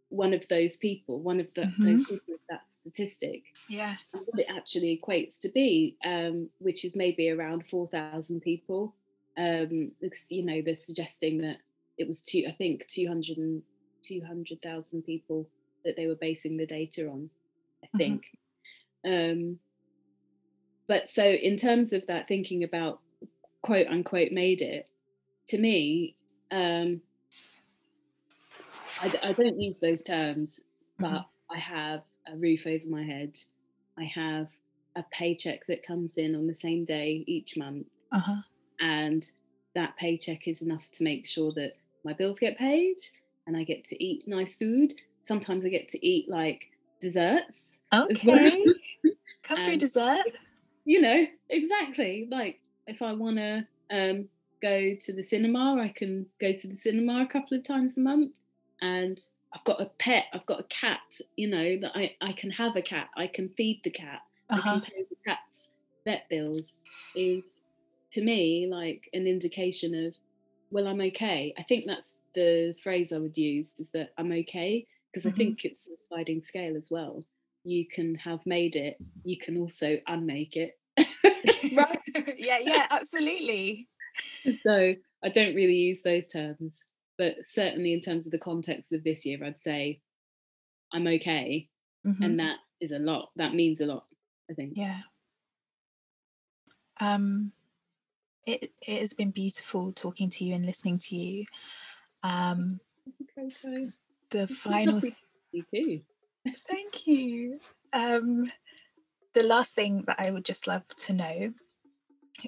one 0.08 0.32
of 0.32 0.48
those 0.48 0.78
people, 0.78 1.20
one 1.20 1.40
of 1.40 1.52
the, 1.54 1.62
mm-hmm. 1.62 1.84
those 1.84 2.00
people 2.04 2.24
with 2.28 2.40
that 2.48 2.62
statistic. 2.70 3.42
Yeah. 3.68 3.96
And 4.14 4.22
what 4.24 4.40
it 4.40 4.46
actually 4.48 4.98
equates 4.98 5.38
to 5.40 5.50
be, 5.50 5.98
um, 6.06 6.48
which 6.58 6.86
is 6.86 6.96
maybe 6.96 7.28
around 7.28 7.66
4,000 7.68 8.40
people. 8.40 8.94
Um, 9.36 9.92
you 10.30 10.46
know, 10.46 10.62
they're 10.64 10.74
suggesting 10.74 11.42
that 11.42 11.58
it 11.98 12.08
was 12.08 12.22
two, 12.22 12.46
I 12.48 12.52
think 12.52 12.86
200 12.86 13.36
and 13.36 13.62
200,000 14.02 15.02
people 15.02 15.48
that 15.84 15.96
they 15.96 16.06
were 16.06 16.14
basing 16.14 16.56
the 16.56 16.66
data 16.66 17.08
on, 17.08 17.28
I 17.82 17.86
mm-hmm. 17.86 17.98
think. 17.98 18.24
Mm-hmm. 19.04 19.32
Um, 19.32 19.58
but 20.88 21.08
so 21.08 21.24
in 21.24 21.56
terms 21.56 21.92
of 21.92 22.06
that 22.06 22.28
thinking 22.28 22.62
about 22.62 23.00
quote 23.62 23.86
unquote 23.88 24.32
made 24.32 24.60
it, 24.60 24.88
to 25.48 25.60
me, 25.60 26.14
um, 26.50 27.00
I, 29.00 29.12
I 29.22 29.32
don't 29.32 29.60
use 29.60 29.80
those 29.80 30.02
terms, 30.02 30.62
but 30.98 31.08
mm-hmm. 31.08 31.54
I 31.54 31.58
have 31.58 32.02
a 32.32 32.36
roof 32.36 32.66
over 32.66 32.84
my 32.88 33.02
head. 33.02 33.36
I 33.98 34.04
have 34.04 34.48
a 34.96 35.04
paycheck 35.12 35.66
that 35.66 35.86
comes 35.86 36.16
in 36.16 36.34
on 36.34 36.46
the 36.46 36.54
same 36.54 36.84
day 36.84 37.24
each 37.26 37.56
month. 37.56 37.86
Uh-huh. 38.12 38.36
And 38.80 39.30
that 39.74 39.96
paycheck 39.96 40.48
is 40.48 40.62
enough 40.62 40.90
to 40.92 41.04
make 41.04 41.26
sure 41.26 41.52
that 41.52 41.72
my 42.04 42.12
bills 42.12 42.38
get 42.38 42.56
paid 42.56 42.96
and 43.46 43.56
I 43.56 43.64
get 43.64 43.84
to 43.86 44.02
eat 44.02 44.26
nice 44.26 44.56
food. 44.56 44.92
Sometimes 45.22 45.64
I 45.64 45.68
get 45.68 45.88
to 45.90 46.06
eat 46.06 46.28
like 46.28 46.70
desserts. 47.00 47.74
Okay. 47.92 48.64
Come 49.42 49.64
through 49.64 49.76
dessert. 49.76 50.24
You 50.86 51.02
know, 51.02 51.26
exactly. 51.50 52.28
Like 52.30 52.60
if 52.86 53.02
I 53.02 53.12
want 53.12 53.36
to 53.36 53.66
um, 53.90 54.28
go 54.62 54.94
to 54.98 55.12
the 55.12 55.22
cinema, 55.22 55.78
I 55.82 55.88
can 55.88 56.26
go 56.40 56.52
to 56.52 56.68
the 56.68 56.76
cinema 56.76 57.22
a 57.22 57.26
couple 57.26 57.58
of 57.58 57.64
times 57.64 57.98
a 57.98 58.00
month 58.00 58.36
and 58.80 59.18
I've 59.52 59.64
got 59.64 59.80
a 59.80 59.86
pet, 59.98 60.26
I've 60.32 60.46
got 60.46 60.60
a 60.60 60.64
cat, 60.64 61.20
you 61.36 61.48
know, 61.48 61.78
that 61.80 61.92
I, 61.94 62.14
I 62.20 62.32
can 62.32 62.50
have 62.52 62.76
a 62.76 62.82
cat, 62.82 63.08
I 63.16 63.26
can 63.26 63.48
feed 63.56 63.80
the 63.84 63.90
cat, 63.90 64.20
uh-huh. 64.48 64.60
I 64.60 64.62
can 64.62 64.72
uh-huh. 64.72 64.80
pay 64.80 65.04
the 65.10 65.16
cat's 65.24 65.70
vet 66.04 66.28
bills 66.28 66.76
is 67.16 67.62
to 68.12 68.22
me 68.22 68.68
like 68.70 69.08
an 69.12 69.26
indication 69.26 70.06
of, 70.06 70.14
well, 70.70 70.86
I'm 70.86 71.00
okay. 71.00 71.52
I 71.58 71.62
think 71.62 71.86
that's 71.86 72.16
the 72.34 72.74
phrase 72.82 73.12
I 73.12 73.18
would 73.18 73.36
use 73.36 73.72
is 73.78 73.88
that 73.90 74.12
I'm 74.18 74.30
okay, 74.30 74.86
because 75.10 75.24
mm-hmm. 75.24 75.34
I 75.34 75.36
think 75.36 75.64
it's 75.64 75.88
a 75.88 75.96
sliding 76.08 76.42
scale 76.42 76.76
as 76.76 76.90
well. 76.90 77.24
You 77.66 77.86
can 77.86 78.14
have 78.16 78.46
made 78.46 78.76
it, 78.76 78.96
you 79.24 79.36
can 79.36 79.56
also 79.56 79.98
unmake 80.06 80.56
it. 80.56 80.78
right. 81.76 81.98
yeah, 82.38 82.58
yeah, 82.62 82.86
absolutely. 82.90 83.88
So 84.62 84.94
I 85.22 85.28
don't 85.28 85.54
really 85.54 85.74
use 85.74 86.02
those 86.02 86.26
terms 86.26 86.82
but 87.18 87.36
certainly 87.44 87.92
in 87.92 88.00
terms 88.00 88.26
of 88.26 88.32
the 88.32 88.38
context 88.38 88.92
of 88.92 89.04
this 89.04 89.24
year 89.24 89.42
i'd 89.44 89.60
say 89.60 90.00
i'm 90.92 91.06
okay 91.06 91.68
mm-hmm. 92.06 92.22
and 92.22 92.38
that 92.38 92.56
is 92.80 92.92
a 92.92 92.98
lot 92.98 93.30
that 93.36 93.54
means 93.54 93.80
a 93.80 93.86
lot 93.86 94.04
i 94.50 94.54
think 94.54 94.72
yeah 94.76 95.00
um 97.00 97.52
it 98.46 98.70
it 98.86 99.00
has 99.00 99.14
been 99.14 99.30
beautiful 99.30 99.92
talking 99.92 100.30
to 100.30 100.44
you 100.44 100.54
and 100.54 100.66
listening 100.66 100.98
to 100.98 101.16
you 101.16 101.44
um 102.22 102.80
okay, 103.38 103.88
the 104.30 104.46
final 104.46 105.00
you 105.52 105.62
too 105.62 106.00
you 107.06 107.58
um 107.92 108.46
the 109.34 109.42
last 109.42 109.74
thing 109.74 110.04
that 110.06 110.16
i 110.18 110.30
would 110.30 110.44
just 110.44 110.66
love 110.66 110.82
to 110.96 111.12
know 111.12 111.52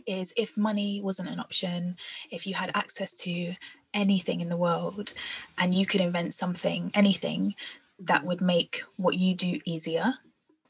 is 0.06 0.34
if 0.36 0.56
money 0.56 1.00
wasn't 1.00 1.28
an 1.28 1.40
option 1.40 1.96
if 2.30 2.46
you 2.46 2.54
had 2.54 2.70
access 2.74 3.14
to 3.14 3.54
anything 3.94 4.40
in 4.40 4.48
the 4.48 4.56
world 4.56 5.12
and 5.56 5.74
you 5.74 5.86
could 5.86 6.00
invent 6.00 6.34
something, 6.34 6.90
anything 6.94 7.54
that 7.98 8.24
would 8.24 8.40
make 8.40 8.82
what 8.96 9.16
you 9.16 9.34
do 9.34 9.61
easier, 9.64 10.14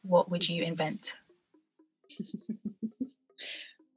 what 0.02 0.30
would 0.30 0.48
you 0.48 0.62
invent? 0.62 1.14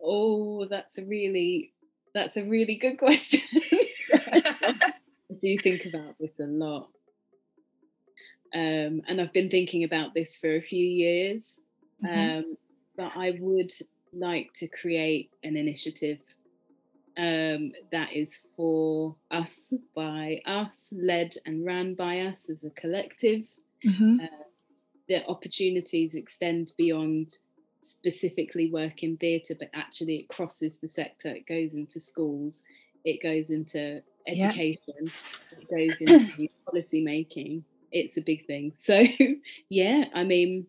oh, 0.03 0.65
that's 0.65 0.97
a 0.97 1.05
really 1.05 1.73
that's 2.13 2.35
a 2.35 2.43
really 2.43 2.75
good 2.75 2.97
question. 2.97 3.41
I 4.13 4.91
do 5.41 5.57
think 5.57 5.85
about 5.85 6.15
this 6.19 6.39
a 6.39 6.45
lot. 6.45 6.91
Um, 8.54 9.02
and 9.08 9.22
I've 9.22 9.34
been 9.34 9.49
thinking 9.49 9.84
about 9.84 10.14
this 10.14 10.38
for 10.38 10.56
a 10.56 10.62
few 10.62 10.86
years. 10.86 11.58
Mm-hmm. 12.04 12.38
Um, 12.38 12.58
but 12.97 13.12
I 13.16 13.38
would 13.39 13.72
like 14.14 14.54
to 14.56 14.68
create 14.68 15.32
an 15.43 15.56
initiative 15.56 16.20
um, 17.18 17.74
that 17.91 18.14
is 18.14 18.41
for 18.56 19.16
us, 19.30 19.74
by 19.95 20.41
us, 20.45 20.93
led 20.95 21.36
and 21.45 21.66
ran 21.66 21.93
by 21.93 22.20
us 22.20 22.49
as 22.49 22.64
a 22.64 22.70
collective. 22.70 23.47
Mm-hmm. 23.86 24.22
Uh, 24.22 24.43
the 25.08 25.26
opportunities 25.28 26.16
extend 26.16 26.74
beyond 26.78 27.34
specifically 27.82 28.70
work 28.72 29.04
in 29.04 29.18
theatre, 29.18 29.56
but 29.58 29.70
actually 29.74 30.18
it 30.18 30.30
crosses 30.30 30.78
the 30.78 30.88
sector. 30.88 31.30
It 31.30 31.47
goes 31.47 31.74
into 31.74 31.99
schools, 31.99 32.64
it 33.04 33.22
goes 33.22 33.49
into 33.49 34.02
education, 34.28 35.12
it 35.60 35.70
goes 35.70 36.02
into 36.02 36.47
policy 36.66 37.02
making. 37.02 37.66
It's 37.91 38.17
a 38.17 38.21
big 38.21 38.45
thing. 38.45 38.73
So, 38.77 39.03
yeah, 39.69 40.05
I 40.13 40.23
mean, 40.23 40.67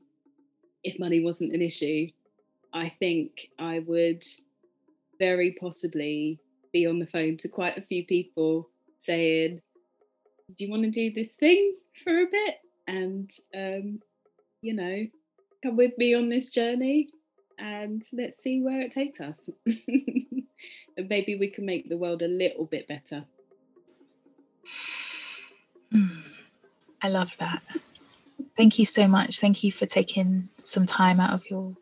if 0.82 0.98
money 0.98 1.22
wasn't 1.22 1.52
an 1.52 1.62
issue, 1.62 2.08
I 2.72 2.88
think 2.88 3.48
I 3.58 3.80
would 3.80 4.24
very 5.18 5.52
possibly 5.52 6.38
be 6.72 6.86
on 6.86 6.98
the 6.98 7.06
phone 7.06 7.36
to 7.38 7.48
quite 7.48 7.76
a 7.78 7.82
few 7.82 8.04
people 8.04 8.68
saying, 8.98 9.60
Do 10.56 10.64
you 10.64 10.70
want 10.70 10.84
to 10.84 10.90
do 10.90 11.12
this 11.12 11.32
thing 11.32 11.74
for 12.02 12.18
a 12.18 12.26
bit? 12.26 12.56
And, 12.86 13.30
um, 13.54 13.98
you 14.62 14.74
know, 14.74 15.06
come 15.62 15.76
with 15.76 15.96
me 15.98 16.14
on 16.14 16.28
this 16.28 16.50
journey 16.50 17.08
and 17.58 18.02
let's 18.12 18.42
see 18.42 18.60
where 18.60 18.80
it 18.80 18.90
takes 18.90 19.20
us. 19.20 19.50
and 19.66 21.08
maybe 21.08 21.36
we 21.36 21.48
can 21.48 21.64
make 21.64 21.88
the 21.88 21.96
world 21.96 22.22
a 22.22 22.28
little 22.28 22.64
bit 22.64 22.88
better. 22.88 23.24
I 27.02 27.08
love 27.08 27.36
that. 27.38 27.62
Thank 28.56 28.78
you 28.78 28.86
so 28.86 29.08
much. 29.08 29.40
Thank 29.40 29.64
you 29.64 29.72
for 29.72 29.86
taking 29.86 30.48
some 30.62 30.86
time 30.86 31.18
out 31.18 31.32
of 31.32 31.50
your 31.50 31.74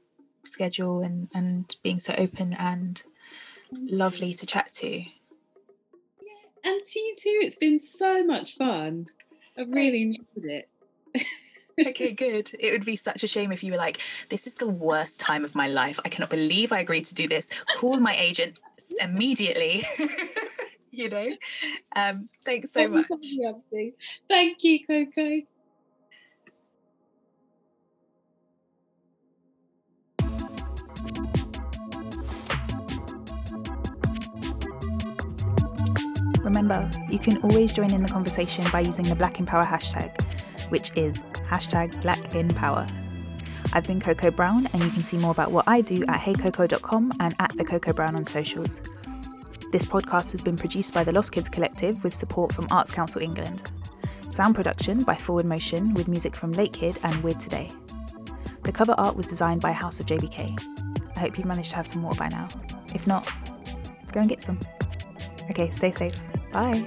schedule 0.45 1.03
and, 1.03 1.29
and 1.35 1.75
being 1.83 2.01
so 2.01 2.15
open 2.17 2.55
and 2.55 3.03
lovely 3.73 4.35
to 4.35 4.47
chat 4.47 4.73
to. 4.73 4.89
Yeah, 4.89 5.07
and 6.65 6.87
to 6.87 6.99
you 6.99 7.15
too. 7.17 7.41
It's 7.43 7.57
been 7.57 7.81
so 7.81 8.25
much 8.25 8.57
fun. 8.57 9.07
I've 9.59 9.69
really 9.69 10.03
enjoyed 10.03 10.45
it. 10.45 10.69
okay, 11.87 12.13
good. 12.13 12.57
It 12.59 12.73
would 12.73 12.85
be 12.85 12.97
such 12.97 13.23
a 13.23 13.29
shame 13.29 13.53
if 13.53 13.63
you 13.63 13.73
were 13.73 13.79
like, 13.79 14.01
this 14.29 14.47
is 14.47 14.55
the 14.55 14.69
worst 14.69 15.21
time 15.21 15.45
of 15.45 15.55
my 15.55 15.69
life. 15.69 16.01
I 16.05 16.09
cannot 16.09 16.31
believe 16.31 16.73
I 16.73 16.81
agreed 16.81 17.07
to 17.07 17.15
do 17.15 17.29
this. 17.29 17.51
Call 17.77 17.99
my 17.99 18.17
agent 18.17 18.59
immediately. 19.01 19.85
you 21.01 21.09
know? 21.09 21.29
Um, 21.97 22.29
thanks 22.45 22.73
so 22.73 22.87
much. 22.89 23.07
Thank 24.29 24.65
you, 24.65 24.85
Coco. 24.87 25.41
Remember, 36.43 36.91
you 37.11 37.19
can 37.19 37.37
always 37.43 37.71
join 37.71 37.93
in 37.93 38.03
the 38.03 38.09
conversation 38.09 38.65
by 38.73 38.81
using 38.81 39.09
the 39.09 39.15
Black 39.15 39.39
in 39.39 39.47
Power 39.47 39.65
hashtag, 39.65 40.21
which 40.71 40.91
is 40.97 41.23
hashtag 41.49 42.01
Black 42.03 42.35
in 42.35 42.49
Power. 42.49 42.87
I've 43.73 43.87
been 43.87 44.01
Coco 44.01 44.31
Brown, 44.31 44.67
and 44.73 44.83
you 44.83 44.91
can 44.91 45.03
see 45.03 45.17
more 45.17 45.31
about 45.31 45.53
what 45.53 45.65
I 45.69 45.81
do 45.81 46.03
at 46.09 46.21
heycoco.com 46.21 47.13
and 47.21 47.37
at 47.39 47.57
the 47.57 47.65
Coco 47.65 47.93
Brown 47.93 48.17
on 48.17 48.25
socials. 48.25 48.81
This 49.71 49.85
podcast 49.85 50.33
has 50.33 50.43
been 50.43 50.57
produced 50.57 50.93
by 50.93 51.05
the 51.05 51.13
Lost 51.13 51.31
Kids 51.31 51.49
Collective 51.49 52.03
with 52.03 52.13
support 52.13 52.53
from 52.53 52.67
Arts 52.73 52.91
Council 52.91 53.23
England. 53.23 53.71
Sound 54.29 54.57
production 54.57 55.05
by 55.05 55.15
Forward 55.15 55.47
Motion 55.47 55.95
with 55.95 56.09
music 56.09 56.35
from 56.35 56.51
Late 56.51 56.73
Kid 56.73 56.99
and 57.05 57.23
Weird 57.23 57.39
Today. 57.39 57.71
The 58.65 58.73
cover 58.73 58.97
art 58.99 59.15
was 59.15 59.29
designed 59.29 59.61
by 59.61 59.71
House 59.71 60.01
of 60.01 60.07
JBK. 60.07 60.59
I 61.17 61.21
hope 61.21 61.39
you've 61.39 61.47
managed 61.47 61.71
to 61.71 61.77
have 61.77 61.87
some 61.87 62.03
water 62.03 62.19
by 62.19 62.29
now. 62.29 62.49
If 62.95 63.07
not, 63.07 63.29
go 64.11 64.19
and 64.19 64.29
get 64.29 64.41
some. 64.41 64.59
Okay, 65.51 65.71
stay 65.71 65.93
safe. 65.93 66.19
Bye. 66.53 66.85